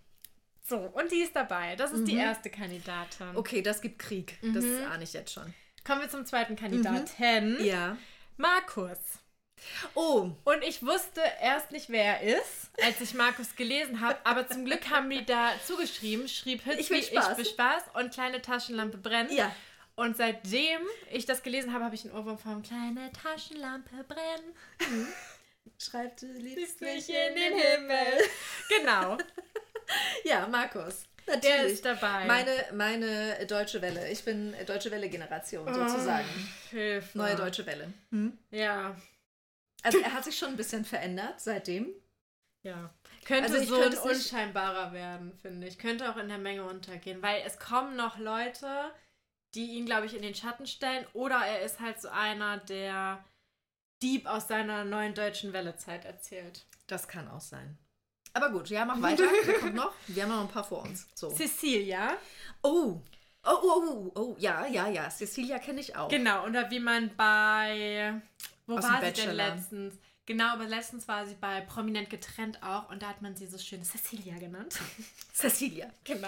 So, 0.69 0.77
und 0.79 1.11
die 1.13 1.21
ist 1.23 1.35
dabei. 1.35 1.75
Das 1.77 1.93
ist 1.93 2.07
die 2.07 2.15
Mhm. 2.15 2.21
erste 2.21 2.51
Kandidatin. 2.51 3.35
Okay, 3.37 3.63
das 3.63 3.81
gibt 3.81 3.99
Krieg. 4.01 4.37
Das 4.43 4.65
Mhm. 4.65 4.83
ahne 4.91 5.05
ich 5.05 5.13
jetzt 5.15 5.33
schon. 5.33 5.55
Kommen 5.87 6.01
wir 6.01 6.09
zum 6.11 6.27
zweiten 6.27 6.57
Kandidaten. 6.57 7.65
Ja. 7.65 7.97
Markus. 8.37 8.99
Oh, 9.95 10.31
Und 10.45 10.63
ich 10.63 10.85
wusste 10.85 11.23
erst 11.41 11.71
nicht, 11.71 11.89
wer 11.89 12.21
er 12.21 12.39
ist, 12.39 12.71
als 12.83 13.01
ich 13.01 13.15
Markus 13.15 13.55
gelesen 13.57 14.01
habe. 14.01 14.19
Aber 14.25 14.49
zum 14.49 14.65
Glück 14.65 14.91
haben 14.91 15.09
die 15.09 15.25
da 15.25 15.53
zugeschrieben, 15.65 16.29
schrieb 16.29 16.63
Hits 16.65 16.79
Ich 16.81 16.91
will 16.91 16.99
wie 16.99 17.05
Spaß. 17.05 17.31
ich 17.33 17.39
will 17.39 17.45
Spaß 17.47 17.83
und 17.95 18.13
kleine 18.13 18.43
Taschenlampe 18.43 18.99
brennt. 18.99 19.31
ja. 19.33 19.55
Und 19.99 20.15
seitdem 20.19 20.83
ich 21.11 21.25
das 21.25 21.43
gelesen 21.43 21.73
habe, 21.73 21.85
habe 21.85 21.95
ich 21.95 22.05
einen 22.05 22.13
Ohrwurm 22.15 22.39
von 22.39 22.63
kleine 22.63 23.11
Taschenlampe 23.13 24.05
brennt. 24.07 24.55
Schreibt 25.79 26.21
du 26.21 26.27
Liebst 26.27 26.83
mich 26.83 27.09
in 27.09 27.35
den 27.35 27.55
Himmel. 27.55 28.07
Genau, 28.69 29.17
Ja, 30.25 30.47
Markus. 30.49 31.05
der 31.43 31.51
Natürlich. 31.57 31.73
ist 31.75 31.85
dabei. 31.85 32.25
Meine, 32.27 32.53
meine 32.73 33.47
Deutsche 33.47 33.83
Welle. 33.83 34.11
Ich 34.11 34.25
bin 34.25 34.55
Deutsche 34.67 34.91
Welle-Generation 34.91 35.69
Oh. 35.69 35.73
sozusagen. 35.75 36.29
Hilfe. 36.71 37.19
Neue 37.19 37.37
Deutsche 37.37 37.67
Welle. 37.67 37.93
Ja, 38.51 38.97
Also 39.83 39.99
er 40.01 40.13
hat 40.13 40.25
sich 40.25 40.39
schon 40.39 40.51
ein 40.51 40.57
bisschen 40.57 40.85
verändert 40.85 41.41
seitdem. 41.41 41.89
ja. 42.63 42.91
Könnte 43.25 43.53
Also 43.53 43.65
so 43.65 43.81
könnte 43.81 44.01
unscheinbarer 44.03 44.93
werden, 44.93 45.33
finde 45.43 45.67
ich. 45.67 45.81
Könnte 45.81 46.09
auch 46.09 46.17
in 46.17 46.29
der 46.29 46.39
Menge 46.39 46.63
untergehen, 46.63 47.23
weil 47.23 47.43
es 47.45 47.59
kommen 47.59 47.97
noch 47.97 48.19
Leute, 48.19 48.93
die 49.57 49.73
ihn, 49.73 49.85
glaube 49.85 50.07
ich, 50.07 50.15
in 50.15 50.23
den 50.23 50.37
Schatten 50.37 50.65
stellen. 50.69 51.05
Oder 51.13 51.41
er 51.45 51.63
ist 51.63 51.81
halt 51.81 52.01
so 52.01 52.09
einer, 52.09 52.59
der 52.59 53.25
Dieb 54.01 54.27
aus 54.27 54.47
seiner 54.47 54.85
neuen 54.85 55.15
deutschen 55.15 55.53
Welle-Zeit 55.53 56.05
erzählt. 56.05 56.67
Das 56.87 57.09
kann 57.09 57.29
auch 57.29 57.41
sein. 57.41 57.77
Aber 58.37 58.51
gut, 58.51 58.69
ja, 58.69 58.85
mach 58.85 59.01
weiter. 59.03 59.25
Wer 59.45 59.55
kommt 59.59 59.75
noch? 59.75 59.93
Wir 60.07 60.23
haben 60.25 60.31
noch 60.31 60.41
ein 60.43 60.49
paar 60.49 60.65
vor 60.65 60.83
uns. 60.83 61.07
So. 61.15 61.31
Cecilia. 61.31 62.17
Oh. 62.63 63.01
Oh, 63.49 63.51
oh, 63.63 63.83
oh, 63.89 64.13
oh, 64.21 64.37
ja, 64.39 64.67
ja, 64.67 64.89
ja. 64.89 65.09
Cecilia 65.09 65.59
kenne 65.59 65.81
ich 65.81 65.95
auch. 65.97 66.09
Genau, 66.09 66.45
oder 66.47 66.69
wie 66.71 66.81
man 66.81 67.15
bei. 67.17 68.21
Wo 68.67 68.77
Aus 68.77 68.85
war 68.85 69.01
sie 69.05 69.13
denn 69.13 69.37
letztens? 69.37 69.95
Genau, 70.27 70.47
aber 70.55 70.67
letztens 70.67 71.07
war 71.07 71.25
sie 71.25 71.37
bei 71.41 71.61
Prominent 71.61 72.11
getrennt 72.11 72.61
auch 72.61 72.91
und 72.91 73.01
da 73.01 73.09
hat 73.11 73.23
man 73.23 73.37
sie 73.37 73.47
so 73.47 73.59
schön 73.59 73.85
Cecilia 73.85 74.37
genannt. 74.39 74.77
Cecilia. 75.33 75.89
Genau. 76.03 76.27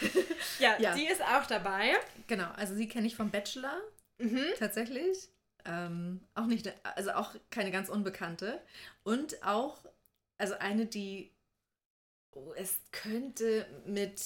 ja, 0.58 0.78
Ja. 0.80 0.94
die 0.94 1.06
ist 1.06 1.20
auch 1.22 1.44
dabei. 1.46 1.92
Genau, 2.28 2.50
also 2.56 2.74
sie 2.74 2.88
kenne 2.88 3.06
ich 3.06 3.14
vom 3.16 3.30
Bachelor 3.30 3.78
Mhm. 4.18 4.46
tatsächlich. 4.58 5.28
Ähm, 5.66 6.22
auch 6.34 6.46
nicht, 6.46 6.72
also 6.96 7.10
auch 7.12 7.34
keine 7.50 7.70
ganz 7.70 7.90
unbekannte. 7.90 8.62
Und 9.02 9.42
auch, 9.44 9.84
also 10.38 10.54
eine, 10.54 10.86
die, 10.86 11.30
oh, 12.36 12.52
es 12.56 12.78
könnte 12.92 13.66
mit 13.86 14.20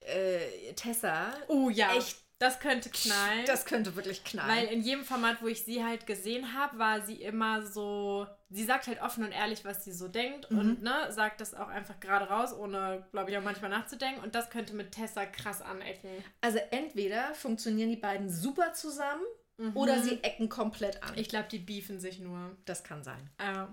äh, 0.00 0.72
Tessa 0.74 1.32
Oh 1.48 1.68
ja, 1.70 1.94
echt, 1.96 2.18
das 2.38 2.60
könnte 2.60 2.90
knallen. 2.90 3.46
das 3.46 3.64
könnte 3.64 3.96
wirklich 3.96 4.22
knallen. 4.22 4.48
weil 4.68 4.74
in 4.74 4.82
jedem 4.82 5.04
Format, 5.04 5.42
wo 5.42 5.46
ich 5.46 5.64
sie 5.64 5.82
halt 5.84 6.06
gesehen 6.06 6.52
habe, 6.54 6.78
war 6.78 7.00
sie 7.00 7.22
immer 7.22 7.62
so, 7.66 8.26
sie 8.50 8.64
sagt 8.64 8.86
halt 8.88 9.00
offen 9.00 9.24
und 9.24 9.32
ehrlich, 9.32 9.64
was 9.64 9.84
sie 9.84 9.92
so 9.92 10.06
denkt 10.06 10.50
Mhm. 10.50 10.58
und 10.58 10.82
ne, 10.82 11.10
sagt 11.12 11.40
das 11.40 11.54
auch 11.54 11.68
einfach 11.68 11.98
gerade 11.98 12.26
raus, 12.26 12.52
ohne, 12.52 13.06
glaube 13.10 13.30
ich, 13.30 13.38
auch 13.38 13.42
manchmal 13.42 13.70
nachzudenken. 13.70 14.22
Und 14.22 14.34
das 14.34 14.50
könnte 14.50 14.74
mit 14.74 14.92
Tessa 14.92 15.24
krass 15.26 15.62
anecken. 15.62 16.10
also 16.42 16.58
entweder 16.70 17.34
funktionieren 17.34 17.88
die 17.90 17.96
beiden 17.96 18.28
super 18.30 18.72
zusammen 18.74 19.24
Mhm. 19.58 19.74
oder 19.74 20.02
sie 20.02 20.22
ecken 20.22 20.50
komplett 20.50 21.02
an. 21.02 21.16
Ich 21.16 21.30
glaube, 21.30 21.48
die 21.50 21.58
beefen 21.58 21.98
sich 21.98 22.18
nur. 22.20 22.54
das 22.66 22.84
kann 22.84 23.02
sein. 23.02 23.30
Äh, 23.38 23.64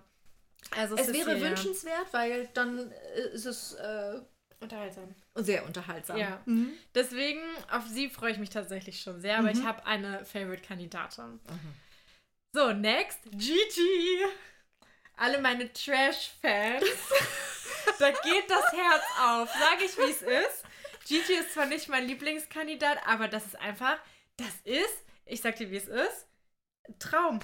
also 0.72 0.96
Es 0.96 1.12
wäre 1.14 1.40
wünschenswert, 1.40 2.08
weil 2.12 2.50
dann 2.54 2.92
äh, 2.92 3.20
ist 3.34 3.46
es 3.46 3.74
äh, 3.74 4.20
Unterhaltsam. 4.60 5.14
sehr 5.36 5.66
unterhaltsam. 5.66 6.18
Ja. 6.18 6.42
Mhm. 6.46 6.72
Deswegen, 6.96 7.42
auf 7.70 7.86
sie 7.88 8.10
freue 8.10 8.32
ich 8.32 8.38
mich 8.38 8.50
tatsächlich 8.50 9.02
schon 9.02 9.20
sehr, 9.20 9.38
aber 9.40 9.52
ich 9.52 9.64
habe 9.64 9.86
eine 9.86 10.24
Favorite-Kandidatin. 10.26 11.40
So, 12.54 12.72
next, 12.72 13.20
Gigi. 13.32 14.26
Alle 15.18 15.42
meine 15.42 15.72
Trash-Fans. 15.74 16.86
da 18.00 18.12
geht 18.12 18.50
das 18.50 18.72
Herz 18.72 19.04
auf. 19.22 19.50
Sag 19.50 19.82
ich, 19.84 19.98
wie 19.98 20.12
es 20.12 20.22
ist. 20.22 20.64
Gigi 21.08 21.34
ist 21.34 21.54
zwar 21.54 21.66
nicht 21.66 21.90
mein 21.90 22.08
Lieblingskandidat, 22.08 23.00
aber 23.06 23.28
das 23.28 23.46
ist 23.46 23.60
einfach, 23.60 23.98
das 24.38 24.54
ist, 24.64 25.04
ich 25.26 25.42
sag 25.42 25.58
dir, 25.58 25.70
wie 25.72 25.78
es 25.78 25.88
ist, 25.88 26.28
Traum. 27.00 27.40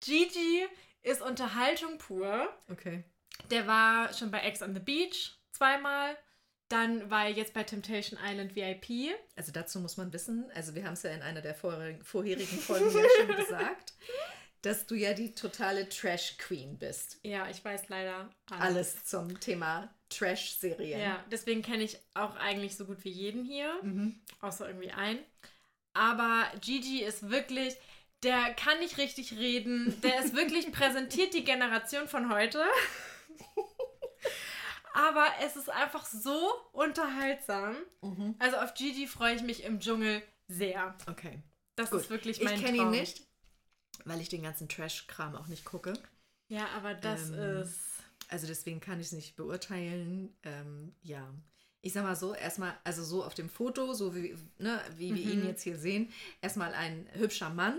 Gigi 0.00 0.66
ist 1.02 1.22
Unterhaltung 1.22 1.98
pur. 1.98 2.48
Okay. 2.70 3.04
Der 3.50 3.66
war 3.66 4.12
schon 4.14 4.30
bei 4.30 4.40
Ex 4.40 4.62
on 4.62 4.74
the 4.74 4.80
Beach 4.80 5.38
zweimal. 5.52 6.16
Dann 6.68 7.10
war 7.10 7.24
er 7.26 7.32
jetzt 7.32 7.52
bei 7.52 7.64
Temptation 7.64 8.18
Island 8.24 8.54
VIP. 8.56 9.14
Also 9.36 9.52
dazu 9.52 9.78
muss 9.80 9.96
man 9.98 10.12
wissen, 10.12 10.50
also 10.54 10.74
wir 10.74 10.84
haben 10.86 10.94
es 10.94 11.02
ja 11.02 11.10
in 11.10 11.20
einer 11.22 11.42
der 11.42 11.54
vorherigen, 11.54 12.02
Folgen 12.02 12.90
ja 12.96 13.04
schon 13.26 13.36
gesagt, 13.36 13.92
dass 14.62 14.86
du 14.86 14.94
ja 14.94 15.12
die 15.12 15.34
totale 15.34 15.88
Trash-Queen 15.88 16.78
bist. 16.78 17.18
Ja, 17.24 17.48
ich 17.50 17.62
weiß 17.62 17.88
leider 17.88 18.30
alles. 18.50 18.62
Alles 18.62 19.04
zum 19.04 19.38
Thema 19.40 19.92
Trash-Serien. 20.08 21.00
Ja, 21.00 21.22
deswegen 21.30 21.60
kenne 21.62 21.82
ich 21.82 21.98
auch 22.14 22.36
eigentlich 22.36 22.76
so 22.76 22.86
gut 22.86 23.04
wie 23.04 23.10
jeden 23.10 23.44
hier, 23.44 23.74
Mhm. 23.82 24.20
außer 24.40 24.66
irgendwie 24.68 24.92
einen. 24.92 25.18
Aber 25.94 26.44
Gigi 26.62 27.02
ist 27.02 27.28
wirklich, 27.28 27.76
der 28.22 28.54
kann 28.54 28.78
nicht 28.78 28.98
richtig 28.98 29.32
reden. 29.38 30.00
Der 30.02 30.20
ist 30.24 30.34
wirklich 30.34 30.70
präsentiert 30.72 31.34
die 31.34 31.44
Generation 31.44 32.08
von 32.08 32.32
heute. 32.32 32.62
Aber 34.94 35.26
es 35.42 35.56
ist 35.56 35.70
einfach 35.70 36.04
so 36.04 36.52
unterhaltsam. 36.72 37.76
Mhm. 38.02 38.34
Also 38.38 38.58
auf 38.58 38.74
Gigi 38.74 39.06
freue 39.06 39.34
ich 39.34 39.42
mich 39.42 39.64
im 39.64 39.80
Dschungel 39.80 40.22
sehr. 40.48 40.94
Okay. 41.08 41.42
Das 41.76 41.90
Gut. 41.90 42.02
ist 42.02 42.10
wirklich 42.10 42.38
Ich 42.40 42.44
mein 42.44 42.60
kenne 42.60 42.76
ihn 42.76 42.90
nicht, 42.90 43.22
weil 44.04 44.20
ich 44.20 44.28
den 44.28 44.42
ganzen 44.42 44.68
Trash-Kram 44.68 45.34
auch 45.34 45.46
nicht 45.46 45.64
gucke. 45.64 45.94
Ja, 46.48 46.66
aber 46.76 46.92
das 46.94 47.30
Ähm, 47.30 47.62
ist. 47.62 47.78
Also 48.28 48.46
deswegen 48.46 48.80
kann 48.80 49.00
ich 49.00 49.06
es 49.06 49.12
nicht 49.12 49.36
beurteilen. 49.36 50.36
Ähm, 50.42 50.94
ja. 51.02 51.32
Ich 51.80 51.94
sag 51.94 52.04
mal 52.04 52.14
so, 52.14 52.34
erstmal, 52.34 52.76
also 52.84 53.02
so 53.02 53.24
auf 53.24 53.34
dem 53.34 53.48
Foto, 53.48 53.94
so 53.94 54.14
wie, 54.14 54.36
ne, 54.58 54.80
wie 54.96 55.14
wir 55.14 55.22
ihn 55.32 55.40
Mhm. 55.40 55.46
jetzt 55.48 55.62
hier 55.62 55.76
sehen, 55.78 56.12
erstmal 56.42 56.74
ein 56.74 57.08
hübscher 57.14 57.50
Mann. 57.50 57.78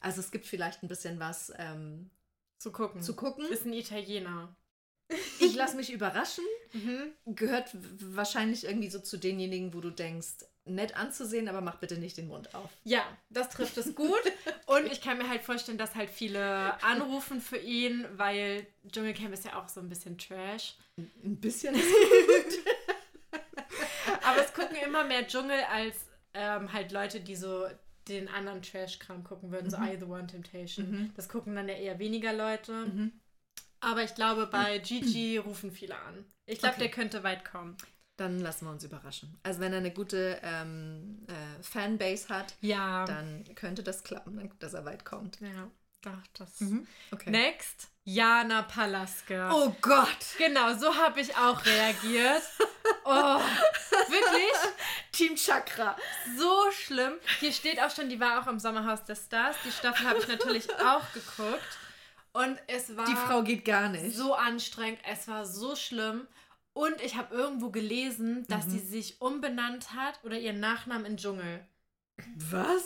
Also 0.00 0.20
es 0.20 0.30
gibt 0.30 0.46
vielleicht 0.46 0.82
ein 0.82 0.88
bisschen 0.88 1.20
was 1.20 1.52
ähm, 1.58 2.10
Zu 2.58 2.72
gucken. 2.72 3.02
zu 3.02 3.14
gucken. 3.14 3.46
Ist 3.50 3.66
ein 3.66 3.72
Italiener. 3.72 4.54
Ich 5.40 5.54
lasse 5.54 5.76
mich 5.76 5.92
überraschen. 5.92 6.44
Mhm. 6.72 7.10
Gehört 7.26 7.68
wahrscheinlich 8.14 8.62
irgendwie 8.62 8.90
so 8.90 9.00
zu 9.00 9.16
denjenigen, 9.16 9.74
wo 9.74 9.80
du 9.80 9.90
denkst, 9.90 10.44
nett 10.66 10.96
anzusehen, 10.96 11.48
aber 11.48 11.60
mach 11.60 11.78
bitte 11.78 11.98
nicht 11.98 12.16
den 12.16 12.28
Mund 12.28 12.54
auf. 12.54 12.70
Ja, 12.84 13.02
das 13.28 13.50
trifft 13.50 13.76
es 13.76 13.92
gut. 13.96 14.22
Und 14.66 14.86
ich 14.86 15.00
kann 15.00 15.18
mir 15.18 15.28
halt 15.28 15.42
vorstellen, 15.42 15.78
dass 15.78 15.96
halt 15.96 16.10
viele 16.10 16.80
anrufen 16.84 17.40
für 17.40 17.56
ihn, 17.56 18.06
weil 18.12 18.68
Dschungelcamp 18.88 19.34
ist 19.34 19.44
ja 19.44 19.60
auch 19.60 19.68
so 19.68 19.80
ein 19.80 19.88
bisschen 19.88 20.16
Trash. 20.16 20.76
Ein 20.96 21.40
bisschen. 21.40 21.74
Aber 24.22 24.44
es 24.44 24.54
gucken 24.54 24.76
immer 24.76 25.02
mehr 25.02 25.26
Dschungel 25.26 25.58
als 25.72 25.96
ähm, 26.34 26.72
halt 26.72 26.92
Leute, 26.92 27.18
die 27.20 27.34
so 27.34 27.66
den 28.14 28.28
anderen 28.28 28.62
Trash-Kram 28.62 29.24
gucken 29.24 29.50
würden, 29.50 29.70
so 29.70 29.78
Mhm. 29.78 29.86
I 29.88 29.96
The 29.98 30.04
One 30.04 30.26
Temptation. 30.26 30.90
Mhm. 30.90 31.12
Das 31.16 31.28
gucken 31.28 31.54
dann 31.54 31.68
ja 31.68 31.74
eher 31.74 31.98
weniger 31.98 32.32
Leute. 32.32 32.72
Mhm. 32.86 33.12
Aber 33.80 34.02
ich 34.04 34.14
glaube, 34.14 34.46
bei 34.46 34.78
Gigi 34.78 35.38
rufen 35.38 35.72
viele 35.72 35.96
an. 35.98 36.24
Ich 36.46 36.58
glaube, 36.58 36.74
Okay. 36.74 36.82
der 36.84 36.90
könnte 36.90 37.22
weit 37.22 37.44
kommen. 37.44 37.76
Dann 38.16 38.38
lassen 38.38 38.66
wir 38.66 38.72
uns 38.72 38.84
überraschen. 38.84 39.38
Also 39.42 39.60
wenn 39.60 39.72
er 39.72 39.78
eine 39.78 39.92
gute 39.92 40.38
ähm, 40.42 41.24
äh, 41.26 41.62
Fanbase 41.62 42.28
hat, 42.28 42.54
Ja. 42.60 43.06
dann 43.06 43.44
könnte 43.54 43.82
das 43.82 44.02
klappen, 44.04 44.50
dass 44.58 44.74
er 44.74 44.84
weit 44.84 45.06
kommt. 45.06 45.40
Ja, 45.40 45.70
doch, 46.02 46.22
das. 46.38 46.50
Okay. 47.12 47.30
Next, 47.30 47.88
Jana 48.04 48.62
Palaske. 48.62 49.48
Oh 49.52 49.74
Gott! 49.80 50.16
Genau, 50.38 50.74
so 50.74 50.94
habe 50.96 51.20
ich 51.20 51.36
auch 51.36 51.64
reagiert. 51.64 52.42
Oh, 53.04 53.40
wirklich 54.08 54.52
Team 55.12 55.34
Chakra. 55.36 55.96
so 56.36 56.70
schlimm. 56.70 57.14
Hier 57.40 57.52
steht 57.52 57.80
auch 57.80 57.90
schon, 57.90 58.08
die 58.08 58.20
war 58.20 58.40
auch 58.42 58.46
im 58.46 58.58
Sommerhaus 58.60 59.04
der 59.04 59.16
Stars. 59.16 59.56
Die 59.64 59.70
Staffel 59.72 60.06
habe 60.08 60.18
ich 60.18 60.28
natürlich 60.28 60.68
auch 60.84 61.02
geguckt. 61.12 61.78
Und 62.32 62.58
es 62.66 62.96
war 62.96 63.06
Die 63.06 63.14
Frau 63.16 63.42
geht 63.42 63.64
gar 63.64 63.88
nicht. 63.88 64.14
so 64.16 64.34
anstrengend. 64.34 65.00
Es 65.08 65.28
war 65.28 65.44
so 65.46 65.76
schlimm. 65.76 66.26
Und 66.72 67.00
ich 67.00 67.16
habe 67.16 67.34
irgendwo 67.34 67.70
gelesen, 67.70 68.44
dass 68.48 68.66
Mhm. 68.66 68.70
sie 68.70 68.78
sich 68.80 69.20
umbenannt 69.20 69.92
hat 69.94 70.20
oder 70.22 70.38
ihren 70.38 70.60
Nachnamen 70.60 71.06
in 71.06 71.16
Dschungel. 71.16 71.66
Was? 72.50 72.84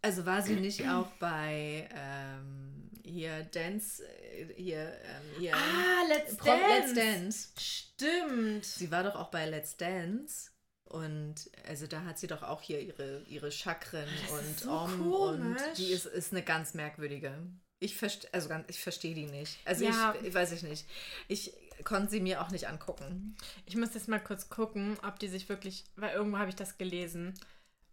Also 0.00 0.26
war 0.26 0.42
sie 0.42 0.54
nicht 0.54 0.88
auch 0.88 1.08
bei 1.18 1.88
ähm, 1.94 2.90
hier 3.04 3.42
Dance, 3.44 4.02
äh, 4.06 4.52
hier, 4.56 4.92
ähm, 5.04 5.22
hier 5.38 5.54
Ah, 5.56 6.04
Let's 6.08 6.36
Prom- 6.36 6.46
Dance. 6.60 6.94
Let's 6.94 6.94
Dance. 6.94 7.48
Stimmt. 7.60 8.64
Sie 8.64 8.90
war 8.90 9.02
doch 9.04 9.14
auch 9.16 9.30
bei 9.30 9.46
Let's 9.48 9.76
Dance. 9.76 10.50
Und 10.84 11.50
also 11.66 11.86
da 11.86 12.04
hat 12.04 12.18
sie 12.18 12.26
doch 12.26 12.42
auch 12.42 12.60
hier 12.60 12.80
ihre, 12.80 13.22
ihre 13.22 13.50
Chakren 13.50 14.06
Das 14.22 14.30
und 14.38 14.50
ist 14.50 14.60
so 14.60 14.70
Om 14.70 15.12
und 15.12 15.56
die 15.78 15.90
ist, 15.92 16.04
ist 16.06 16.32
eine 16.32 16.42
ganz 16.42 16.74
merkwürdige. 16.74 17.32
Ich 17.78 17.96
verstehe, 17.96 18.28
also 18.34 18.48
ganz, 18.48 18.66
ich 18.68 18.80
verstehe 18.80 19.14
die 19.14 19.26
nicht. 19.26 19.58
Also 19.64 19.84
Ja. 19.84 20.14
ich, 20.20 20.28
ich 20.28 20.34
weiß 20.34 20.52
ich 20.52 20.62
nicht. 20.62 20.86
Ich 21.28 21.52
konnte 21.84 22.10
sie 22.10 22.20
mir 22.20 22.42
auch 22.42 22.50
nicht 22.50 22.68
angucken. 22.68 23.36
Ich 23.64 23.74
muss 23.76 23.94
jetzt 23.94 24.06
mal 24.08 24.20
kurz 24.20 24.50
gucken, 24.50 24.98
ob 25.02 25.18
die 25.18 25.28
sich 25.28 25.48
wirklich, 25.48 25.84
weil 25.96 26.14
irgendwo 26.14 26.38
habe 26.38 26.50
ich 26.50 26.56
das 26.56 26.76
gelesen. 26.76 27.32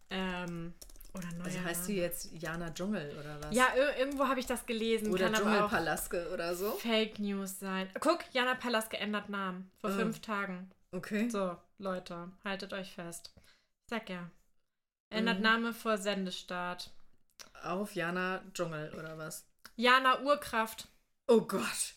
Ähm, 0.10 0.74
oder 1.14 1.32
neuer 1.34 1.46
Also 1.46 1.64
heißt 1.64 1.86
sie 1.86 1.94
Name. 1.96 2.06
jetzt 2.06 2.32
Jana 2.34 2.70
Dschungel 2.74 3.18
oder 3.20 3.42
was? 3.44 3.56
Ja, 3.56 3.68
ir 3.76 3.98
irgendwo 3.98 4.28
habe 4.28 4.40
ich 4.40 4.46
das 4.46 4.66
gelesen. 4.66 5.12
Oder 5.12 5.26
Kann 5.26 5.36
aber 5.36 5.44
auch 5.66 5.70
Dschungelpalaske 5.70 6.30
oder 6.34 6.56
so. 6.56 6.72
Fake 6.74 7.20
News 7.20 7.60
sein. 7.60 7.90
Guck, 8.00 8.20
Jana 8.34 8.56
Palaske 8.56 8.98
ändert 8.98 9.30
Namen. 9.30 9.72
Vor 9.80 9.90
Oh. 9.92 9.94
fünf 9.94 10.20
Tagen. 10.22 10.70
Okay. 10.92 11.30
So, 11.30 11.58
Leute, 11.78 12.32
haltet 12.44 12.74
euch 12.74 12.92
fest. 12.94 13.34
Ich 13.38 13.90
sag 13.90 14.10
ja. 14.10 14.30
Ändert 15.12 15.38
Mhm. 15.38 15.44
Name 15.44 15.74
vor 15.74 15.98
Sendestart. 15.98 16.92
Auf 17.64 17.96
Jana 17.96 18.42
Dschungel 18.54 18.94
oder 18.94 19.18
was? 19.18 19.46
Jana 19.76 20.20
Urkraft. 20.22 20.88
Oh 21.28 21.42
Gott. 21.42 21.94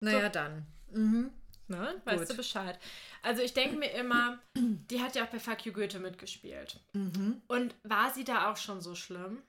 Naja, 0.00 0.26
So. 0.26 0.28
dann. 0.32 0.66
Mhm. 0.90 1.30
Ne? 1.68 2.00
Weißt 2.04 2.20
Gut. 2.20 2.30
du 2.30 2.36
Bescheid. 2.36 2.78
Also 3.22 3.42
ich 3.42 3.52
denke 3.52 3.76
mir 3.76 3.90
immer, 3.92 4.38
die 4.54 5.00
hat 5.00 5.16
ja 5.16 5.24
auch 5.24 5.30
bei 5.30 5.40
Fuck 5.40 5.66
You 5.66 5.72
Goethe 5.72 5.98
mitgespielt. 5.98 6.80
Mhm. 6.92 7.42
Und 7.48 7.74
war 7.82 8.12
sie 8.12 8.24
da 8.24 8.50
auch 8.50 8.56
schon 8.56 8.80
so 8.80 8.94
schlimm? 8.94 9.42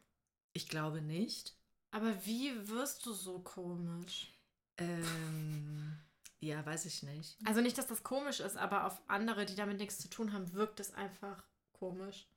Ich 0.53 0.67
glaube 0.67 1.01
nicht. 1.01 1.55
Aber 1.91 2.25
wie 2.25 2.67
wirst 2.67 3.05
du 3.05 3.13
so 3.13 3.39
komisch? 3.39 4.33
Ähm, 4.77 5.97
ja, 6.39 6.65
weiß 6.65 6.85
ich 6.85 7.03
nicht. 7.03 7.37
Also 7.45 7.61
nicht, 7.61 7.77
dass 7.77 7.87
das 7.87 8.03
komisch 8.03 8.39
ist, 8.39 8.57
aber 8.57 8.85
auf 8.85 9.01
andere, 9.07 9.45
die 9.45 9.55
damit 9.55 9.77
nichts 9.77 9.99
zu 9.99 10.09
tun 10.09 10.33
haben, 10.33 10.53
wirkt 10.53 10.79
es 10.79 10.93
einfach 10.93 11.43
komisch. 11.71 12.27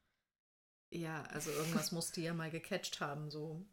Ja, 0.90 1.22
also 1.24 1.50
irgendwas 1.50 1.92
muss 1.92 2.12
die 2.12 2.22
ja 2.22 2.34
mal 2.34 2.50
gecatcht 2.50 3.00
haben, 3.00 3.30
so. 3.30 3.64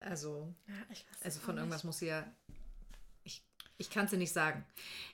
Also, 0.00 0.54
Ja, 0.66 0.74
also 1.22 1.40
von 1.40 1.56
irgendwas 1.56 1.84
muss 1.84 1.98
sie 1.98 2.06
ja. 2.06 2.26
Ich, 3.82 3.90
kann 3.90 4.06
es 4.06 4.10
dir 4.10 4.16
nicht 4.16 4.32
sagen. 4.32 4.64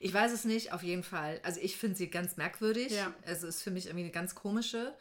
Ich 0.01 0.13
weiß 0.13 0.33
es 0.33 0.45
nicht, 0.45 0.73
auf 0.73 0.83
jeden 0.83 1.03
Fall. 1.03 1.41
Also 1.43 1.61
ich 1.61 1.77
finde 1.77 1.97
sie 1.97 2.09
ganz 2.09 2.37
merkwürdig. 2.37 2.93
Ja. 2.93 3.13
Also 3.27 3.47
ist 3.47 3.63
für 3.63 3.71
mich 3.71 3.87
irgendwie 3.87 4.05
eine 4.05 4.13
ganz 4.13 4.35
komische. 4.35 4.95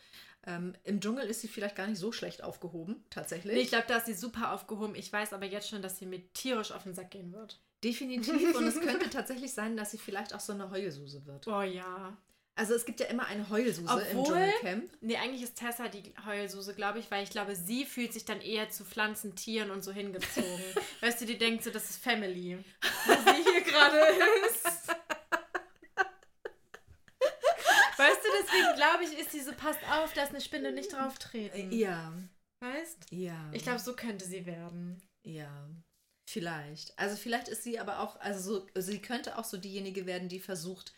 Ähm, 0.46 0.74
Im 0.86 1.02
Dschungel 1.02 1.28
ist 1.28 1.42
sie 1.42 1.48
vielleicht 1.48 1.76
gar 1.76 1.88
nicht 1.88 2.00
so 2.00 2.12
schlecht 2.12 2.42
aufgehoben, 2.42 3.04
tatsächlich. 3.10 3.54
Nee, 3.54 3.62
ich 3.62 3.70
glaube, 3.70 3.86
da 3.88 3.98
ist 3.98 4.06
sie 4.06 4.14
super 4.14 4.54
aufgehoben. 4.54 4.96
Ich 4.96 5.12
weiß 5.12 5.34
aber 5.34 5.46
jetzt 5.46 5.70
schon, 5.70 5.82
dass 5.82 6.00
sie 6.00 6.06
mir 6.06 6.22
tierisch 6.34 6.72
auf 6.72 6.84
den 6.84 6.94
Sack 6.94 7.12
gehen 7.12 7.34
wird. 7.34 7.60
Definitiv. 7.84 8.56
Und 8.56 8.66
es 8.66 8.80
könnte 8.80 9.10
tatsächlich 9.10 9.54
sein, 9.54 9.76
dass 9.76 9.92
sie 9.92 9.98
vielleicht 9.98 10.34
auch 10.34 10.40
so 10.40 10.54
eine 10.54 10.72
Heulsuse 10.72 11.26
wird. 11.26 11.48
Oh 11.48 11.62
ja. 11.62 12.18
Also 12.58 12.74
es 12.74 12.86
gibt 12.86 13.00
ja 13.00 13.06
immer 13.06 13.28
eine 13.28 13.48
Heulsuse 13.50 13.82
im 14.12 14.18
Obwohl- 14.18 14.34
Dschungelcamp. 14.36 14.90
Nee, 15.02 15.18
eigentlich 15.18 15.44
ist 15.44 15.56
Tessa 15.58 15.88
die 15.90 16.12
Heulsuse, 16.26 16.74
glaube 16.74 16.98
ich, 16.98 17.12
weil 17.12 17.24
ich 17.24 17.30
glaube, 17.30 17.56
sie 17.56 17.86
fühlt 17.86 18.14
sich 18.14 18.26
dann 18.26 18.42
eher 18.42 18.70
zu 18.72 18.84
Pflanzen, 18.84 19.36
Tieren 19.36 19.70
und 19.70 19.84
so 19.84 19.92
hingezogen. 19.92 20.50
weißt 21.02 21.22
du, 21.22 21.26
die 21.26 21.38
denkt 21.38 21.64
so, 21.64 21.70
das 21.70 21.90
ist 21.92 22.04
Family. 22.04 22.58
Wo 23.06 23.14
sie 23.14 23.44
hier 23.52 23.62
gerade 23.62 24.00
ist. 24.48 24.66
Weißt 27.98 28.20
du, 28.24 28.30
deswegen 28.42 28.76
glaube 28.76 29.04
ich, 29.04 29.20
ist 29.20 29.32
sie 29.32 29.42
so, 29.42 29.54
passt 29.54 29.80
auf, 29.92 30.14
da 30.14 30.24
ist 30.24 30.30
eine 30.30 30.42
Spinne 30.42 30.72
nicht 30.72 30.94
drauf 30.94 31.18
treten. 31.18 31.72
Ja, 31.72 32.14
Weißt? 32.62 33.08
ja. 33.12 33.50
Ich 33.54 33.64
glaube, 33.64 33.80
so 33.80 33.96
könnte 33.96 34.26
sie 34.26 34.46
werden. 34.46 35.02
Ja, 35.26 35.68
vielleicht. 36.30 36.98
Also 36.98 37.16
vielleicht 37.18 37.48
ist 37.48 37.64
sie 37.64 37.80
aber 37.80 38.00
auch, 38.00 38.20
also 38.20 38.40
so, 38.40 38.68
sie 38.82 39.02
könnte 39.02 39.38
auch 39.38 39.44
so 39.46 39.58
diejenige 39.58 40.06
werden, 40.06 40.30
die 40.30 40.40
versucht, 40.40 40.94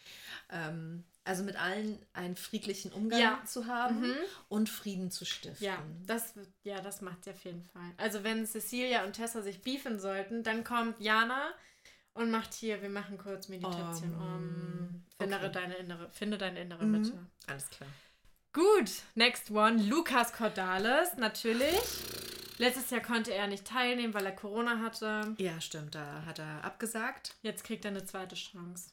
ähm, 0.52 1.06
also 1.30 1.44
mit 1.44 1.56
allen 1.56 1.98
einen 2.14 2.36
friedlichen 2.36 2.92
Umgang 2.92 3.20
Ja. 3.22 3.42
zu 3.46 3.68
haben 3.68 4.02
Mhm. 4.02 4.16
und 4.50 4.68
Frieden 4.70 5.12
zu 5.12 5.26
stiften. 5.26 5.64
Ja, 5.66 5.78
das, 6.06 6.34
ja, 6.64 6.82
das 6.82 7.02
macht 7.02 7.24
sie 7.24 7.30
auf 7.32 7.44
jeden 7.46 7.64
Fall. 7.64 7.92
Also 7.98 8.24
wenn 8.24 8.46
Cecilia 8.46 9.04
und 9.06 9.14
Tessa 9.14 9.42
sich 9.42 9.62
beefen 9.62 10.00
sollten, 10.00 10.44
dann 10.44 10.64
kommt 10.64 11.00
Jana 11.00 11.52
und 12.14 12.32
macht 12.32 12.54
hier, 12.54 12.82
wir 12.82 12.90
machen 12.90 13.18
kurz 13.18 13.48
Meditation. 13.48 14.14
Um, 14.16 14.22
Um, 14.22 15.06
finde, 15.20 15.38
okay. 15.38 15.52
deine 15.52 15.76
innere, 15.76 16.10
finde 16.12 16.38
deine 16.38 16.60
innere 16.62 16.84
Mhm. 16.86 16.92
Mitte. 16.92 17.28
Alles 17.48 17.70
klar. 17.70 17.90
Gut, 18.52 18.92
next 19.16 19.52
one. 19.52 19.82
Lukas 19.84 20.34
Cordalis, 20.34 21.16
natürlich. 21.18 21.78
Letztes 22.58 22.90
Jahr 22.90 23.02
konnte 23.02 23.34
er 23.34 23.48
nicht 23.48 23.66
teilnehmen, 23.66 24.14
weil 24.14 24.26
er 24.26 24.32
Corona 24.36 24.80
hatte. 24.80 25.36
Ja, 25.38 25.62
stimmt, 25.62 25.96
da 25.96 26.24
hat 26.26 26.40
er 26.40 26.64
abgesagt. 26.64 27.36
Jetzt 27.42 27.64
kriegt 27.64 27.86
er 27.86 27.92
eine 27.92 28.04
zweite 28.04 28.36
Chance. 28.36 28.90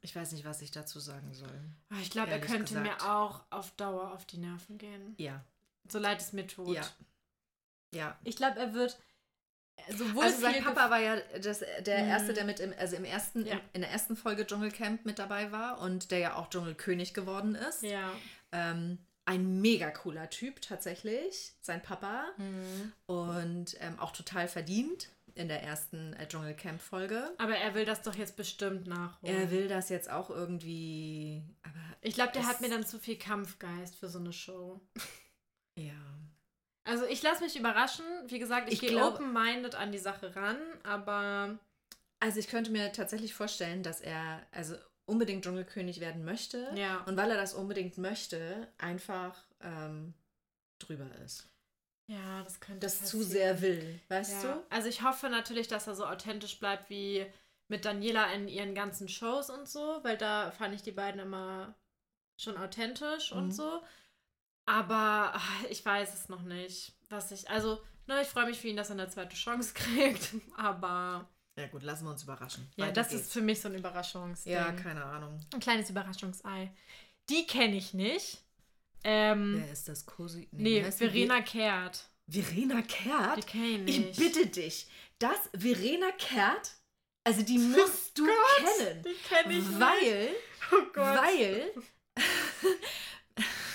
Ich 0.00 0.14
weiß 0.14 0.32
nicht, 0.32 0.44
was 0.44 0.62
ich 0.62 0.70
dazu 0.70 1.00
sagen 1.00 1.34
soll. 1.34 1.60
Ah, 1.90 1.96
Ich 2.00 2.10
glaube, 2.10 2.30
er 2.30 2.40
könnte 2.40 2.74
gesagt. 2.74 2.86
mir 2.86 3.10
auch 3.12 3.44
auf 3.50 3.72
Dauer 3.72 4.12
auf 4.12 4.24
die 4.26 4.38
Nerven 4.38 4.78
gehen. 4.78 5.14
Ja, 5.18 5.44
So 5.90 5.98
leid 5.98 6.20
es 6.20 6.32
mir 6.32 6.46
tut. 6.46 6.74
ja. 6.74 6.86
Ja. 7.94 8.18
Ich 8.22 8.36
glaube, 8.36 8.60
er 8.60 8.74
wird 8.74 8.98
sowohl 9.96 10.24
Also 10.24 10.40
sein 10.42 10.62
Papa 10.62 10.90
war 10.90 11.00
ja 11.00 11.16
das, 11.40 11.60
der 11.80 12.02
Mhm. 12.04 12.10
Erste, 12.10 12.34
der 12.34 12.44
mit 12.44 12.60
im, 12.60 12.74
also 12.78 12.96
im 12.96 13.04
ersten, 13.04 13.46
Ja. 13.46 13.58
in 13.72 13.80
der 13.80 13.90
ersten 13.90 14.14
Folge 14.16 14.46
Dschungelcamp 14.46 15.04
mit 15.06 15.18
dabei 15.18 15.52
war 15.52 15.80
und 15.80 16.10
der 16.10 16.18
ja 16.18 16.34
auch 16.36 16.50
Dschungelkönig 16.50 17.14
geworden 17.14 17.54
ist. 17.54 17.82
Ja. 17.82 18.12
Ähm, 18.52 18.98
ein 19.24 19.60
mega 19.60 19.90
cooler 19.90 20.28
Typ 20.30 20.60
tatsächlich, 20.62 21.54
sein 21.60 21.82
Papa. 21.82 22.26
Mhm. 22.36 22.92
Und 23.06 23.76
ähm, 23.80 23.98
auch 23.98 24.12
total 24.12 24.48
verdient 24.48 25.08
in 25.38 25.48
der 25.48 25.62
ersten 25.62 26.12
äh, 26.14 26.26
Dschungelcamp-Folge. 26.26 27.34
Aber 27.38 27.56
er 27.56 27.74
will 27.74 27.84
das 27.84 28.02
doch 28.02 28.14
jetzt 28.14 28.36
bestimmt 28.36 28.86
nachholen. 28.86 29.34
Er 29.36 29.50
will 29.50 29.68
das 29.68 29.88
jetzt 29.88 30.10
auch 30.10 30.30
irgendwie, 30.30 31.42
aber 31.62 31.74
Ich 32.00 32.14
glaube, 32.14 32.32
der 32.32 32.46
hat 32.46 32.60
mir 32.60 32.68
dann 32.68 32.84
zu 32.84 32.98
viel 32.98 33.16
Kampfgeist 33.16 33.96
für 33.96 34.08
so 34.08 34.18
eine 34.18 34.32
Show. 34.32 34.80
ja. 35.76 35.92
Also 36.84 37.04
ich 37.06 37.22
lasse 37.22 37.44
mich 37.44 37.56
überraschen. 37.58 38.04
Wie 38.26 38.38
gesagt, 38.38 38.68
ich, 38.72 38.82
Ich 38.82 38.88
gehe 38.88 39.04
open-minded 39.04 39.74
an 39.74 39.92
die 39.92 39.98
Sache 39.98 40.34
ran, 40.34 40.56
aber 40.82 41.58
Also 42.20 42.40
ich 42.40 42.48
könnte 42.48 42.70
mir 42.70 42.92
tatsächlich 42.92 43.34
vorstellen, 43.34 43.82
dass 43.82 44.00
er 44.00 44.44
also 44.52 44.74
unbedingt 45.06 45.44
Dschungelkönig 45.44 46.00
werden 46.00 46.24
möchte. 46.24 46.70
ja. 46.74 47.02
Und 47.04 47.16
weil 47.16 47.30
er 47.30 47.36
das 47.36 47.54
unbedingt 47.54 47.96
möchte, 47.96 48.68
einfach 48.78 49.46
ähm, 49.60 50.14
drüber 50.78 51.08
ist. 51.24 51.48
Ja, 52.08 52.42
das 52.42 52.58
könnte 52.60 52.80
Das 52.80 52.96
zu 53.04 53.18
passieren. 53.18 53.22
sehr 53.30 53.60
will, 53.60 54.00
weißt 54.08 54.42
ja. 54.44 54.54
du? 54.54 54.66
Also 54.70 54.88
ich 54.88 55.02
hoffe 55.02 55.28
natürlich, 55.28 55.68
dass 55.68 55.86
er 55.86 55.94
so 55.94 56.06
authentisch 56.06 56.58
bleibt 56.58 56.88
wie 56.90 57.26
mit 57.68 57.84
Daniela 57.84 58.32
in 58.32 58.48
ihren 58.48 58.74
ganzen 58.74 59.08
Shows 59.08 59.50
und 59.50 59.68
so, 59.68 60.00
weil 60.02 60.16
da 60.16 60.50
fand 60.50 60.74
ich 60.74 60.82
die 60.82 60.90
beiden 60.92 61.20
immer 61.20 61.74
schon 62.38 62.56
authentisch 62.56 63.30
Mhm. 63.32 63.38
und 63.38 63.50
so. 63.52 63.82
Aber 64.64 65.32
ach, 65.34 65.64
ich 65.70 65.84
weiß 65.84 66.14
es 66.14 66.28
noch 66.28 66.42
nicht, 66.42 66.94
was 67.08 67.30
ich. 67.30 67.48
Also, 67.50 67.82
ne, 68.06 68.20
ich 68.22 68.28
freue 68.28 68.46
mich 68.46 68.58
für 68.58 68.68
ihn, 68.68 68.76
dass 68.76 68.88
er 68.90 68.94
eine 68.94 69.08
zweite 69.08 69.36
Chance 69.36 69.74
kriegt. 69.74 70.30
Aber 70.56 71.28
Ja 71.56 71.66
gut, 71.66 71.82
lassen 71.82 72.04
wir 72.04 72.10
uns 72.10 72.22
überraschen. 72.22 72.70
ja, 72.76 72.84
Weiter 72.86 72.94
das 72.94 73.08
geht's. 73.10 73.22
ist 73.24 73.32
für 73.32 73.42
mich 73.42 73.60
so 73.60 73.68
ein 73.68 73.74
Überraschungsding. 73.74 74.52
Ja, 74.52 74.72
keine 74.72 75.04
Ahnung. 75.04 75.38
Ein 75.52 75.60
kleines 75.60 75.90
Überraschungsei. 75.90 76.72
Die 77.28 77.46
kenne 77.46 77.76
ich 77.76 77.92
nicht. 77.92 78.42
Ähm, 79.04 79.62
Wer 79.64 79.72
ist 79.72 79.88
das? 79.88 80.04
Cosi? 80.06 80.48
nee, 80.52 80.82
die? 80.82 80.90
Verena 80.92 81.40
Kehrt. 81.42 82.08
Verena 82.28 82.82
Die 82.82 82.86
Kehrt? 82.88 83.46
kenne 83.46 83.84
ich 83.86 83.98
Ich 83.98 84.06
nicht. 84.06 84.18
bitte 84.18 84.46
dich, 84.46 84.86
das 85.18 85.38
Verena 85.56 86.10
Kehrt, 86.12 86.72
also 87.24 87.42
die 87.42 87.58
musst 87.58 88.18
du 88.18 88.26
kennen. 88.26 89.02
Die 89.04 89.14
kenne 89.28 89.54
ich 89.54 89.66
nicht. 89.66 89.80
Weil, 89.80 90.30
Oh 90.72 90.84
Gott. 90.92 91.18
weil 91.18 91.72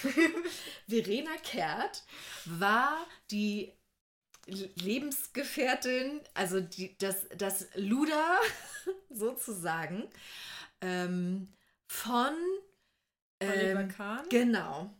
Verena 0.87 1.35
Kehrt 1.41 2.03
war 2.45 3.07
die 3.31 3.71
Lebensgefährtin, 4.45 6.21
also 6.33 6.59
die, 6.59 6.97
das, 6.97 7.27
das 7.37 7.67
Luder 7.75 8.37
sozusagen 9.09 10.09
ähm, 10.81 11.53
von 11.87 12.33
Oliver 13.41 13.79
ähm, 13.81 13.87
Kahn? 13.87 14.27
Genau. 14.29 14.93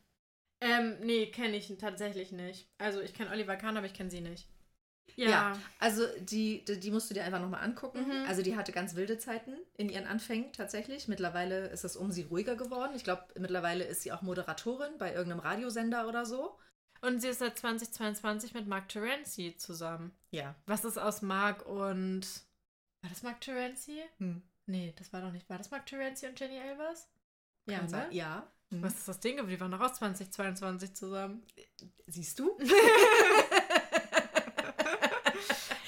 Ähm, 0.63 0.97
nee, 1.01 1.27
kenne 1.27 1.57
ich 1.57 1.75
tatsächlich 1.77 2.31
nicht. 2.31 2.69
Also 2.77 3.01
ich 3.01 3.13
kenne 3.13 3.31
Oliver 3.31 3.57
Kahn, 3.57 3.75
aber 3.75 3.85
ich 3.85 3.93
kenne 3.93 4.09
sie 4.09 4.21
nicht. 4.21 4.47
Ja. 5.15 5.29
Ja. 5.29 5.59
Also 5.79 6.05
die, 6.19 6.63
die, 6.65 6.79
die 6.79 6.91
musst 6.91 7.09
du 7.09 7.13
dir 7.13 7.23
einfach 7.23 7.41
nochmal 7.41 7.63
angucken. 7.63 8.07
Mhm. 8.07 8.25
Also 8.27 8.41
die 8.41 8.55
hatte 8.55 8.71
ganz 8.71 8.95
wilde 8.95 9.17
Zeiten 9.17 9.51
in 9.75 9.89
ihren 9.89 10.07
Anfängen 10.07 10.51
tatsächlich. 10.53 11.07
Mittlerweile 11.07 11.67
ist 11.67 11.83
es 11.83 11.95
um 11.95 12.11
sie 12.11 12.23
ruhiger 12.23 12.55
geworden. 12.55 12.93
Ich 12.95 13.03
glaube, 13.03 13.25
mittlerweile 13.37 13.83
ist 13.83 14.01
sie 14.01 14.11
auch 14.11 14.21
Moderatorin 14.21 14.97
bei 14.97 15.13
irgendeinem 15.13 15.41
Radiosender 15.41 16.07
oder 16.07 16.25
so. 16.25 16.57
Und 17.01 17.19
sie 17.19 17.27
ist 17.27 17.39
seit 17.39 17.59
2022 17.59 18.53
mit 18.53 18.65
Mark 18.65 18.87
Terenzi 18.87 19.55
zusammen. 19.57 20.15
Ja. 20.31 20.55
Was 20.65 20.85
ist 20.85 20.97
aus 20.97 21.21
Mark 21.21 21.65
und. 21.65 22.25
War 23.01 23.09
das 23.09 23.23
Mark 23.23 23.41
Terenzi? 23.41 24.01
Hm. 24.19 24.41
Nee, 24.65 24.93
das 24.97 25.11
war 25.11 25.21
doch 25.21 25.31
nicht. 25.33 25.49
War 25.49 25.57
das 25.57 25.69
Mark 25.69 25.85
Terenzi 25.85 26.25
und 26.27 26.39
Jenny 26.39 26.57
Elvers? 26.57 27.09
Ja, 27.65 27.79
Kann 27.79 27.85
ne? 27.85 27.91
sein. 27.91 28.11
Ja. 28.11 28.47
Hm. 28.73 28.81
Was 28.83 28.93
ist 28.93 29.07
das 29.07 29.19
Ding? 29.19 29.39
Aber 29.39 29.47
die 29.47 29.59
waren 29.59 29.71
doch 29.71 29.79
auch 29.81 29.91
2022 29.91 30.93
zusammen. 30.93 31.43
Siehst 32.07 32.39
du? 32.39 32.57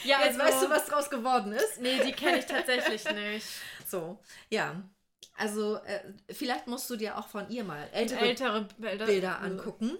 Ja, 0.04 0.24
Jetzt 0.24 0.38
weißt 0.38 0.62
du, 0.62 0.70
was 0.70 0.86
draus 0.86 1.10
geworden 1.10 1.52
ist. 1.52 1.82
Nee, 1.82 2.00
die 2.06 2.12
kenne 2.12 2.38
ich 2.38 2.46
tatsächlich 2.46 3.04
nicht. 3.12 3.48
So, 3.88 4.20
ja. 4.50 4.84
Also, 5.36 5.78
äh, 5.78 6.14
vielleicht 6.32 6.68
musst 6.68 6.88
du 6.92 6.96
dir 6.96 7.18
auch 7.18 7.28
von 7.28 7.50
ihr 7.50 7.64
mal 7.64 7.90
ältere 7.92 8.20
Ältere 8.20 8.68
Bilder, 8.78 9.06
Bilder 9.06 9.42
angucken, 9.42 9.98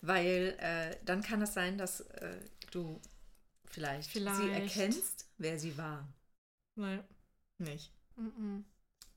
weil 0.00 0.56
äh, 0.58 0.96
dann 1.04 1.22
kann 1.22 1.42
es 1.42 1.52
sein, 1.52 1.76
dass 1.78 2.00
äh, 2.00 2.36
du 2.70 3.00
vielleicht, 3.66 4.12
sie 4.12 4.20
Vielleicht. 4.20 4.76
erkennst, 4.76 5.28
wer 5.38 5.58
sie 5.58 5.76
war. 5.76 6.08
Nee. 6.76 7.00
Nicht. 7.58 7.92
Mhm. 8.16 8.64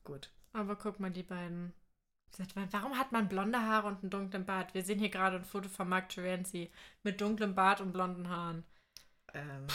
Gut. 0.04 0.30
Aber 0.52 0.76
guck 0.76 1.00
mal, 1.00 1.10
die 1.10 1.22
beiden. 1.22 1.72
Wann- 2.54 2.68
Warum 2.72 2.98
hat 2.98 3.12
man 3.12 3.28
blonde 3.28 3.60
Haare 3.60 3.88
und 3.88 4.02
einen 4.02 4.10
dunklen 4.10 4.44
Bart? 4.46 4.74
Wir 4.74 4.84
sehen 4.84 4.98
hier 4.98 5.08
gerade 5.10 5.36
ein 5.36 5.44
Foto 5.44 5.68
von 5.68 5.88
Mark 5.88 6.08
Terenzi 6.10 6.70
mit 7.02 7.20
dunklem 7.20 7.54
Bart 7.54 7.80
und 7.80 7.92
blonden 7.92 8.28
Haaren. 8.28 8.64
Ähm, 9.34 9.66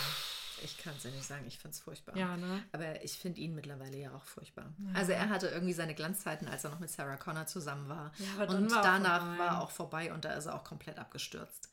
ich 0.64 0.78
kann 0.78 0.94
es 0.96 1.04
ja 1.04 1.12
nicht 1.12 1.26
sagen, 1.26 1.46
ich 1.48 1.58
finde 1.60 1.74
es 1.76 1.80
furchtbar. 1.82 2.16
Ja, 2.16 2.38
ne? 2.38 2.64
Aber 2.72 3.04
ich 3.04 3.14
finde 3.18 3.42
ihn 3.42 3.54
mittlerweile 3.54 3.98
ja 3.98 4.14
auch 4.16 4.24
furchtbar. 4.26 4.74
Ja. 4.80 4.94
Also 5.00 5.12
er 5.12 5.30
hatte 5.30 5.48
irgendwie 5.48 5.74
seine 5.74 5.94
Glanzzeiten, 5.94 6.48
als 6.48 6.64
er 6.64 6.70
noch 6.72 6.80
mit 6.80 6.90
Sarah 6.90 7.18
Connor 7.18 7.46
zusammen 7.48 7.90
war. 7.90 8.14
Ja, 8.18 8.44
und 8.46 8.72
war 8.72 8.80
auch 8.80 8.84
danach 8.84 9.22
vorbei. 9.26 9.40
war 9.40 9.62
auch 9.62 9.72
vorbei 9.72 10.14
und 10.14 10.26
da 10.26 10.34
ist 10.34 10.46
er 10.46 10.56
auch 10.56 10.64
komplett 10.64 10.98
abgestürzt. 11.00 11.70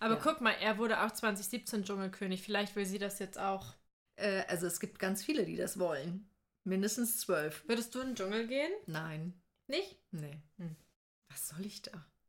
Aber 0.00 0.14
Ja. 0.14 0.20
guck 0.22 0.40
mal, 0.40 0.52
er 0.60 0.76
wurde 0.78 1.02
auch 1.02 1.10
2017 1.12 1.84
Dschungelkönig. 1.84 2.42
Vielleicht 2.42 2.76
will 2.76 2.84
sie 2.86 2.98
das 2.98 3.18
jetzt 3.20 3.38
auch. 3.38 3.74
Äh, 4.16 4.42
also 4.48 4.66
es 4.66 4.80
gibt 4.80 4.98
ganz 4.98 5.24
viele, 5.24 5.44
die 5.46 5.56
das 5.56 5.78
wollen. 5.78 6.28
Mindestens 6.64 7.18
zwölf. 7.20 7.64
Würdest 7.68 7.94
du 7.94 8.00
in 8.00 8.08
den 8.08 8.16
Dschungel 8.16 8.46
gehen? 8.48 8.72
Nein. 8.86 9.40
Nicht? 9.68 9.98
Nee. 10.10 10.40
Hm. 10.58 10.76
Was 11.30 11.48
soll 11.48 11.64
ich 11.66 11.82
da? 11.82 11.92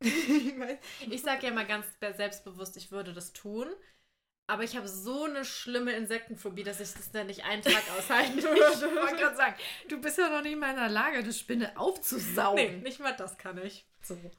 ich 1.10 1.22
sage 1.22 1.46
ja 1.46 1.52
mal 1.52 1.66
ganz 1.66 1.86
selbstbewusst, 2.00 2.76
ich 2.76 2.90
würde 2.92 3.12
das 3.12 3.32
tun. 3.32 3.68
Aber 4.50 4.64
ich 4.64 4.76
habe 4.76 4.88
so 4.88 5.24
eine 5.24 5.44
schlimme 5.44 5.92
Insektenphobie, 5.92 6.62
dass 6.62 6.80
ich 6.80 6.92
das 6.94 7.10
dann 7.10 7.26
nicht 7.26 7.44
einen 7.44 7.60
Tag 7.62 7.82
aushalten 7.98 8.38
Ich 8.38 8.44
wollte 8.44 8.80
würde. 8.80 9.16
gerade 9.16 9.36
sagen, 9.36 9.54
du 9.88 10.00
bist 10.00 10.16
ja 10.16 10.30
noch 10.30 10.42
nicht 10.42 10.58
mal 10.58 10.70
in 10.70 10.76
der 10.76 10.88
Lage, 10.88 11.18
eine 11.18 11.32
Spinne 11.34 11.78
aufzusaugen. 11.78 12.56
nee, 12.56 12.76
nicht 12.82 12.98
mal 12.98 13.14
das 13.14 13.36
kann 13.36 13.58
ich. 13.58 13.86
So. 14.02 14.16
Wie 14.16 14.30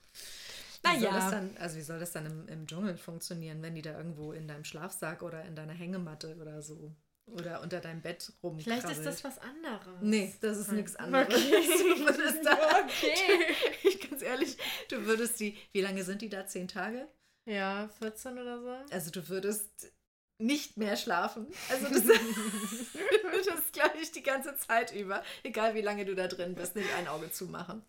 Naja. 0.83 0.99
soll 0.99 1.11
das 1.11 1.29
dann, 1.29 1.57
also 1.57 1.77
wie 1.77 1.81
soll 1.81 1.99
das 1.99 2.11
dann 2.11 2.25
im, 2.25 2.47
im 2.47 2.65
Dschungel 2.65 2.97
funktionieren, 2.97 3.61
wenn 3.61 3.75
die 3.75 3.83
da 3.83 3.95
irgendwo 3.95 4.31
in 4.31 4.47
deinem 4.47 4.63
Schlafsack 4.63 5.21
oder 5.21 5.43
in 5.45 5.55
deiner 5.55 5.73
Hängematte 5.73 6.35
oder 6.37 6.61
so 6.63 6.95
oder 7.33 7.61
unter 7.61 7.79
deinem 7.79 8.01
Bett 8.01 8.31
rumkrabbelt? 8.43 8.63
Vielleicht 8.83 8.97
ist 8.97 9.05
das 9.05 9.23
was 9.23 9.37
anderes. 9.39 10.01
Nee, 10.01 10.33
das 10.41 10.57
ist 10.57 10.69
Hm. 10.69 10.75
nichts 10.77 10.95
anderes. 10.95 11.27
Okay. 11.35 11.67
Du 11.99 12.05
würdest 12.05 12.45
da, 12.45 12.53
Okay. 12.83 13.55
ich 13.83 14.09
ganz 14.09 14.21
ehrlich, 14.21 14.57
du 14.89 15.05
würdest 15.05 15.39
die, 15.39 15.57
wie 15.71 15.81
lange 15.81 16.03
sind 16.03 16.21
die 16.21 16.29
da? 16.29 16.45
Zehn 16.47 16.67
Tage? 16.67 17.07
Ja, 17.45 17.89
14 17.99 18.37
oder 18.37 18.61
so. 18.61 18.93
Also 18.93 19.11
du 19.11 19.27
würdest 19.29 19.91
nicht 20.39 20.77
mehr 20.77 20.95
schlafen. 20.95 21.45
Also 21.69 21.87
das, 21.93 22.03
das 23.45 23.71
glaube 23.73 23.97
ich 24.01 24.11
die 24.11 24.23
ganze 24.23 24.55
Zeit 24.57 24.93
über, 24.95 25.21
egal 25.43 25.75
wie 25.75 25.81
lange 25.81 26.05
du 26.05 26.15
da 26.15 26.27
drin 26.27 26.55
bist, 26.55 26.75
nicht 26.75 26.87
ein 26.97 27.07
Auge 27.07 27.31
zumachen. 27.31 27.83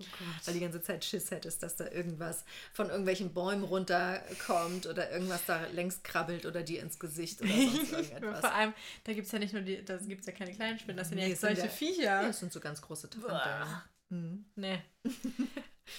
Weil 0.45 0.55
die 0.55 0.61
ganze 0.61 0.83
Zeit 0.83 1.05
Schiss 1.05 1.31
hättest, 1.31 1.63
dass 1.63 1.77
da 1.77 1.89
irgendwas 1.89 2.45
von 2.73 2.89
irgendwelchen 2.89 3.33
Bäumen 3.33 3.63
runterkommt 3.65 4.87
oder 4.87 5.11
irgendwas 5.13 5.45
da 5.47 5.65
längs 5.73 6.03
krabbelt 6.03 6.45
oder 6.45 6.63
dir 6.63 6.83
ins 6.83 6.99
Gesicht 6.99 7.41
oder 7.41 7.51
sonst 7.55 7.93
irgendetwas. 7.93 8.41
Vor 8.41 8.53
allem, 8.55 8.75
da 9.05 9.13
gibt 9.13 9.27
es 9.27 9.33
ja 9.33 9.39
nicht 9.39 9.53
nur 9.55 9.63
die, 9.63 9.85
da 9.85 9.97
gibt 9.97 10.21
es 10.23 10.27
ja 10.27 10.33
keine 10.33 10.53
kleinen 10.53 10.79
Spinnen, 10.79 10.97
das 10.97 11.09
sind 11.09 11.19
ja 11.19 11.25
Nee, 11.29 11.35
sind 11.35 11.41
solche 11.41 11.63
ja- 11.63 11.69
Viecher. 11.69 12.03
Ja, 12.03 12.23
das 12.27 12.41
sind 12.41 12.53
so 12.53 12.61
ganz 12.61 12.83
große 12.83 13.09
Taranteln. 13.11 13.81
Mhm. 14.09 14.45
Nee. 14.57 14.81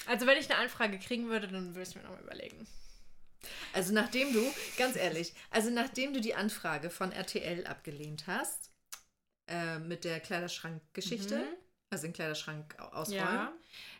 Also 0.05 0.25
wenn 0.27 0.37
ich 0.37 0.49
eine 0.51 0.59
Anfrage 0.59 0.99
kriegen 0.99 1.29
würde, 1.29 1.47
dann 1.47 1.75
würde 1.75 1.89
ich 1.89 1.95
mir 1.95 2.03
nochmal 2.03 2.21
überlegen. 2.21 2.67
Also 3.73 3.93
nachdem 3.93 4.33
du, 4.33 4.43
ganz 4.77 4.95
ehrlich, 4.95 5.33
also 5.49 5.69
nachdem 5.69 6.13
du 6.13 6.21
die 6.21 6.35
Anfrage 6.35 6.89
von 6.89 7.11
RTL 7.11 7.65
abgelehnt 7.67 8.25
hast, 8.27 8.69
äh, 9.47 9.79
mit 9.79 10.03
der 10.03 10.19
Kleiderschrankgeschichte, 10.19 11.37
Mhm. 11.37 11.55
also 11.89 12.03
den 12.03 12.13
Kleiderschrank 12.13 12.75
au- 12.79 12.89
ausräumen, 12.93 13.23
Ja. 13.23 13.53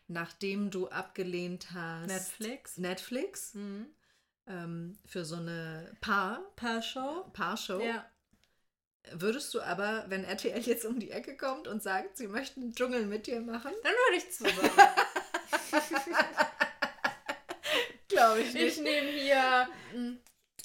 nachdem 0.07 0.69
du 0.71 0.87
abgelehnt 0.89 1.71
hast 1.73 2.07
Netflix. 2.07 2.77
Netflix 2.77 3.53
Mhm. 3.55 3.87
ähm, 4.47 4.97
für 5.05 5.25
so 5.25 5.35
eine 5.37 5.91
Paar, 6.01 6.41
Paar-Show. 6.55 7.29
Paarshow, 7.33 7.81
Ja. 7.81 8.05
würdest 9.13 9.53
du 9.53 9.61
aber, 9.61 10.05
wenn 10.09 10.23
RTL 10.23 10.61
jetzt 10.61 10.85
um 10.85 10.99
die 10.99 11.11
Ecke 11.11 11.35
kommt 11.35 11.67
und 11.67 11.81
sagt, 11.81 12.17
sie 12.17 12.27
möchten 12.27 12.61
einen 12.61 12.75
Dschungel 12.75 13.05
mit 13.07 13.25
dir 13.27 13.41
machen, 13.41 13.71
Dann 13.83 13.93
würde 13.93 14.17
ich 14.17 14.31
zusammen. 14.31 14.71
Glaube 18.21 18.41
ich 18.41 18.55
ich 18.55 18.81
nehme 18.81 19.09
hier 19.09 19.67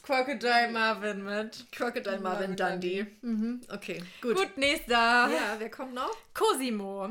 Crocodile 0.03 0.71
Marvin 0.71 1.25
mit. 1.25 1.67
Crocodile 1.73 2.21
Marvin 2.21 2.55
Marvin 2.55 2.57
Dundee. 2.57 3.07
Mhm. 3.23 3.61
Okay, 3.69 4.03
gut. 4.21 4.37
Gut, 4.37 4.57
nächster. 4.57 4.95
Ja, 4.95 5.57
wer 5.59 5.71
kommt 5.71 5.95
noch? 5.95 6.17
Cosimo. 6.33 7.07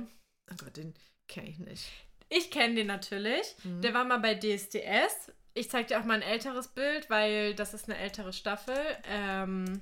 Oh 0.49 0.55
Gott, 0.57 0.77
den 0.77 0.93
kenne 1.27 1.49
ich 1.49 1.59
nicht. 1.59 1.89
Ich 2.29 2.51
kenne 2.51 2.75
den 2.75 2.87
natürlich. 2.87 3.55
Mhm. 3.63 3.81
Der 3.81 3.93
war 3.93 4.05
mal 4.05 4.19
bei 4.19 4.35
DSDS. 4.35 5.33
Ich 5.53 5.69
zeige 5.69 5.89
dir 5.89 5.99
auch 5.99 6.05
mal 6.05 6.15
ein 6.15 6.21
älteres 6.21 6.69
Bild, 6.69 7.09
weil 7.09 7.53
das 7.53 7.73
ist 7.73 7.89
eine 7.89 7.97
ältere 7.97 8.31
Staffel. 8.31 8.77
Ähm, 9.09 9.81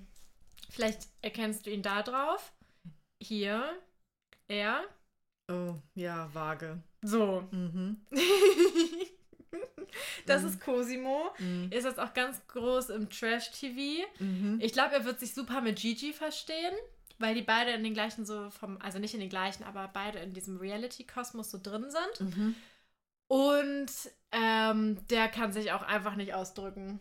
vielleicht 0.70 1.08
erkennst 1.22 1.66
du 1.66 1.72
ihn 1.72 1.84
da 1.84 2.02
drauf. 2.02 2.52
Hier. 3.22 3.80
Er. 4.48 4.84
Oh, 5.52 5.76
ja, 5.94 6.34
vage. 6.34 6.82
So. 7.04 7.48
Mhm. 7.52 8.06
Das 10.26 10.42
Mhm. 10.42 10.48
ist 10.50 10.62
Cosimo. 10.62 11.32
Mhm. 11.40 11.72
Ist 11.72 11.84
jetzt 11.86 12.00
auch 12.00 12.14
ganz 12.14 12.46
groß 12.48 12.90
im 12.90 13.10
Trash-TV. 13.10 14.06
Mhm. 14.20 14.60
Ich 14.62 14.74
glaube, 14.74 14.94
er 14.96 15.06
wird 15.06 15.20
sich 15.20 15.34
super 15.34 15.62
mit 15.62 15.80
Gigi 15.80 16.14
verstehen, 16.14 16.74
weil 17.20 17.36
die 17.36 17.42
beide 17.42 17.72
in 17.72 17.84
den 17.84 17.94
gleichen 17.94 18.26
so 18.26 18.50
vom, 18.50 18.78
also 18.82 19.00
nicht 19.00 19.14
in 19.14 19.20
den 19.20 19.30
gleichen, 19.30 19.64
aber 19.64 19.90
beide 19.94 20.20
in 20.20 20.34
diesem 20.34 20.58
Reality-Kosmos 20.58 21.52
so 21.52 21.60
drin 21.62 21.86
sind. 21.90 22.36
Mhm. 22.36 22.56
Und 23.28 23.92
ähm, 24.32 25.08
der 25.08 25.28
kann 25.30 25.54
sich 25.54 25.72
auch 25.72 25.82
einfach 25.84 26.16
nicht 26.16 26.34
ausdrücken. 26.34 27.00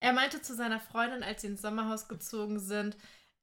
Er 0.00 0.12
meinte 0.12 0.40
zu 0.42 0.54
seiner 0.54 0.80
Freundin, 0.80 1.22
als 1.22 1.42
sie 1.42 1.48
ins 1.48 1.62
Sommerhaus 1.62 2.08
gezogen 2.08 2.58
sind, 2.60 2.96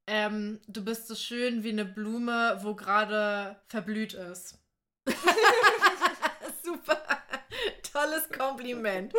ähm, 0.08 0.60
du 0.68 0.84
bist 0.86 1.08
so 1.08 1.16
schön 1.16 1.64
wie 1.64 1.70
eine 1.72 1.84
Blume, 1.86 2.60
wo 2.62 2.76
gerade 2.76 3.60
verblüht 3.68 4.14
ist. 4.14 4.58
Super. 6.64 7.02
Tolles 7.96 8.30
Kompliment. 8.30 9.14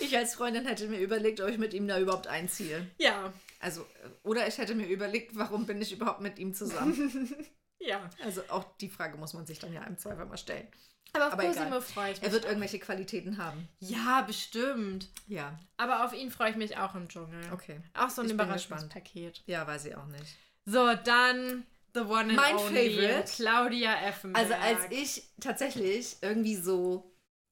Ich 0.00 0.16
als 0.16 0.34
Freundin 0.34 0.66
hätte 0.66 0.86
mir 0.88 0.98
überlegt, 1.00 1.40
ob 1.40 1.48
ich 1.48 1.58
mit 1.58 1.72
ihm 1.74 1.88
da 1.88 1.98
überhaupt 1.98 2.26
einziehe. 2.26 2.86
Ja. 2.98 3.32
Also, 3.60 3.86
oder 4.22 4.46
ich 4.46 4.58
hätte 4.58 4.74
mir 4.74 4.86
überlegt, 4.86 5.36
warum 5.36 5.66
bin 5.66 5.80
ich 5.80 5.92
überhaupt 5.92 6.20
mit 6.20 6.38
ihm 6.38 6.54
zusammen? 6.54 7.34
Ja. 7.80 8.10
Also 8.24 8.42
auch 8.48 8.64
die 8.80 8.88
Frage 8.88 9.16
muss 9.18 9.34
man 9.34 9.46
sich 9.46 9.60
dann 9.60 9.72
ja 9.72 9.84
im 9.84 9.96
Zweifel 9.96 10.26
mal 10.26 10.36
stellen. 10.36 10.66
Aber 11.12 11.28
auf 11.28 11.32
Aber 11.34 11.44
Cosimo 11.44 11.80
freue 11.80 12.10
ich 12.10 12.16
mich. 12.20 12.26
Er 12.26 12.32
wird 12.32 12.44
auch. 12.44 12.48
irgendwelche 12.48 12.80
Qualitäten 12.80 13.38
haben. 13.38 13.68
Ja, 13.78 14.22
bestimmt. 14.22 15.06
Ja, 15.28 15.56
Aber 15.76 16.04
auf 16.04 16.12
ihn 16.12 16.32
freue 16.32 16.50
ich 16.50 16.56
mich 16.56 16.76
auch 16.76 16.96
im 16.96 17.06
Dschungel. 17.08 17.40
okay. 17.52 17.80
Auch 17.94 18.10
so 18.10 18.22
ein 18.22 18.30
Überraschungspaket. 18.30 19.44
Ja, 19.46 19.64
weiß 19.64 19.84
ich 19.84 19.94
auch 19.96 20.06
nicht. 20.06 20.36
So, 20.64 20.92
dann 21.04 21.64
The 21.94 22.00
One 22.00 22.18
and 22.20 22.34
Mein 22.34 22.56
Only, 22.56 22.96
Favorite. 22.96 23.32
Claudia 23.36 23.94
Effenberg. 24.08 24.44
Also 24.44 24.54
als 24.60 24.80
ich 24.90 25.22
tatsächlich 25.40 26.16
irgendwie 26.20 26.56
so 26.56 27.08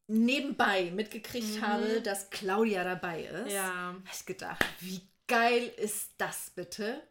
nebenbei 0.09 0.90
mitgekriegt 0.92 1.57
Mhm. 1.57 1.62
habe, 1.62 2.00
dass 2.02 2.30
Claudia 2.30 2.84
dabei 2.84 3.24
ist, 3.24 3.52
Ja, 3.52 3.66
habe 3.94 4.02
ich 4.12 4.26
gedacht, 4.26 4.64
wie 4.80 5.00
geil 5.26 5.72
ist 5.78 6.11
das 6.18 6.50
bitte? 6.50 7.02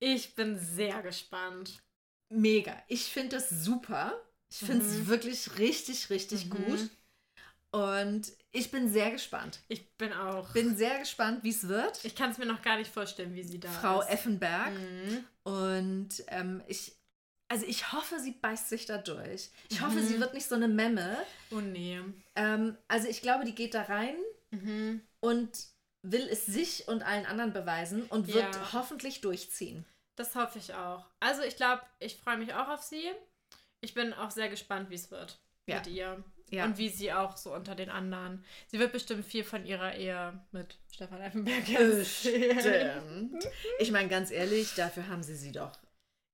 ich 0.00 0.34
bin 0.34 0.58
sehr 0.58 1.02
gespannt. 1.02 1.82
Mega. 2.28 2.76
Ich 2.88 3.04
finde 3.06 3.36
das 3.36 3.48
super. 3.48 4.12
Ich 4.50 4.58
finde 4.58 4.84
es 4.84 4.92
Mhm. 4.98 5.06
wirklich 5.08 5.58
richtig, 5.58 6.10
richtig 6.10 6.46
Mhm. 6.46 6.50
gut. 6.50 6.90
Und 7.70 8.32
ich 8.52 8.70
bin 8.70 8.88
sehr 8.92 9.10
gespannt. 9.10 9.60
Ich 9.68 9.96
bin 9.96 10.12
auch. 10.12 10.52
Bin 10.52 10.76
sehr 10.76 10.98
gespannt, 11.00 11.42
wie 11.42 11.50
es 11.50 11.66
wird. 11.66 12.04
Ich 12.04 12.14
kann 12.14 12.30
es 12.30 12.38
mir 12.38 12.46
noch 12.46 12.62
gar 12.62 12.76
nicht 12.76 12.92
vorstellen, 12.92 13.34
wie 13.34 13.42
sie 13.42 13.58
da 13.58 13.68
Frau 13.70 14.00
ist. 14.02 14.10
Effenberg. 14.10 14.72
Mhm. 14.74 15.24
Und 15.42 16.08
ähm, 16.28 16.62
ich, 16.68 16.92
also 17.48 17.66
ich 17.66 17.92
hoffe, 17.92 18.18
sie 18.20 18.32
beißt 18.32 18.68
sich 18.68 18.86
da 18.86 18.98
durch. 18.98 19.50
Ich 19.70 19.80
hoffe, 19.80 19.96
Mhm. 19.96 20.06
sie 20.06 20.20
wird 20.20 20.34
nicht 20.34 20.46
so 20.46 20.54
eine 20.54 20.68
Memme. 20.68 21.16
Oh 21.50 21.60
nee. 21.60 22.00
Ähm, 22.36 22.76
also 22.88 23.08
ich 23.08 23.20
glaube, 23.22 23.44
die 23.44 23.54
geht 23.54 23.74
da 23.74 23.82
rein 23.82 24.16
Mhm. 24.50 25.02
und 25.20 25.50
will 26.02 26.28
es 26.30 26.46
sich 26.46 26.86
und 26.88 27.02
allen 27.02 27.26
anderen 27.26 27.52
beweisen 27.52 28.02
und 28.06 28.28
wird 28.28 28.54
Ja. 28.54 28.72
hoffentlich 28.72 29.20
durchziehen. 29.20 29.84
Das 30.16 30.34
hoffe 30.34 30.58
ich 30.58 30.74
auch. 30.74 31.06
Also 31.20 31.42
ich 31.42 31.56
glaube, 31.56 31.82
ich 31.98 32.16
freue 32.16 32.36
mich 32.38 32.54
auch 32.54 32.68
auf 32.68 32.82
sie. 32.82 33.04
Ich 33.80 33.94
bin 33.94 34.12
auch 34.12 34.30
sehr 34.30 34.48
gespannt, 34.48 34.90
wie 34.90 34.94
es 34.94 35.10
wird 35.10 35.38
Ja. 35.66 35.76
mit 35.76 35.86
ihr. 35.88 36.22
Ja. 36.50 36.66
Und 36.66 36.76
wie 36.78 36.88
sie 36.90 37.12
auch 37.12 37.36
so 37.36 37.52
unter 37.54 37.74
den 37.74 37.88
anderen. 37.90 38.44
Sie 38.68 38.78
wird 38.78 38.92
bestimmt 38.92 39.24
viel 39.24 39.42
von 39.44 39.64
ihrer 39.66 39.94
Ehe 39.96 40.38
mit 40.52 40.78
Stefan 40.92 41.20
Effenberg 41.20 41.68
erzählen. 41.70 42.04
Stimmt. 43.00 43.48
Ich 43.80 43.90
meine, 43.90 44.08
ganz 44.08 44.30
ehrlich, 44.30 44.74
dafür 44.74 45.08
haben 45.08 45.22
sie 45.22 45.34
sie 45.36 45.52
doch 45.52 45.72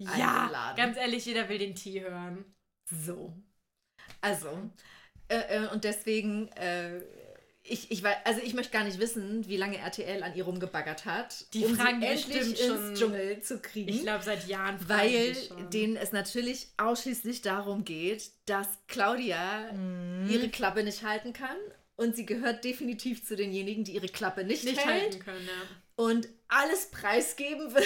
Ja, 0.04 0.42
eingeladen. 0.42 0.76
ganz 0.76 0.96
ehrlich, 0.96 1.24
jeder 1.26 1.48
will 1.48 1.58
den 1.58 1.74
Tee 1.74 2.00
hören. 2.02 2.44
So. 2.86 3.32
Also, 4.20 4.48
äh, 5.28 5.36
äh, 5.64 5.66
und 5.72 5.84
deswegen, 5.84 6.48
äh, 6.52 7.00
ich, 7.62 7.90
ich 7.90 8.02
weiß, 8.02 8.16
also 8.24 8.40
ich 8.42 8.54
möchte 8.54 8.72
gar 8.72 8.84
nicht 8.84 8.98
wissen, 8.98 9.46
wie 9.46 9.56
lange 9.56 9.76
RTL 9.78 10.22
an 10.22 10.34
ihr 10.34 10.44
rumgebaggert 10.44 11.04
hat, 11.04 11.52
Die 11.54 11.64
um 11.64 11.76
fragen 11.76 12.00
sie 12.00 12.06
endlich 12.06 12.60
ins 12.60 12.98
Dschungel 12.98 13.40
zu 13.42 13.60
kriegen. 13.60 13.88
Ich 13.90 14.02
glaube, 14.02 14.24
seit 14.24 14.48
Jahren 14.48 14.76
weil 14.88 15.34
denen 15.72 15.96
es 15.96 16.12
natürlich 16.12 16.68
ausschließlich 16.78 17.42
darum 17.42 17.84
geht, 17.84 18.30
dass 18.46 18.66
Claudia 18.88 19.70
Mhm. 19.72 20.28
ihre 20.30 20.48
Klappe 20.48 20.82
nicht 20.82 21.02
halten 21.04 21.32
kann. 21.32 21.56
Und 21.96 22.16
sie 22.16 22.24
gehört 22.24 22.64
definitiv 22.64 23.26
zu 23.26 23.36
denjenigen, 23.36 23.84
die 23.84 23.92
ihre 23.92 24.08
Klappe 24.08 24.42
nicht, 24.42 24.64
nicht 24.64 24.78
hält 24.84 25.02
halten 25.02 25.18
können. 25.18 25.46
Ja. 25.46 25.52
Und 26.00 26.28
alles 26.48 26.90
preisgeben 26.90 27.74
wird, 27.74 27.84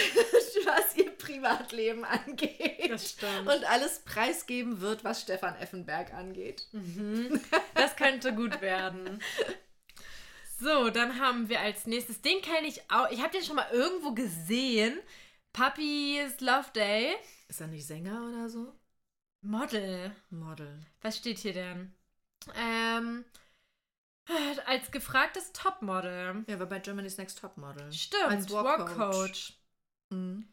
was 0.65 0.95
ihr 0.95 1.11
Privatleben 1.11 2.05
angeht. 2.05 2.89
Das 2.89 3.11
stimmt. 3.11 3.41
Und 3.41 3.65
alles 3.65 3.99
preisgeben 3.99 4.79
wird, 4.79 5.03
was 5.03 5.21
Stefan 5.21 5.55
Effenberg 5.57 6.13
angeht. 6.13 6.65
Mhm. 6.71 7.41
Das 7.73 7.97
könnte 7.97 8.33
gut 8.33 8.61
werden. 8.61 9.21
So, 10.59 10.89
dann 10.89 11.19
haben 11.19 11.49
wir 11.49 11.59
als 11.59 11.87
nächstes, 11.87 12.21
den 12.21 12.41
kenne 12.41 12.67
ich 12.67 12.89
auch. 12.89 13.11
Ich 13.11 13.19
habe 13.21 13.31
den 13.31 13.43
schon 13.43 13.57
mal 13.57 13.69
irgendwo 13.73 14.13
gesehen. 14.13 14.97
Puppies 15.51 16.39
Love 16.39 16.71
Day. 16.73 17.15
Ist 17.49 17.59
er 17.59 17.67
nicht 17.67 17.85
Sänger 17.85 18.29
oder 18.29 18.47
so? 18.47 18.73
Model. 19.41 20.15
Model. 20.29 20.79
Was 21.01 21.17
steht 21.17 21.39
hier 21.39 21.53
denn? 21.53 21.93
Ähm, 22.57 23.25
als 24.65 24.91
gefragtes 24.91 25.51
Topmodel. 25.53 26.43
Ja, 26.47 26.59
war 26.59 26.65
bei 26.67 26.79
Germany's 26.79 27.17
Next 27.17 27.39
Topmodel. 27.39 27.91
Stimmt, 27.91 28.23
Als 28.27 28.51
Walkcoach. 28.51 28.97
Walkcoach. 28.97 29.53
Mhm. 30.09 30.47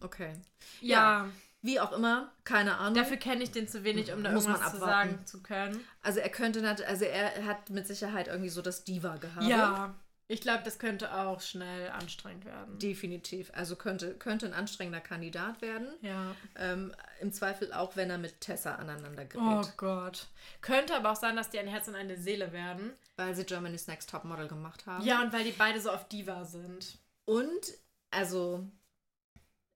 Okay. 0.00 0.32
Ja, 0.80 1.28
Wie 1.62 1.78
auch 1.78 1.92
immer, 1.92 2.32
keine 2.44 2.78
Ahnung. 2.78 2.94
dafür 2.94 3.16
kenne 3.16 3.42
ich 3.44 3.52
den 3.52 3.68
zu 3.68 3.84
wenig, 3.84 4.12
um 4.12 4.22
da 4.24 4.32
Muss 4.32 4.46
irgendwas 4.46 4.72
zu 4.72 4.78
sagen 4.78 5.24
zu 5.26 5.42
können. 5.42 5.80
also 6.02 6.18
er 6.18 6.28
könnte, 6.28 6.66
also 6.86 7.04
er 7.04 7.44
hat 7.46 7.70
mit 7.70 7.86
Sicherheit 7.86 8.26
irgendwie 8.28 8.48
so 8.50 8.62
das 8.62 8.82
Diva-Gehabe. 8.84 9.46
Ja, 9.46 9.94
ich 10.32 10.40
glaube, 10.40 10.62
das 10.64 10.78
könnte 10.78 11.12
auch 11.14 11.42
schnell 11.42 11.90
anstrengend 11.90 12.46
werden. 12.46 12.78
Definitiv. 12.78 13.50
Also 13.54 13.76
könnte, 13.76 14.14
könnte 14.14 14.46
ein 14.46 14.54
anstrengender 14.54 15.00
Kandidat 15.00 15.60
werden. 15.60 15.88
ja. 16.00 16.34
Ähm, 16.56 16.94
Im 17.20 17.32
Zweifel 17.32 17.72
auch, 17.72 17.96
wenn 17.96 18.08
er 18.08 18.18
mit 18.18 18.40
Tessa 18.40 18.76
aneinander 18.76 19.26
gerät. 19.26 19.66
Oh 19.66 19.72
Gott. 19.76 20.28
Könnte 20.62 20.96
aber 20.96 21.12
auch 21.12 21.16
sein, 21.16 21.36
dass 21.36 21.50
die 21.50 21.58
ein 21.58 21.68
Herz 21.68 21.86
und 21.86 21.94
eine 21.94 22.16
Seele 22.16 22.52
werden. 22.52 22.92
Weil 23.16 23.34
sie 23.34 23.44
Germany's 23.44 23.86
Next 23.86 24.08
Topmodel 24.10 24.48
gemacht 24.48 24.86
haben. 24.86 25.04
Ja, 25.04 25.20
und 25.20 25.32
weil 25.32 25.44
die 25.44 25.52
beide 25.52 25.80
so 25.80 25.90
auf 25.90 26.08
Diva 26.08 26.44
sind. 26.44 26.98
Und, 27.26 27.74
also, 28.10 28.66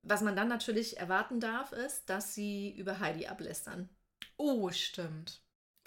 was 0.02 0.22
man 0.22 0.36
dann 0.36 0.48
natürlich 0.48 0.96
erwarten 0.96 1.38
darf, 1.38 1.72
ist, 1.72 2.08
dass 2.08 2.34
sie 2.34 2.70
über 2.70 2.98
Heidi 2.98 3.26
ablästern. 3.26 3.90
Oh, 4.38 4.70
stimmt. 4.70 5.42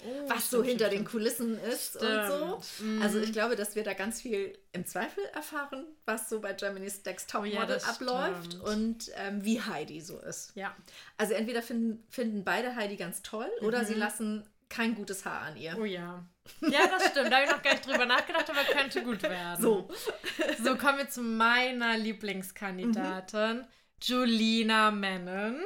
Oh, 0.05 0.29
was 0.29 0.49
so 0.49 0.63
hinter 0.63 0.87
den 0.89 1.03
Kulissen 1.05 1.59
ist 1.59 1.95
und 1.97 2.27
so. 2.27 2.61
Mhm. 2.83 3.01
Also 3.01 3.19
ich 3.19 3.33
glaube, 3.33 3.55
dass 3.55 3.75
wir 3.75 3.83
da 3.83 3.93
ganz 3.93 4.21
viel 4.21 4.57
im 4.71 4.85
Zweifel 4.85 5.23
erfahren, 5.33 5.85
was 6.05 6.29
so 6.29 6.39
bei 6.39 6.53
Germany's 6.53 7.03
Next 7.05 7.33
Oh 7.35 7.43
ja, 7.43 7.51
Topmodel 7.61 7.75
das 7.75 7.87
abläuft 7.89 8.45
stimmt. 8.45 8.63
und 8.63 9.11
ähm, 9.15 9.43
wie 9.43 9.61
Heidi 9.61 9.99
so 10.01 10.19
ist. 10.19 10.51
Ja. 10.55 10.75
Also 11.17 11.33
entweder 11.33 11.61
finden, 11.61 12.03
finden 12.09 12.43
beide 12.43 12.75
Heidi 12.75 12.95
ganz 12.95 13.21
toll 13.23 13.49
oder 13.61 13.81
Mhm. 13.81 13.85
sie 13.87 13.93
lassen 13.95 14.49
kein 14.69 14.95
gutes 14.95 15.25
Haar 15.25 15.41
an 15.41 15.57
ihr. 15.57 15.75
Oh 15.79 15.83
ja. 15.85 16.23
Ja, 16.61 16.87
das 16.87 17.09
stimmt. 17.11 17.31
Da 17.31 17.37
habe 17.37 17.45
ich 17.45 17.51
noch 17.51 17.61
gar 17.61 17.71
nicht 17.73 17.85
drüber 17.87 18.05
nachgedacht, 18.05 18.49
aber 18.49 18.63
könnte 18.63 19.03
gut 19.03 19.21
werden. 19.23 19.61
So. 19.61 19.89
So, 20.63 20.75
kommen 20.77 20.99
wir 20.99 21.09
zu 21.09 21.21
meiner 21.21 21.97
Lieblingskandidatin, 21.97 23.65
Julina 24.01 24.91
Menon. 24.91 25.59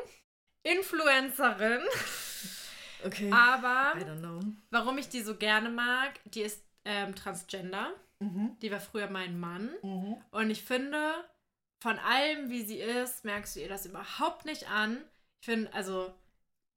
Influencerin, 0.64 1.82
Okay. 3.06 3.32
aber 3.32 3.94
warum 4.70 4.98
ich 4.98 5.10
die 5.10 5.22
so 5.22 5.36
gerne 5.36 5.70
mag, 5.70 6.20
die 6.26 6.42
ist 6.42 6.64
ähm, 6.86 7.16
transgender. 7.16 7.92
Mhm. 8.20 8.58
Die 8.62 8.72
war 8.72 8.80
früher 8.80 9.10
mein 9.10 9.40
Mann. 9.40 9.70
Und 10.32 10.50
ich 10.50 10.64
finde, 10.64 11.14
von 11.82 11.98
allem, 12.00 12.50
wie 12.50 12.64
sie 12.64 12.80
ist, 12.80 13.26
merkst 13.26 13.56
du 13.56 13.62
ihr 13.62 13.70
das 13.70 13.86
überhaupt 13.86 14.46
nicht 14.46 14.70
an. 14.70 14.98
Ich 15.42 15.46
finde, 15.46 15.74
also, 15.74 16.14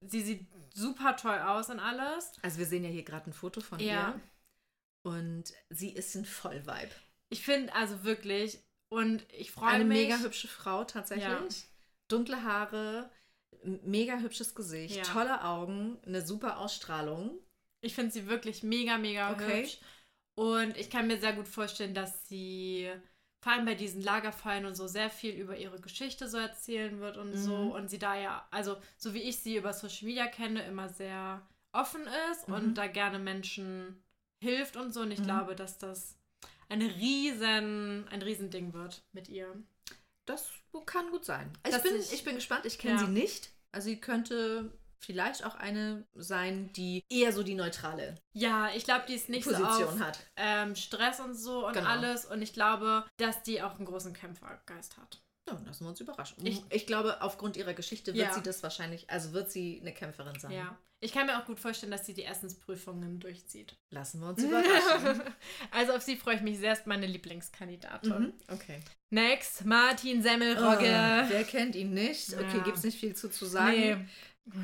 sie 0.00 0.22
sieht 0.22 0.46
super 0.74 1.16
toll 1.16 1.38
aus 1.38 1.70
und 1.70 1.78
alles. 1.80 2.32
Also 2.42 2.58
wir 2.58 2.66
sehen 2.66 2.82
ja 2.84 2.90
hier 2.90 3.04
gerade 3.04 3.30
ein 3.30 3.32
Foto 3.32 3.60
von 3.60 3.78
Ja. 3.78 4.08
ihr. 4.14 4.20
Und 5.02 5.52
sie 5.70 5.90
ist 5.90 6.14
ein 6.16 6.24
Vollvibe. 6.24 6.90
Ich 7.28 7.44
finde, 7.44 7.72
also 7.74 8.02
wirklich, 8.04 8.58
und 8.88 9.24
ich 9.32 9.52
freue 9.52 9.70
Eine 9.70 9.84
mich. 9.84 9.98
mega 10.08 10.18
hübsche 10.18 10.48
Frau 10.48 10.84
tatsächlich. 10.84 11.26
Ja. 11.62 11.68
Dunkle 12.08 12.42
Haare, 12.42 13.10
mega 13.84 14.18
hübsches 14.18 14.54
Gesicht, 14.54 14.96
Ja. 14.96 15.02
tolle 15.02 15.44
Augen, 15.44 15.98
eine 16.06 16.24
super 16.24 16.58
Ausstrahlung. 16.58 17.38
Ich 17.82 17.94
finde 17.94 18.12
sie 18.12 18.26
wirklich 18.26 18.62
mega, 18.62 18.98
mega 18.98 19.32
Okay. 19.32 19.62
hübsch. 19.62 19.78
Und 20.38 20.76
ich 20.76 20.90
kann 20.90 21.06
mir 21.06 21.18
sehr 21.18 21.32
gut 21.32 21.48
vorstellen, 21.48 21.94
dass 21.94 22.28
sie 22.28 22.90
vor 23.42 23.52
allem 23.52 23.64
bei 23.64 23.74
diesen 23.74 24.02
Lagerfeuern 24.02 24.66
und 24.66 24.74
so 24.74 24.86
sehr 24.86 25.08
viel 25.08 25.34
über 25.34 25.56
ihre 25.56 25.80
Geschichte 25.80 26.28
so 26.28 26.36
erzählen 26.36 27.00
wird 27.00 27.16
und 27.16 27.34
so. 27.34 27.56
Mhm. 27.56 27.70
Und 27.70 27.88
sie 27.90 27.98
da 27.98 28.14
ja, 28.16 28.46
also 28.50 28.76
so 28.96 29.14
wie 29.14 29.22
ich 29.22 29.38
sie 29.38 29.56
über 29.56 29.72
Social 29.72 30.06
Media 30.06 30.26
kenne, 30.26 30.62
immer 30.66 30.88
sehr 30.88 31.46
offen 31.72 32.02
ist 32.32 32.48
Mhm. 32.48 32.54
und 32.54 32.74
da 32.74 32.86
gerne 32.86 33.18
Menschen 33.18 34.02
hilft 34.42 34.76
und 34.76 34.92
so. 34.92 35.00
Und 35.02 35.10
ich 35.12 35.20
Mhm. 35.20 35.24
glaube, 35.24 35.54
dass 35.54 35.78
das 35.78 36.18
eine 36.68 36.86
riesen, 36.96 38.06
ein 38.08 38.22
Riesending 38.22 38.72
wird 38.74 39.02
mit 39.12 39.28
ihr. 39.28 39.54
Das 40.26 40.50
kann 40.86 41.10
gut 41.10 41.24
sein. 41.24 41.50
Ich, 41.68 41.82
bin, 41.82 41.96
ich- 41.96 42.12
ich 42.12 42.24
bin 42.24 42.34
gespannt. 42.34 42.66
Ich 42.66 42.78
kenne 42.78 42.94
Ja. 43.00 43.06
sie 43.06 43.12
nicht. 43.12 43.50
Also 43.76 43.88
sie 43.90 44.00
könnte 44.00 44.72
vielleicht 45.00 45.44
auch 45.44 45.54
eine 45.54 46.06
sein, 46.14 46.72
die 46.72 47.04
eher 47.10 47.30
so 47.34 47.42
die 47.42 47.54
neutrale 47.54 48.14
Ja, 48.32 48.70
ich 48.74 48.84
glaube, 48.84 49.04
die 49.06 49.12
ist 49.14 49.28
nicht 49.28 49.44
so 49.44 49.54
auf 49.54 49.60
Position 49.60 50.00
hat. 50.02 50.18
ähm, 50.36 50.74
Stress 50.74 51.20
und 51.20 51.34
so 51.34 51.66
und 51.66 51.74
Genau. 51.74 51.86
alles. 51.90 52.24
Und 52.24 52.40
ich 52.40 52.54
glaube, 52.54 53.04
dass 53.18 53.42
die 53.42 53.60
auch 53.60 53.76
einen 53.76 53.84
großen 53.84 54.14
Kämpfergeist 54.14 54.96
hat. 54.96 55.20
Ja, 55.46 55.60
lassen 55.66 55.84
wir 55.84 55.90
uns 55.90 56.00
überraschen. 56.00 56.44
Ich- 56.46 56.62
Ich, 56.70 56.86
glaube, 56.86 57.20
aufgrund 57.20 57.58
ihrer 57.58 57.74
Geschichte 57.74 58.14
wird 58.14 58.28
Ja. 58.28 58.32
sie 58.32 58.42
das 58.42 58.62
wahrscheinlich, 58.62 59.08
also 59.10 59.34
wird 59.34 59.50
sie 59.50 59.78
eine 59.82 59.92
Kämpferin 59.92 60.40
sein. 60.40 60.52
Ja. 60.52 60.78
Ich 61.06 61.12
kann 61.12 61.26
mir 61.26 61.38
auch 61.38 61.44
gut 61.44 61.60
vorstellen, 61.60 61.92
dass 61.92 62.04
sie 62.04 62.14
die 62.14 62.24
Essensprüfungen 62.24 63.20
durchzieht. 63.20 63.76
Lassen 63.90 64.20
wir 64.20 64.28
uns 64.30 64.42
überraschen. 64.42 65.22
also 65.70 65.92
auf 65.92 66.02
sie 66.02 66.16
freue 66.16 66.34
ich 66.34 66.40
mich 66.42 66.58
sehr, 66.58 66.72
ist 66.72 66.88
meine 66.88 67.06
Lieblingskandidatin. 67.06 68.10
mhm. 68.12 68.32
Okay. 68.48 68.80
Next, 69.10 69.64
Martin 69.64 70.20
Semmelrogge. 70.20 70.84
Oh, 70.88 71.30
wer 71.30 71.44
kennt 71.44 71.76
ihn 71.76 71.94
nicht? 71.94 72.34
Okay, 72.34 72.56
Ja. 72.58 72.62
gibt 72.64 72.76
es 72.78 72.82
nicht 72.82 72.98
viel 72.98 73.14
zu, 73.14 73.30
zu 73.30 73.46
sagen. 73.46 74.08
nee. 74.44 74.54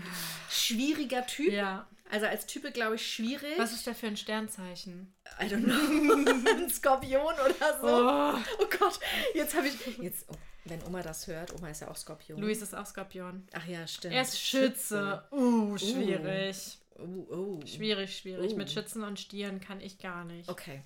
Schwieriger 0.51 1.27
Typ. 1.27 1.53
Ja. 1.53 1.89
Also 2.11 2.27
als 2.27 2.47
Typ, 2.47 2.75
glaube 2.75 2.97
ich, 2.97 3.07
schwierig. 3.15 3.57
Was 3.59 3.73
ist 3.73 3.87
der 3.87 3.95
für 3.95 4.09
ein 4.09 4.17
Sternzeichen? 4.17 5.15
I 5.41 5.45
don't 5.45 5.63
know. 5.65 6.51
Ein 6.51 6.69
Skorpion 6.69 7.23
oder 7.35 7.81
so. 7.81 7.87
Oh. 7.87 8.35
Oh, 8.59 8.67
Gott, 8.79 8.99
jetzt 9.35 9.57
habe 9.57 9.69
ich. 9.69 9.99
Jetzt, 9.99 10.27
oh, 10.29 10.35
wenn 10.65 10.83
Oma 10.85 11.03
das 11.03 11.27
hört, 11.27 11.55
Oma 11.55 11.71
ist 11.71 11.81
ja 11.81 11.91
auch 11.91 11.97
Skorpion. 11.97 12.41
Luis 12.41 12.63
ist 12.63 12.75
auch 12.75 12.87
Skorpion. 12.87 13.47
Ach 13.53 13.67
ja, 13.67 13.87
stimmt. 13.87 14.15
Er 14.15 14.23
ist 14.23 14.41
Schütze. 14.41 15.23
Uh, 15.31 15.77
schwierig. 15.77 16.79
Oh, 16.99 17.27
oh. 17.31 17.61
Schwierig, 17.67 18.17
schwierig. 18.17 18.53
Oh. 18.53 18.57
Mit 18.57 18.71
Schützen 18.71 19.03
und 19.03 19.19
Stieren 19.19 19.61
kann 19.61 19.81
ich 19.81 19.99
gar 19.99 20.25
nicht. 20.25 20.49
Okay. 20.49 20.83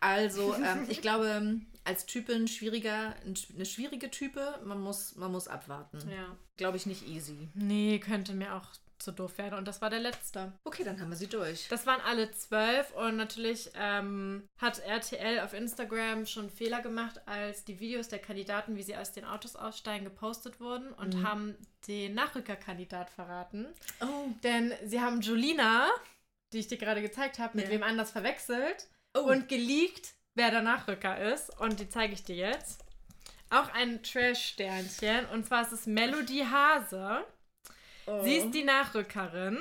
Also, 0.00 0.54
ähm, 0.54 0.86
ich 0.88 1.00
glaube, 1.00 1.60
als 1.84 2.06
Typin 2.06 2.48
schwieriger, 2.48 3.14
eine 3.54 3.66
schwierige 3.66 4.10
Type, 4.10 4.58
man 4.64 4.80
muss, 4.80 5.16
man 5.16 5.30
muss 5.32 5.48
abwarten. 5.48 5.98
Ja. 6.10 6.36
Glaube 6.56 6.76
ich 6.76 6.86
nicht 6.86 7.06
easy. 7.06 7.48
Nee, 7.54 7.98
könnte 7.98 8.34
mir 8.34 8.54
auch 8.54 8.66
zu 9.00 9.12
doof 9.12 9.38
werden. 9.38 9.54
Und 9.58 9.66
das 9.66 9.80
war 9.80 9.90
der 9.90 10.00
letzte. 10.00 10.52
Okay, 10.64 10.84
dann 10.84 11.00
haben 11.00 11.10
wir 11.10 11.16
sie 11.16 11.26
durch. 11.28 11.66
Das 11.68 11.86
waren 11.86 12.00
alle 12.02 12.30
zwölf 12.32 12.92
und 12.94 13.16
natürlich 13.16 13.70
ähm, 13.74 14.48
hat 14.58 14.78
RTL 14.80 15.40
auf 15.40 15.52
Instagram 15.54 16.26
schon 16.26 16.50
Fehler 16.50 16.80
gemacht, 16.82 17.20
als 17.26 17.64
die 17.64 17.80
Videos 17.80 18.08
der 18.08 18.18
Kandidaten, 18.20 18.76
wie 18.76 18.82
sie 18.82 18.96
aus 18.96 19.12
den 19.12 19.24
Autos 19.24 19.56
aussteigen, 19.56 20.04
gepostet 20.04 20.60
wurden 20.60 20.92
und 20.92 21.14
Mhm. 21.16 21.26
haben 21.26 21.54
den 21.88 22.14
Nachrückerkandidat 22.14 23.10
verraten. 23.10 23.66
Oh. 24.00 24.28
Denn 24.42 24.72
sie 24.84 25.00
haben 25.00 25.20
Julina 25.20 25.88
die 26.52 26.58
ich 26.58 26.66
dir 26.66 26.78
gerade 26.78 27.00
gezeigt 27.00 27.38
habe, 27.38 27.56
mit 27.56 27.66
Ja. 27.66 27.70
wem 27.70 27.84
anders 27.84 28.10
verwechselt 28.10 28.88
Oh. 29.16 29.20
und 29.20 29.48
geleakt, 29.48 30.14
wer 30.34 30.50
der 30.50 30.62
Nachrücker 30.62 31.16
ist. 31.32 31.56
Und 31.60 31.78
die 31.78 31.88
zeige 31.88 32.12
ich 32.12 32.24
dir 32.24 32.34
jetzt. 32.34 32.82
Auch 33.50 33.72
ein 33.72 34.02
Trash-Sternchen. 34.02 35.26
Und 35.26 35.46
zwar 35.46 35.62
ist 35.62 35.70
es 35.70 35.86
Melody 35.86 36.44
Hase. 36.50 37.24
Oh. 38.06 38.22
Sie 38.24 38.36
ist 38.36 38.50
die 38.52 38.64
Nachrückerin. 38.64 39.58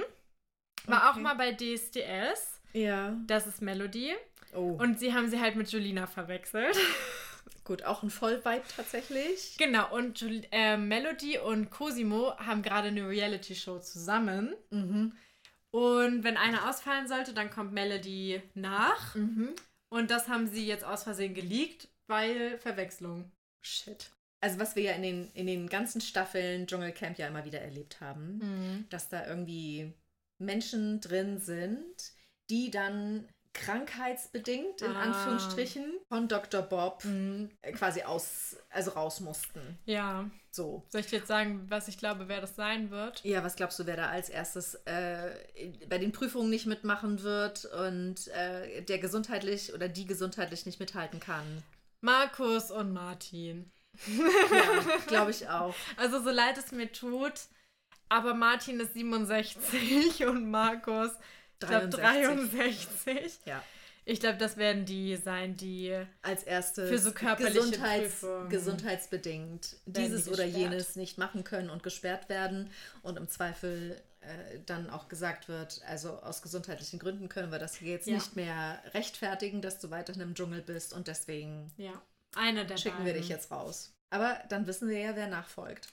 War 0.86 1.10
auch 1.10 1.14
Okay. 1.14 1.22
mal 1.22 1.36
bei 1.36 1.52
DSDS. 1.54 2.62
Ja. 2.74 3.16
Das 3.28 3.48
ist 3.48 3.62
Melody. 3.62 4.14
Oh. 4.54 4.78
Und 4.80 5.00
sie 5.00 5.14
haben 5.14 5.30
sie 5.30 5.40
halt 5.40 5.56
mit 5.56 5.70
Julina 5.72 6.08
verwechselt. 6.08 6.78
gut, 7.64 7.84
auch 7.84 8.02
ein 8.04 8.10
Vollvibe 8.10 8.64
tatsächlich. 8.76 9.56
genau, 9.58 9.94
und 9.96 10.20
Jul 10.22 10.42
äh, 10.52 10.78
Melody 10.78 11.38
und 11.38 11.70
Cosimo 11.70 12.36
haben 12.38 12.62
gerade 12.64 12.88
eine 12.88 13.08
Reality-Show 13.08 13.80
zusammen. 13.80 14.56
Mhm. 14.72 15.14
Und 15.72 16.24
wenn 16.24 16.36
einer 16.38 16.68
ausfallen 16.68 17.08
sollte, 17.08 17.34
dann 17.34 17.52
kommt 17.52 17.74
Melody 17.74 18.42
nach. 18.56 19.14
Mhm. 19.14 19.54
Und 19.90 20.10
das 20.10 20.28
haben 20.28 20.48
sie 20.48 20.66
jetzt 20.66 20.84
aus 20.84 21.04
Versehen 21.04 21.36
geleakt, 21.36 21.88
weil 22.08 22.58
Verwechslung. 22.58 23.32
Shit. 23.62 24.10
Also 24.42 24.60
was 24.60 24.76
wir 24.76 24.84
ja 24.84 24.92
in 24.94 25.02
den, 25.04 25.32
in 25.34 25.48
den 25.48 25.68
ganzen 25.68 26.00
Staffeln 26.02 26.66
Dschungelcamp 26.68 27.18
ja 27.18 27.28
immer 27.28 27.46
wieder 27.46 27.60
erlebt 27.62 28.00
haben, 28.02 28.86
dass 28.90 29.10
da 29.10 29.28
irgendwie 29.28 29.94
Menschen 30.38 31.02
drin 31.02 31.40
sind, 31.40 32.14
die 32.50 32.72
dann 32.72 33.28
krankheitsbedingt, 33.54 34.82
in 34.82 34.92
Ah. 34.96 35.02
Anführungsstrichen, 35.02 35.92
von 36.08 36.28
Dr. 36.28 36.62
Bob 36.62 37.04
äh, 37.04 37.72
quasi 37.74 38.04
aus, 38.04 38.56
also 38.70 38.92
raus 38.92 39.20
mussten. 39.20 39.78
Ja. 39.86 40.30
So. 40.52 40.86
Soll 40.90 41.02
ich 41.02 41.08
dir 41.08 41.18
jetzt 41.18 41.28
sagen, 41.28 41.66
was 41.70 41.88
ich 41.88 41.98
glaube, 41.98 42.28
wer 42.28 42.42
das 42.42 42.56
sein 42.56 42.90
wird? 42.92 43.24
Ja, 43.24 43.44
was 43.44 43.56
glaubst 43.56 43.78
du, 43.80 43.86
wer 43.86 43.98
da 43.98 44.08
als 44.10 44.30
erstes 44.30 44.76
äh, 44.86 45.32
bei 45.90 45.98
den 45.98 46.12
Prüfungen 46.12 46.50
nicht 46.50 46.66
mitmachen 46.66 47.22
wird 47.24 47.66
und 47.66 48.28
äh, 48.30 48.82
der 48.84 49.00
gesundheitlich 49.00 49.74
oder 49.74 49.90
die 49.90 50.06
gesundheitlich 50.06 50.66
nicht 50.66 50.80
mithalten 50.80 51.20
kann? 51.20 51.64
Markus 52.02 52.72
und 52.72 52.94
Martin. 52.94 53.72
Ja, 54.08 54.98
glaube 55.08 55.32
ich 55.32 55.48
auch. 55.50 55.76
Also 55.98 56.22
so 56.24 56.30
leid 56.30 56.58
es 56.58 56.72
mir 56.72 56.92
tut, 56.92 57.34
aber 58.10 58.34
Martin 58.34 58.80
ist 58.80 58.94
67 58.94 60.26
und 60.28 60.50
Markus, 60.50 61.12
ich 61.62 61.68
glaube 61.68 61.90
63. 61.90 62.50
63. 62.58 63.40
Ja. 63.46 63.64
Ich 64.06 64.20
glaube, 64.20 64.38
das 64.40 64.58
werden 64.58 64.86
die 64.86 65.18
sein, 65.18 65.56
die 65.56 65.96
als 66.24 66.44
erstes 66.44 66.90
Für 66.90 66.98
so 66.98 67.12
körperliche 67.12 67.60
Gesundheits 67.60 68.20
Prüfungen. 68.22 68.50
gesundheitsbedingt 68.50 69.76
dieses 69.86 70.24
die 70.24 70.30
oder 70.32 70.46
jenes 70.46 70.96
nicht 70.96 71.18
machen 71.20 71.44
können 71.44 71.70
und 71.70 71.84
gesperrt 71.84 72.28
werden 72.28 72.72
und 73.04 73.18
im 73.18 73.28
Zweifel 73.30 74.02
äh, 74.22 74.60
dann 74.66 74.90
auch 74.90 75.10
gesagt 75.10 75.48
wird, 75.48 75.82
also 75.88 76.14
aus 76.22 76.42
gesundheitlichen 76.42 76.98
Gründen 76.98 77.30
können 77.30 77.52
wir 77.52 77.60
das 77.60 77.76
hier 77.76 77.92
jetzt 77.92 78.08
Ja. 78.08 78.16
nicht 78.16 78.36
mehr 78.36 78.82
rechtfertigen, 78.96 79.62
dass 79.62 79.80
du 79.80 79.92
weiterhin 79.92 80.22
im 80.24 80.34
Dschungel 80.34 80.62
bist 80.64 80.92
und 80.94 81.08
deswegen 81.08 81.72
Ja, 81.78 82.02
eine 82.36 82.66
der 82.66 82.78
schicken 82.78 82.98
beiden. 82.98 83.06
wir 83.08 83.14
dich 83.22 83.30
jetzt 83.30 83.52
raus. 83.52 83.94
Aber 84.12 84.40
dann 84.50 84.68
wissen 84.68 84.90
wir 84.90 85.00
ja, 85.00 85.16
wer 85.16 85.28
nachfolgt. 85.28 85.88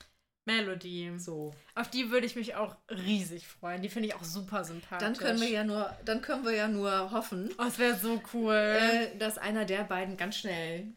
Melody. 0.45 1.11
So. 1.17 1.53
Auf 1.75 1.89
die 1.89 2.09
würde 2.09 2.25
ich 2.25 2.37
mich 2.37 2.55
auch 2.55 2.75
riesig 2.89 3.47
freuen. 3.47 3.81
Die 3.81 3.89
finde 3.89 4.07
ich 4.07 4.15
auch 4.15 4.23
super 4.23 4.63
sympathisch. 4.63 5.05
Dann 5.05 5.17
können 5.17 5.41
wir 5.41 5.49
ja 5.49 5.65
nur, 5.65 5.93
dann 6.05 6.21
können 6.21 6.45
wir 6.45 6.53
ja 6.53 6.69
nur 6.69 7.11
hoffen, 7.11 7.53
Oh, 7.57 7.63
es 7.67 7.77
wäre 7.79 7.97
so 7.97 8.21
cool. 8.33 8.53
äh, 8.53 9.17
dass 9.17 9.37
einer 9.37 9.65
der 9.65 9.83
beiden 9.83 10.15
ganz 10.17 10.37
schnell 10.37 10.87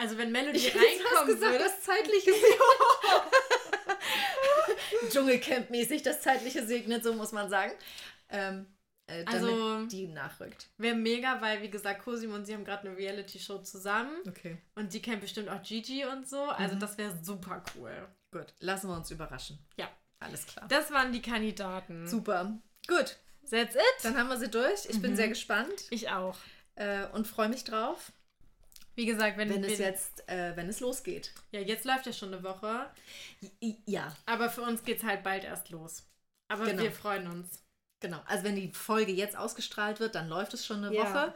also 0.00 0.16
wenn 0.16 0.30
Melody 0.30 0.58
Ich 0.58 0.72
reinkommen 0.74 1.34
gesagt, 1.34 1.52
würde. 1.54 1.64
das 1.64 1.82
zeitliche 1.82 2.30
Dschungelcamp-mäßig 5.10 6.02
das 6.02 6.20
zeitliche 6.20 6.66
segnet, 6.66 7.02
so 7.02 7.14
muss 7.14 7.32
man 7.32 7.48
sagen. 7.50 7.72
Ähm, 8.30 8.66
äh, 9.08 9.24
damit 9.24 9.42
Also- 9.42 9.86
die 9.86 10.06
nachrückt. 10.06 10.68
Wäre 10.78 10.94
mega, 10.94 11.40
weil 11.40 11.60
wie 11.62 11.70
gesagt, 11.70 12.02
Cosimo 12.04 12.34
und 12.36 12.44
sie 12.46 12.54
haben 12.54 12.64
gerade 12.64 12.88
eine 12.88 12.96
Reality-Show 12.96 13.58
zusammen. 13.58 14.14
Okay. 14.28 14.58
Und 14.76 14.92
die 14.94 15.02
kennt 15.02 15.20
bestimmt 15.20 15.48
auch 15.48 15.62
Gigi 15.62 16.04
und 16.06 16.28
so. 16.28 16.42
Also 16.44 16.76
Mhm. 16.76 16.80
das 16.80 16.96
wäre 16.98 17.18
super 17.22 17.62
cool. 17.76 18.08
Gut, 18.30 18.46
lassen 18.60 18.88
wir 18.88 18.96
uns 18.96 19.10
überraschen. 19.10 19.58
Ja. 19.76 19.88
Alles 20.20 20.46
klar. 20.46 20.66
Das 20.68 20.90
waren 20.90 21.12
die 21.12 21.22
Kandidaten. 21.22 22.06
Super. 22.08 22.58
Gut, 22.88 23.16
That's 23.50 23.74
it. 23.76 23.82
dann 24.02 24.16
haben 24.18 24.28
wir 24.28 24.36
sie 24.38 24.50
durch. 24.50 24.86
Ich 24.88 25.00
bin 25.00 25.12
Mhm. 25.12 25.16
sehr 25.16 25.28
gespannt 25.28 25.84
Ich 25.90 26.10
auch. 26.10 26.36
äh, 26.74 27.06
und 27.12 27.26
freue 27.26 27.48
mich 27.48 27.64
drauf, 27.64 28.12
Wie 28.96 29.06
gesagt, 29.06 29.36
wenn, 29.38 29.48
wenn 29.48 29.62
es 29.62 29.78
jetzt, 29.78 30.28
äh, 30.28 30.56
wenn 30.56 30.68
es 30.68 30.80
losgeht. 30.80 31.32
Ja, 31.52 31.60
jetzt 31.60 31.84
läuft 31.84 32.06
ja 32.06 32.12
schon 32.12 32.34
eine 32.34 32.42
Woche. 32.42 32.90
Ja, 33.86 34.16
Aber 34.26 34.50
für 34.50 34.62
uns 34.62 34.82
geht 34.82 34.98
es 34.98 35.04
halt 35.04 35.22
bald 35.22 35.44
erst 35.44 35.70
los. 35.70 36.02
Aber 36.48 36.64
Genau. 36.66 36.82
wir 36.82 36.90
freuen 36.90 37.28
uns. 37.28 37.62
Genau. 38.00 38.20
Also 38.26 38.44
wenn 38.44 38.56
die 38.56 38.72
Folge 38.72 39.12
jetzt 39.12 39.36
ausgestrahlt 39.36 40.00
wird, 40.00 40.14
dann 40.14 40.28
läuft 40.28 40.54
es 40.54 40.64
schon 40.66 40.84
eine 40.84 40.94
Ja. 40.94 41.02
Woche. 41.02 41.34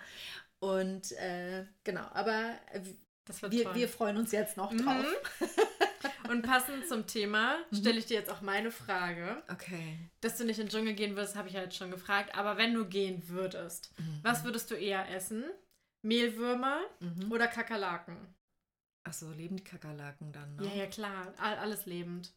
Und 0.61 1.13
äh, 1.13 1.67
genau, 1.85 2.07
aber 2.13 2.55
Das 3.25 3.43
wird 3.43 3.53
wir, 3.53 3.75
wir 3.75 3.89
freuen 3.89 4.17
uns 4.17 4.33
jetzt 4.33 4.57
noch 4.57 4.71
drauf. 4.75 5.05
Mhm. 5.41 5.47
Und 6.31 6.43
passend 6.43 6.87
zum 6.89 7.07
Thema 7.07 7.59
Mhm. 7.71 7.77
stelle 7.77 7.99
ich 7.99 8.07
dir 8.07 8.15
jetzt 8.19 8.31
auch 8.31 8.41
meine 8.43 8.71
Frage. 8.71 9.43
Okay. 9.51 9.99
Dass 10.21 10.37
du 10.39 10.45
nicht 10.45 10.59
in 10.59 10.67
den 10.67 10.71
Dschungel 10.71 10.95
gehen 10.95 11.17
würdest, 11.17 11.35
habe 11.37 11.49
ich 11.49 11.55
ja 11.55 11.63
jetzt 11.63 11.77
schon 11.77 11.91
gefragt. 11.91 12.37
Aber 12.37 12.57
wenn 12.57 12.75
du 12.75 12.87
gehen 12.87 13.29
würdest, 13.29 13.93
Mhm. 13.99 14.21
was 14.23 14.45
würdest 14.45 14.71
du 14.71 14.75
eher 14.77 15.09
essen? 15.11 15.45
Mehlwürmer 16.03 16.81
Mhm. 17.01 17.31
oder 17.31 17.49
Kakerlaken? 17.49 18.35
Achso, 19.05 19.31
leben 19.33 19.57
die 19.57 19.65
Kakerlaken 19.65 20.33
dann, 20.33 20.57
ne? 20.57 20.67
Ja, 20.67 20.75
ja, 20.75 20.87
klar. 20.87 21.35
All, 21.39 21.57
alles 21.59 21.87
lebend. 21.87 22.33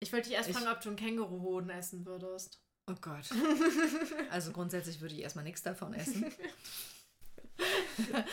Ich 0.00 0.12
wollte 0.12 0.28
dich 0.28 0.36
erst 0.38 0.48
Ich- 0.48 0.56
fragen, 0.56 0.68
ob 0.74 0.80
du 0.80 0.88
einen 0.88 0.96
Känguruhoden 0.96 1.68
essen 1.70 2.06
würdest. 2.06 2.58
Oh 2.90 2.96
Gott. 3.00 3.30
Also 4.30 4.52
grundsätzlich 4.52 5.00
würde 5.00 5.14
ich 5.14 5.20
erstmal 5.22 5.44
nichts 5.44 5.62
davon 5.62 5.94
essen. 5.94 6.30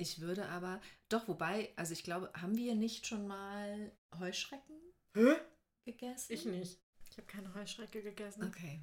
Ich 0.00 0.20
würde 0.20 0.48
aber, 0.48 0.80
doch, 1.08 1.26
wobei, 1.26 1.72
also 1.74 1.92
ich 1.92 2.04
glaube, 2.04 2.30
haben 2.40 2.56
wir 2.56 2.76
nicht 2.76 3.04
schon 3.08 3.26
mal 3.26 3.90
Heuschrecken 4.20 4.76
gegessen? 5.84 6.32
Ich 6.32 6.44
nicht. 6.44 6.80
Ich 7.10 7.16
habe 7.16 7.26
keine 7.26 7.52
Heuschrecke 7.54 8.00
gegessen. 8.02 8.44
Okay. 8.44 8.80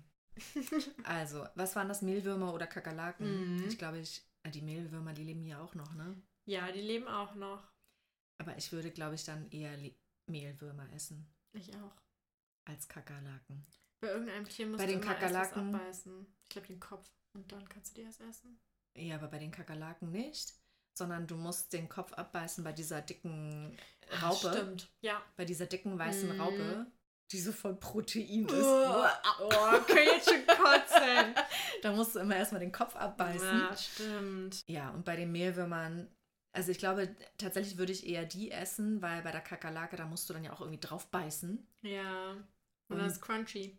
Also, 1.06 1.48
was 1.56 1.74
waren 1.78 1.88
das? 1.88 2.02
Mehlwürmer 2.02 2.54
oder 2.54 2.68
Kakerlaken? 2.68 3.60
Mhm. 3.60 3.68
Ich 3.70 3.78
glaube, 3.78 4.00
ich, 4.00 4.28
äh, 4.44 4.52
die 4.52 4.62
Mehlwürmer, 4.62 5.14
die 5.14 5.24
leben 5.24 5.42
hier 5.42 5.62
auch 5.62 5.74
noch, 5.74 5.94
ne? 5.94 6.22
Ja, 6.46 6.70
die 6.74 6.82
leben 6.82 7.08
auch 7.08 7.34
noch. 7.36 7.64
Aber 8.38 8.58
ich 8.58 8.74
würde, 8.74 8.92
glaube 8.92 9.16
ich, 9.16 9.24
dann 9.24 9.50
eher 9.52 9.78
Le 9.78 9.96
Mehlwürmer 10.30 10.92
essen 10.92 11.26
Ich 11.54 11.74
auch. 11.78 11.96
als 12.66 12.90
Kakerlaken. 12.90 13.66
Bei 14.06 14.12
irgendeinem 14.12 14.46
Tier 14.48 14.68
musst 14.68 14.80
Bei 14.80 14.86
du 14.86 14.92
den 14.94 15.02
was 15.02 15.08
Kakerlaken- 15.08 15.76
abbeißen. 15.76 16.26
Ich 16.44 16.50
glaube 16.50 16.68
den 16.68 16.80
Kopf. 16.80 17.10
Und 17.34 17.52
dann 17.52 17.68
kannst 17.68 17.92
du 17.92 17.96
die 17.96 18.02
erst 18.06 18.22
essen. 18.22 18.60
Ja, 18.96 19.16
aber 19.16 19.28
bei 19.28 19.40
den 19.40 19.52
Kakerlaken 19.52 20.12
nicht, 20.12 20.54
sondern 20.98 21.26
du 21.28 21.36
musst 21.36 21.74
den 21.74 21.90
Kopf 21.90 22.14
abbeißen 22.14 22.64
bei 22.64 22.72
dieser 22.72 23.02
dicken 23.02 23.76
Ah, 24.12 24.28
Raupe. 24.28 24.52
Stimmt. 24.54 24.90
Ja. 25.02 25.22
Bei 25.36 25.44
dieser 25.46 25.66
dicken 25.66 25.98
weißen 25.98 26.34
Mhm. 26.36 26.40
Raupe, 26.42 26.86
die 27.32 27.40
so 27.40 27.52
voll 27.52 27.76
Protein 27.76 28.46
ist. 28.46 28.54
Oh, 28.54 29.06
oh 29.42 29.50
kann 29.50 29.98
jetzt 29.98 30.30
schon 30.30 30.46
kotzen. 30.46 31.36
Da 31.82 31.92
musst 31.92 32.16
du 32.16 32.20
immer 32.20 32.36
erstmal 32.36 32.62
den 32.62 32.72
Kopf 32.72 32.96
abbeißen. 32.96 33.48
Ja, 33.60 33.76
stimmt. 33.78 34.64
Ja, 34.68 34.90
und 34.92 35.04
bei 35.06 35.16
den 35.16 35.32
Mehlwürmern, 35.32 36.08
also 36.54 36.72
ich 36.72 36.78
glaube, 36.80 37.14
tatsächlich 37.38 37.78
würde 37.78 37.92
ich 37.92 38.08
eher 38.08 38.26
die 38.26 38.50
essen, 38.52 39.02
weil 39.02 39.22
bei 39.24 39.32
der 39.32 39.42
Kakerlake, 39.42 39.98
da 39.98 40.06
musst 40.06 40.30
du 40.30 40.34
dann 40.34 40.44
ja 40.44 40.54
auch 40.54 40.62
irgendwie 40.62 40.80
drauf 40.80 41.08
beißen. 41.12 41.68
Ja. 41.82 42.32
Und 42.32 42.46
Und- 42.88 42.98
dann 43.00 43.08
ist 43.08 43.22
crunchy. 43.22 43.78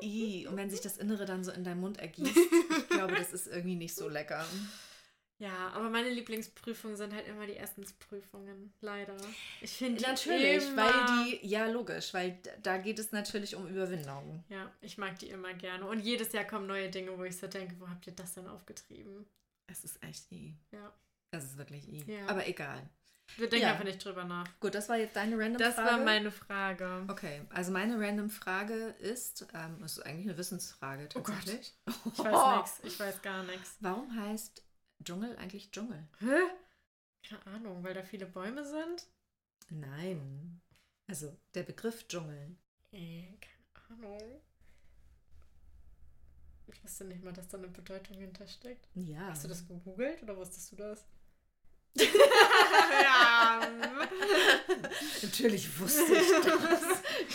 Ih, 0.00 0.46
und 0.48 0.56
wenn 0.56 0.70
sich 0.70 0.80
das 0.80 0.98
Innere 0.98 1.24
dann 1.26 1.44
so 1.44 1.52
in 1.52 1.64
deinen 1.64 1.80
Mund 1.80 1.98
ergießt, 1.98 2.36
ich 2.36 2.88
glaube, 2.88 3.14
das 3.14 3.32
ist 3.32 3.46
irgendwie 3.46 3.76
nicht 3.76 3.94
so 3.94 4.08
lecker. 4.08 4.44
Ja, 5.38 5.70
aber 5.70 5.90
meine 5.90 6.10
Lieblingsprüfungen 6.10 6.96
sind 6.96 7.12
halt 7.12 7.26
immer 7.26 7.46
die 7.46 7.56
Essensprüfungen. 7.56 8.72
Leider. 8.80 9.16
Ich 9.60 9.72
finde 9.72 10.00
die 10.00 10.06
Natürlich, 10.06 10.64
immer, 10.68 10.86
weil 10.86 11.26
die, 11.26 11.46
ja 11.46 11.66
logisch, 11.66 12.14
weil 12.14 12.38
da 12.62 12.78
geht 12.78 12.98
es 12.98 13.10
natürlich 13.10 13.56
um 13.56 13.66
Überwindung. 13.66 14.44
Ja, 14.48 14.72
ich 14.80 14.96
mag 14.96 15.18
die 15.18 15.28
immer 15.28 15.52
gerne. 15.54 15.86
Und 15.86 16.00
jedes 16.00 16.32
Jahr 16.32 16.44
kommen 16.44 16.66
neue 16.66 16.88
Dinge, 16.88 17.18
wo 17.18 17.24
ich 17.24 17.36
so 17.36 17.48
denke, 17.48 17.74
wo 17.80 17.88
habt 17.88 18.06
ihr 18.06 18.12
das 18.12 18.34
denn 18.34 18.46
aufgetrieben? 18.46 19.26
Es 19.66 19.84
ist 19.84 20.02
echt 20.04 20.30
i. 20.30 20.56
Ja. 20.70 20.92
Es 21.32 21.44
ist 21.44 21.58
wirklich 21.58 21.88
i. 21.88 22.04
Ja. 22.06 22.26
Aber 22.28 22.46
egal. 22.46 22.88
Wir 23.36 23.48
denken 23.48 23.64
Ja. 23.66 23.72
einfach 23.72 23.84
nicht 23.84 24.04
drüber 24.04 24.24
nach. 24.24 24.46
Gut, 24.60 24.74
das 24.74 24.88
war 24.88 24.96
jetzt 24.96 25.16
deine 25.16 25.36
random 25.38 25.58
Das 25.58 25.74
Frage. 25.74 25.90
war 25.90 25.98
meine 26.04 26.30
Frage. 26.30 27.04
Okay, 27.08 27.42
also 27.50 27.72
meine 27.72 27.98
random 27.98 28.30
Frage 28.30 28.74
ist, 29.00 29.46
ähm, 29.54 29.78
das 29.80 29.98
ist 29.98 30.06
eigentlich 30.06 30.26
eine 30.28 30.38
Wissensfrage 30.38 31.08
Oh 31.14 31.20
Gott. 31.20 31.34
tatsächlich. 31.36 31.74
Ich 32.12 32.18
weiß 32.18 32.22
nichts. 32.56 32.80
Ich 32.84 33.00
weiß 33.00 33.22
gar 33.22 33.42
nichts. 33.44 33.76
Warum 33.80 34.14
heißt 34.14 34.62
Dschungel 35.02 35.36
eigentlich 35.36 35.70
Dschungel? 35.72 36.06
Hä? 36.20 36.36
Keine 37.28 37.46
Ahnung, 37.46 37.82
weil 37.82 37.94
da 37.94 38.02
viele 38.02 38.26
Bäume 38.26 38.64
sind? 38.64 39.06
Nein. 39.70 40.60
Also 41.08 41.36
der 41.54 41.62
Begriff 41.64 42.06
Dschungel. 42.06 42.56
Äh, 42.92 43.24
keine 43.72 44.06
Ahnung. 44.06 44.40
Ich 46.66 46.82
wusste 46.84 47.04
nicht 47.04 47.22
mal, 47.22 47.32
dass 47.32 47.48
da 47.48 47.58
eine 47.58 47.68
Bedeutung 47.68 48.16
hintersteckt. 48.18 48.86
Ja. 48.94 49.28
Hast 49.28 49.44
du 49.44 49.48
das 49.48 49.66
gegoogelt 49.66 50.22
oder 50.22 50.36
wusstest 50.36 50.72
du 50.72 50.76
das? 50.76 51.04
ja. 53.02 53.60
Natürlich 55.22 55.78
wusste 55.78 56.02
ich 56.12 56.30
das. 56.44 56.82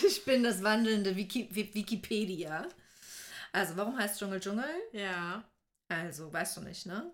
Ich 0.04 0.26
bin 0.26 0.44
das 0.44 0.64
wandelnde 0.64 1.16
Wiki 1.16 1.50
Wi- 1.54 1.74
Wikipedia. 1.74 2.68
Also, 3.52 3.76
warum 3.78 3.98
heißt 3.98 4.20
Dschungel 4.20 4.40
Dschungel? 4.40 4.70
Ja. 4.94 5.44
Also, 5.90 6.32
weißt 6.32 6.58
du 6.58 6.62
nicht, 6.62 6.86
ne? 6.86 7.12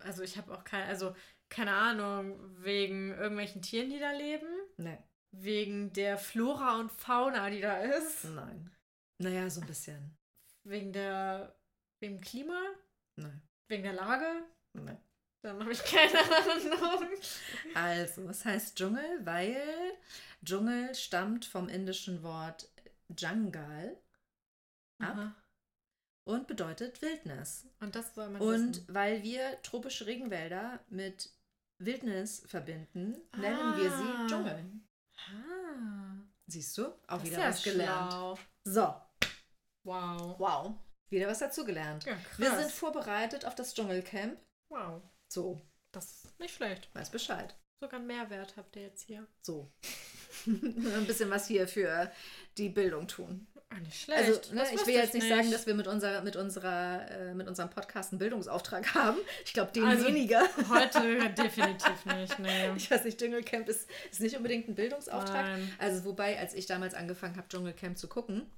Also 0.00 0.22
ich 0.22 0.36
habe 0.36 0.52
auch 0.52 0.64
keine, 0.64 0.84
also 0.86 1.14
keine 1.48 1.72
Ahnung, 1.72 2.36
wegen 2.62 3.10
irgendwelchen 3.12 3.62
Tieren, 3.62 3.90
die 3.90 3.98
da 4.00 4.10
leben, 4.10 4.48
Nee. 4.76 4.98
wegen 5.30 5.92
der 5.92 6.18
Flora 6.18 6.78
und 6.80 6.90
Fauna, 6.92 7.48
die 7.48 7.60
da 7.60 7.78
ist, 7.78 8.24
Nein. 8.24 8.70
Naja, 9.22 9.48
so 9.48 9.60
ein 9.60 9.66
bisschen. 9.68 10.16
wegen 10.64 10.92
der, 10.92 11.56
wegen 12.00 12.16
dem 12.16 12.20
Klima, 12.20 12.60
Nein. 13.16 13.40
wegen 13.68 13.84
der 13.84 13.92
Lage. 13.94 14.26
Nein. 14.74 14.98
Dann 15.42 15.60
habe 15.60 15.72
ich 15.72 15.84
keine 15.84 16.18
Ahnung. 16.18 17.08
Also, 17.74 18.28
es 18.28 18.44
heißt 18.44 18.76
Dschungel, 18.76 19.24
weil 19.24 19.56
Dschungel 20.44 20.94
stammt 20.94 21.44
vom 21.44 21.68
indischen 21.68 22.22
Wort 22.22 22.68
Jungle 23.16 23.96
ab 25.00 25.16
Aha. 25.16 25.34
und 26.24 26.46
bedeutet 26.48 27.00
Wildnis. 27.02 27.66
Und 27.80 27.94
das 27.94 28.14
soll 28.14 28.30
man 28.30 28.42
Und 28.42 28.76
wissen. 28.78 28.86
weil 28.94 29.22
wir 29.22 29.62
tropische 29.62 30.06
Regenwälder 30.06 30.80
mit 30.88 31.30
Wildnis 31.80 32.42
verbinden, 32.46 33.16
nennen 33.36 33.76
wir 33.76 33.90
sie 33.90 34.04
Ah. 34.04 34.26
Dschungel. 34.28 34.64
Ah, 35.18 36.16
Siehst 36.48 36.76
du? 36.78 36.86
Auch 37.06 37.18
das 37.18 37.24
wieder 37.24 37.38
ja 37.38 37.48
was 37.50 37.62
gelernt. 37.62 38.12
schlau. 38.12 38.38
So, 38.64 38.94
Wow. 39.84 40.38
wow. 40.38 40.74
Wieder 41.10 41.28
was 41.28 41.38
dazugelernt. 41.38 42.04
Ja. 42.04 42.16
Wir 42.36 42.56
sind 42.56 42.70
vorbereitet 42.72 43.44
auf 43.44 43.54
das 43.54 43.72
Dschungelcamp. 43.74 44.38
wow. 44.68 45.00
So, 45.28 45.60
Das 45.92 46.24
ist 46.24 46.40
nicht 46.40 46.54
schlecht. 46.54 46.88
weiß 46.94 47.10
Bescheid. 47.10 47.54
Sogar 47.80 47.98
einen 48.00 48.06
Mehrwert 48.08 48.56
habt 48.56 48.74
ihr 48.76 48.82
jetzt 48.82 49.02
hier. 49.06 49.26
So. 49.42 49.70
Ein 50.46 51.04
bisschen 51.06 51.30
was 51.30 51.46
hier 51.46 51.68
für 51.68 52.10
die 52.56 52.68
Bildung 52.68 53.06
tun. 53.06 53.46
Ah, 53.70 53.78
nicht 53.80 54.00
schlecht. 54.02 54.24
Also, 54.24 54.54
ne, 54.54 54.64
ich 54.74 54.86
will 54.86 54.94
jetzt 54.94 55.12
nicht, 55.14 55.28
sagen, 55.28 55.50
dass 55.50 55.66
wir 55.66 55.74
mit, 55.74 55.86
unserer, 55.86 56.22
mit, 56.22 56.36
unserer, 56.36 57.08
äh, 57.10 57.34
mit 57.34 57.46
unserem 57.46 57.68
Podcast 57.68 58.12
einen 58.12 58.18
Bildungsauftrag 58.18 58.94
haben. 58.94 59.18
Ich 59.44 59.52
glaube, 59.52 59.70
den 59.72 59.84
Also- 59.84 60.06
weniger. 60.06 60.40
Heute 60.70 61.30
definitiv 61.36 62.04
nicht, 62.06 62.38
nee. 62.38 62.72
Ich 62.76 62.90
weiß 62.90 63.04
nicht, 63.04 63.20
Dschungelcamp 63.20 63.68
ist, 63.68 63.88
ist 64.10 64.20
nicht 64.20 64.36
unbedingt 64.36 64.68
ein 64.68 64.74
Bildungsauftrag. 64.74 65.46
Nein. 65.46 65.72
Also, 65.78 66.04
wobei, 66.04 66.38
als 66.38 66.54
ich 66.54 66.64
damals 66.66 66.94
angefangen 66.94 67.36
habe, 67.36 67.46
Dschungelcamp 67.48 67.98
zu 67.98 68.08
gucken, 68.08 68.50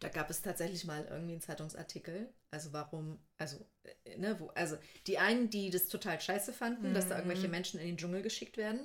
da 0.00 0.08
gab 0.08 0.30
es 0.30 0.42
tatsächlich 0.42 0.84
mal 0.84 1.04
irgendwie 1.10 1.32
einen 1.32 1.40
Zeitungsartikel. 1.40 2.28
Also, 2.50 2.72
warum, 2.72 3.18
also, 3.36 3.56
äh, 4.04 4.16
ne, 4.16 4.38
wo, 4.40 4.48
also, 4.54 4.76
die 5.06 5.18
einen, 5.18 5.50
die 5.50 5.70
das 5.70 5.88
total 5.88 6.20
scheiße 6.20 6.52
fanden, 6.52 6.94
dass 6.94 7.08
da 7.08 7.14
Mhm. 7.16 7.20
irgendwelche 7.22 7.48
Menschen 7.48 7.80
in 7.80 7.86
den 7.86 7.96
Dschungel 7.98 8.22
geschickt 8.22 8.56
werden. 8.56 8.80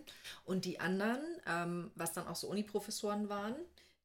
Und 0.46 0.66
die 0.66 0.80
anderen, 0.80 1.22
ähm, 1.48 1.92
was 1.96 2.14
dann 2.14 2.28
auch 2.28 2.36
so 2.36 2.48
Uniprofessoren 2.50 3.30
waren, 3.30 3.56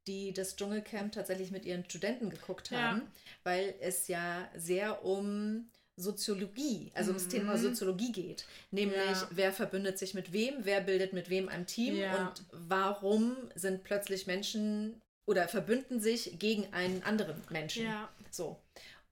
die 0.07 0.33
das 0.33 0.57
Dschungelcamp 0.57 1.13
tatsächlich 1.13 1.51
mit 1.51 1.65
ihren 1.65 1.85
Studenten 1.85 2.31
geguckt 2.31 2.71
Ja. 2.71 2.79
haben, 2.91 3.03
weil 3.43 3.75
es 3.81 4.09
ja 4.09 4.49
sehr 4.57 5.05
um 5.05 5.69
Soziologie, 5.97 6.93
also 6.95 7.11
ums 7.11 7.25
Mhm. 7.27 7.31
Thema 7.31 7.59
Soziologie 7.59 8.13
geht. 8.13 8.47
Nämlich, 8.71 8.97
Ja. 8.99 9.29
wer 9.33 9.53
verbündet 9.53 9.99
sich 9.99 10.15
mit 10.15 10.33
wem, 10.33 10.55
wer 10.65 10.81
bildet 10.81 11.13
mit 11.13 11.29
wem 11.29 11.49
ein 11.49 11.67
Team 11.67 11.97
Ja. 11.97 12.29
und 12.29 12.45
warum 12.53 13.37
sind 13.57 13.83
plötzlich 13.83 14.27
Menschen 14.29 15.03
oder 15.29 15.47
verbünden 15.47 16.01
sich 16.01 16.39
gegen 16.39 16.73
einen 16.73 17.03
anderen 17.03 17.41
Menschen. 17.51 17.85
Ja. 17.85 18.09
So. 18.31 18.59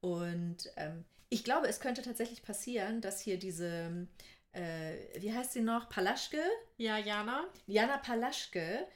Und 0.01 0.73
ähm, 0.77 1.05
ich 1.29 1.45
glaube, 1.45 1.69
es 1.69 1.79
könnte 1.79 2.01
tatsächlich 2.01 2.43
passieren, 2.43 3.03
dass 3.03 3.21
hier 3.21 3.39
diese, 3.39 4.09
äh, 4.53 4.95
wie 5.21 5.33
heißt 5.33 5.53
sie 5.53 5.61
noch, 5.61 5.91
Palaschke, 5.91 6.41
Ja, 6.79 6.97
Jana? 6.97 7.45
Jana 7.67 7.99
Palaschke, 7.99 8.87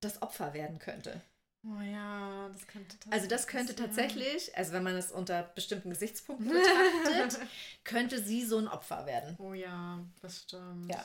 das 0.00 0.22
Opfer 0.22 0.54
werden 0.54 0.78
könnte. 0.78 1.20
Oh 1.66 1.80
ja, 1.82 2.48
das 2.52 2.66
könnte 2.68 2.96
Also 3.10 3.26
das 3.26 3.46
könnte 3.46 3.74
tatsächlich, 3.74 4.56
also 4.56 4.72
wenn 4.72 4.84
man 4.84 4.94
es 4.94 5.10
unter 5.10 5.42
bestimmten 5.42 5.90
Gesichtspunkten 5.90 6.48
betrachtet, 6.48 7.46
könnte 7.84 8.22
sie 8.22 8.46
so 8.46 8.58
ein 8.58 8.68
Opfer 8.68 9.06
werden. 9.06 9.36
Oh 9.38 9.52
ja, 9.54 10.02
das 10.22 10.42
stimmt. 10.44 10.90
Ja. 10.90 11.04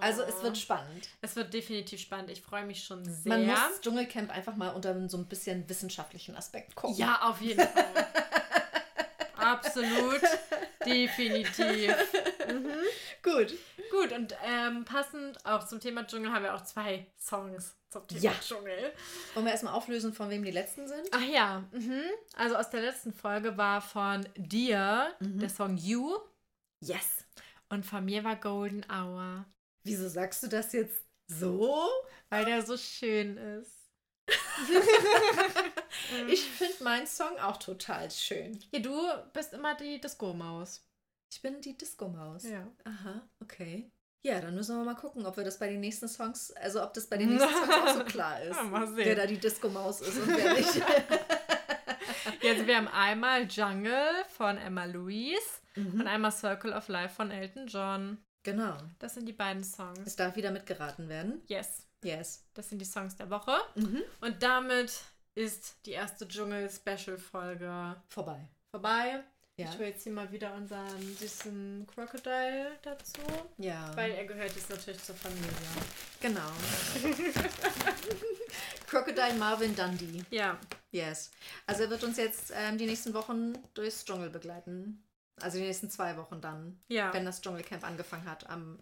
Also 0.00 0.22
es 0.22 0.42
wird 0.42 0.56
spannend. 0.58 1.08
Es 1.20 1.36
wird 1.36 1.52
definitiv 1.52 2.00
spannend. 2.00 2.30
Ich 2.30 2.42
freue 2.42 2.64
mich 2.64 2.82
schon 2.84 3.04
sehr. 3.04 3.32
Man 3.38 3.46
muss 3.46 3.80
Dschungelcamp 3.80 4.30
einfach 4.30 4.56
mal 4.56 4.70
unter 4.70 5.08
so 5.08 5.16
ein 5.18 5.26
bisschen 5.26 5.68
wissenschaftlichen 5.68 6.36
Aspekt 6.36 6.74
gucken. 6.74 6.96
ja, 6.96 7.20
auf 7.22 7.40
jeden 7.40 7.66
Fall. 7.66 7.84
Absolut. 9.36 10.20
Definitiv. 10.84 11.94
gut. 13.22 13.54
Gut, 13.90 14.12
und 14.12 14.34
ähm, 14.44 14.84
passend 14.84 15.44
auch 15.46 15.66
zum 15.66 15.80
Thema 15.80 16.06
Dschungel 16.06 16.32
haben 16.32 16.42
wir 16.42 16.54
auch 16.54 16.62
zwei 16.64 17.06
Songs 17.18 17.76
zum 17.90 18.06
Thema 18.08 18.20
Ja. 18.22 18.32
Dschungel. 18.40 18.92
Wollen 19.34 19.46
wir 19.46 19.52
erstmal 19.52 19.74
auflösen, 19.74 20.12
von 20.12 20.28
wem 20.30 20.42
die 20.44 20.50
letzten 20.50 20.88
sind? 20.88 21.08
Ach 21.12 21.22
ja, 21.22 21.64
mhm. 21.72 22.02
also 22.36 22.56
aus 22.56 22.70
der 22.70 22.80
letzten 22.82 23.12
Folge 23.12 23.56
war 23.56 23.80
von 23.80 24.26
dir 24.36 25.12
Mhm. 25.20 25.38
der 25.38 25.48
Song 25.48 25.76
You 25.76 26.16
Yes. 26.80 27.24
und 27.68 27.86
von 27.86 28.04
mir 28.04 28.24
war 28.24 28.36
Golden 28.36 28.84
Hour, 28.90 29.44
Wieso 29.86 30.08
sagst 30.08 30.42
du 30.42 30.48
das 30.48 30.72
jetzt 30.72 31.02
so? 31.28 31.88
weil 32.28 32.44
der 32.44 32.62
so 32.62 32.76
schön 32.76 33.36
ist. 33.36 33.72
Ich 36.28 36.42
finde 36.44 36.84
meinen 36.84 37.06
Song 37.06 37.36
auch 37.38 37.56
total 37.56 38.10
schön. 38.10 38.58
Ja, 38.72 38.80
du 38.80 38.92
bist 39.32 39.52
immer 39.52 39.74
die 39.74 40.00
Disco-Maus. 40.00 40.84
Ich 41.32 41.42
bin 41.42 41.60
die 41.60 41.76
Disco-Maus. 41.76 42.44
Ja. 42.44 42.66
Aha, 42.84 43.22
okay. 43.42 43.90
Ja, 44.22 44.40
dann 44.40 44.54
müssen 44.54 44.76
wir 44.76 44.84
mal 44.84 44.94
gucken, 44.94 45.26
ob 45.26 45.36
wir 45.36 45.44
das 45.44 45.58
bei 45.58 45.68
den 45.68 45.80
nächsten 45.80 46.08
Songs, 46.08 46.52
also 46.52 46.82
ob 46.82 46.94
das 46.94 47.08
bei 47.08 47.16
den 47.16 47.30
nächsten 47.30 47.52
Songs 47.52 47.74
auch 47.74 47.94
so 47.98 48.04
klar 48.04 48.40
ist. 48.42 48.56
Ja. 48.56 48.96
Wer 48.96 49.14
da 49.16 49.26
die 49.26 49.38
Disco-Maus 49.38 50.00
ist 50.02 50.18
und 50.18 50.28
wer 50.36 50.54
nicht. 50.54 50.74
Jetzt, 52.42 52.66
wir 52.66 52.76
haben 52.76 52.88
einmal 52.88 53.44
Jungle 53.46 54.24
von 54.36 54.58
Emma 54.58 54.84
Louise 54.84 55.40
Mhm. 55.74 56.00
und 56.00 56.06
einmal 56.06 56.32
Circle 56.32 56.72
of 56.72 56.88
Life 56.88 57.14
von 57.16 57.30
Elton 57.30 57.66
John. 57.66 58.18
Genau. 58.46 58.76
Das 59.00 59.14
sind 59.14 59.26
die 59.26 59.32
beiden 59.32 59.64
Songs. 59.64 59.98
Es 60.06 60.14
darf 60.14 60.36
wieder 60.36 60.52
mitgeraten 60.52 61.08
werden. 61.08 61.42
Yes, 61.48 61.82
Yes. 62.04 62.44
das 62.54 62.68
sind 62.68 62.78
die 62.78 62.84
Songs 62.84 63.16
der 63.16 63.28
Woche. 63.28 63.56
Mhm. 63.74 64.02
Und 64.20 64.40
damit 64.40 64.92
ist 65.34 65.74
die 65.84 65.90
erste 65.90 66.28
Dschungel-Special-Folge 66.28 67.96
Vorbei. 68.08 68.38
vorbei. 68.70 69.24
Ja. 69.56 69.68
Ich 69.70 69.78
hole 69.78 69.88
jetzt 69.88 70.04
hier 70.04 70.12
mal 70.12 70.30
wieder 70.30 70.54
unseren 70.54 71.16
süßen 71.18 71.86
Crocodile 71.92 72.72
dazu. 72.82 73.20
Ja. 73.58 73.90
Weil 73.96 74.12
er 74.12 74.26
gehört 74.26 74.54
jetzt 74.54 74.70
natürlich 74.70 75.02
zur 75.02 75.16
Familie. 75.16 75.48
genau. 76.20 76.50
Crocodile 78.86 79.34
Marvin 79.34 79.74
Dundee. 79.74 80.22
Ja, 80.30 80.58
Yes. 80.92 81.30
Also 81.66 81.82
er 81.82 81.90
wird 81.90 82.04
uns 82.04 82.16
jetzt 82.16 82.52
ähm, 82.54 82.78
die 82.78 82.86
nächsten 82.86 83.12
Wochen 83.12 83.54
durchs 83.74 84.04
Dschungel 84.04 84.30
begleiten. 84.30 85.02
Also 85.40 85.58
die 85.58 85.64
nächsten 85.64 85.90
zwei 85.90 86.16
Wochen 86.16 86.40
dann, 86.40 86.80
ja. 86.88 87.12
wenn 87.12 87.24
das 87.24 87.40
Dschungelcamp 87.40 87.84
angefangen 87.86 88.28
hat 88.28 88.48
am 88.48 88.78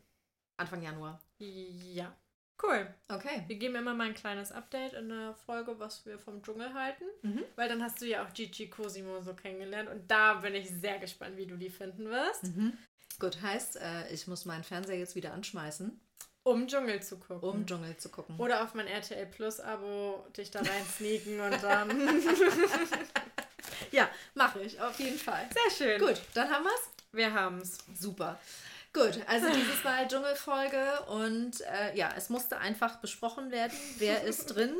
Anfang 0.56 0.82
Januar. 0.82 1.20
Ja. 1.38 2.14
Cool. 2.62 2.86
Okay. 3.08 3.42
Wir 3.48 3.56
geben 3.56 3.74
immer 3.74 3.94
mal 3.94 4.06
ein 4.06 4.14
kleines 4.14 4.52
Update 4.52 4.92
in 4.92 5.08
der 5.08 5.34
Folge, 5.34 5.78
was 5.80 6.06
wir 6.06 6.18
vom 6.18 6.42
Dschungel 6.42 6.72
halten. 6.72 7.04
Mhm. 7.22 7.42
Weil 7.56 7.68
dann 7.68 7.82
hast 7.82 8.00
du 8.00 8.06
ja 8.06 8.24
auch 8.24 8.32
Gigi 8.32 8.70
Cosimo 8.70 9.20
so 9.22 9.34
kennengelernt. 9.34 9.90
Und 9.90 10.08
da 10.08 10.34
bin 10.34 10.54
ich 10.54 10.70
sehr 10.70 10.98
gespannt, 11.00 11.36
wie 11.36 11.46
du 11.46 11.56
die 11.56 11.70
finden 11.70 12.08
wirst. 12.08 12.44
Mhm. 12.44 12.78
Gut, 13.18 13.42
heißt, 13.42 13.76
äh, 13.76 14.08
ich 14.12 14.26
muss 14.28 14.44
meinen 14.44 14.64
Fernseher 14.64 14.98
jetzt 14.98 15.16
wieder 15.16 15.32
anschmeißen, 15.32 16.00
Um 16.44 16.66
Dschungel 16.68 17.02
zu 17.02 17.18
gucken. 17.18 17.48
um 17.48 17.66
Dschungel 17.66 17.96
zu 17.96 18.08
gucken. 18.08 18.38
Oder 18.38 18.62
auf 18.62 18.74
mein 18.74 18.86
RTL 18.86 19.26
Plus 19.26 19.58
Abo 19.60 20.24
dich 20.36 20.50
da 20.52 20.60
rein 20.60 20.84
sneaken 20.96 21.40
und 21.40 21.62
dann. 21.62 21.90
Ja, 23.94 24.10
mache 24.34 24.60
ich, 24.60 24.80
auf 24.80 24.98
jeden 24.98 25.18
Fall. 25.18 25.48
Sehr 25.52 25.70
schön. 25.88 26.00
Gut, 26.00 26.20
dann 26.34 26.50
haben 26.50 26.64
wir's. 26.64 26.90
Wir 27.12 27.32
haben's. 27.32 27.78
Super. 27.98 28.40
Gut, 28.92 29.20
also 29.26 29.48
dieses 29.52 29.82
Mal 29.84 30.06
Dschungelfolge 30.08 31.00
und 31.08 31.60
äh, 31.62 31.96
ja, 31.96 32.12
es 32.16 32.28
musste 32.28 32.58
einfach 32.58 32.96
besprochen 32.96 33.50
werden, 33.50 33.76
wer 33.98 34.22
ist 34.24 34.46
drin 34.54 34.74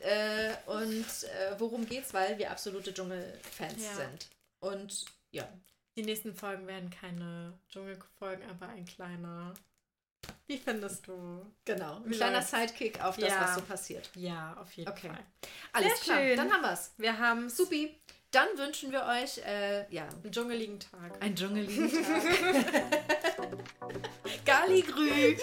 äh, 0.00 0.52
und 0.66 1.04
äh, 1.24 1.54
worum 1.58 1.86
geht's, 1.86 2.12
weil 2.14 2.38
wir 2.38 2.50
absolute 2.50 2.92
Dschungelfans 2.94 3.82
Ja. 3.82 3.94
sind. 3.94 4.26
Und 4.60 5.04
ja, 5.30 5.46
Die 5.96 6.02
nächsten 6.02 6.34
Folgen 6.34 6.66
werden 6.66 6.90
keine 6.90 7.58
Dschungelfolgen, 7.70 8.48
aber 8.50 8.68
ein 8.68 8.84
kleiner. 8.84 9.54
Wie 10.46 10.58
findest 10.58 11.06
du? 11.06 11.44
genau. 11.64 11.96
Ein 12.04 12.10
kleiner 12.10 12.36
läuft's? 12.38 12.50
Sidekick 12.50 13.02
auf 13.02 13.16
das, 13.16 13.28
Ja. 13.30 13.40
was 13.42 13.54
so 13.56 13.60
passiert. 13.62 14.10
Ja, 14.16 14.56
auf 14.60 14.72
jeden 14.72 14.88
Okay. 14.90 15.08
Fall. 15.08 15.18
Alles 15.72 16.00
klar, 16.00 16.18
schön. 16.18 16.36
dann 16.36 16.52
haben 16.52 16.62
wir's. 16.62 16.92
Wir 16.98 17.18
haben 17.18 17.48
Supi. 17.48 17.94
Dann 18.30 18.48
wünschen 18.56 18.90
wir 18.90 19.04
euch 19.04 19.38
äh, 19.46 19.86
ja, 19.94 20.08
einen 20.08 20.32
dschungeligen 20.32 20.80
Tag. 20.80 21.22
einen 21.22 21.36
dschungeligen 21.36 21.88
Tag. 21.88 22.64
Galligrü. 24.44 25.36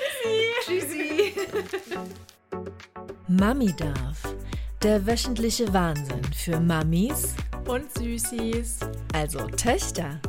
Tschüssi. 0.66 1.34
Mami 3.28 3.74
darf. 3.76 4.36
Der 4.84 5.06
wöchentliche 5.06 5.72
Wahnsinn 5.74 6.24
für 6.34 6.60
Mamis, 6.60 7.36
Und 7.68 7.92
Süßis. 7.94 8.80
also 9.14 9.48
Töchter. 9.48 10.20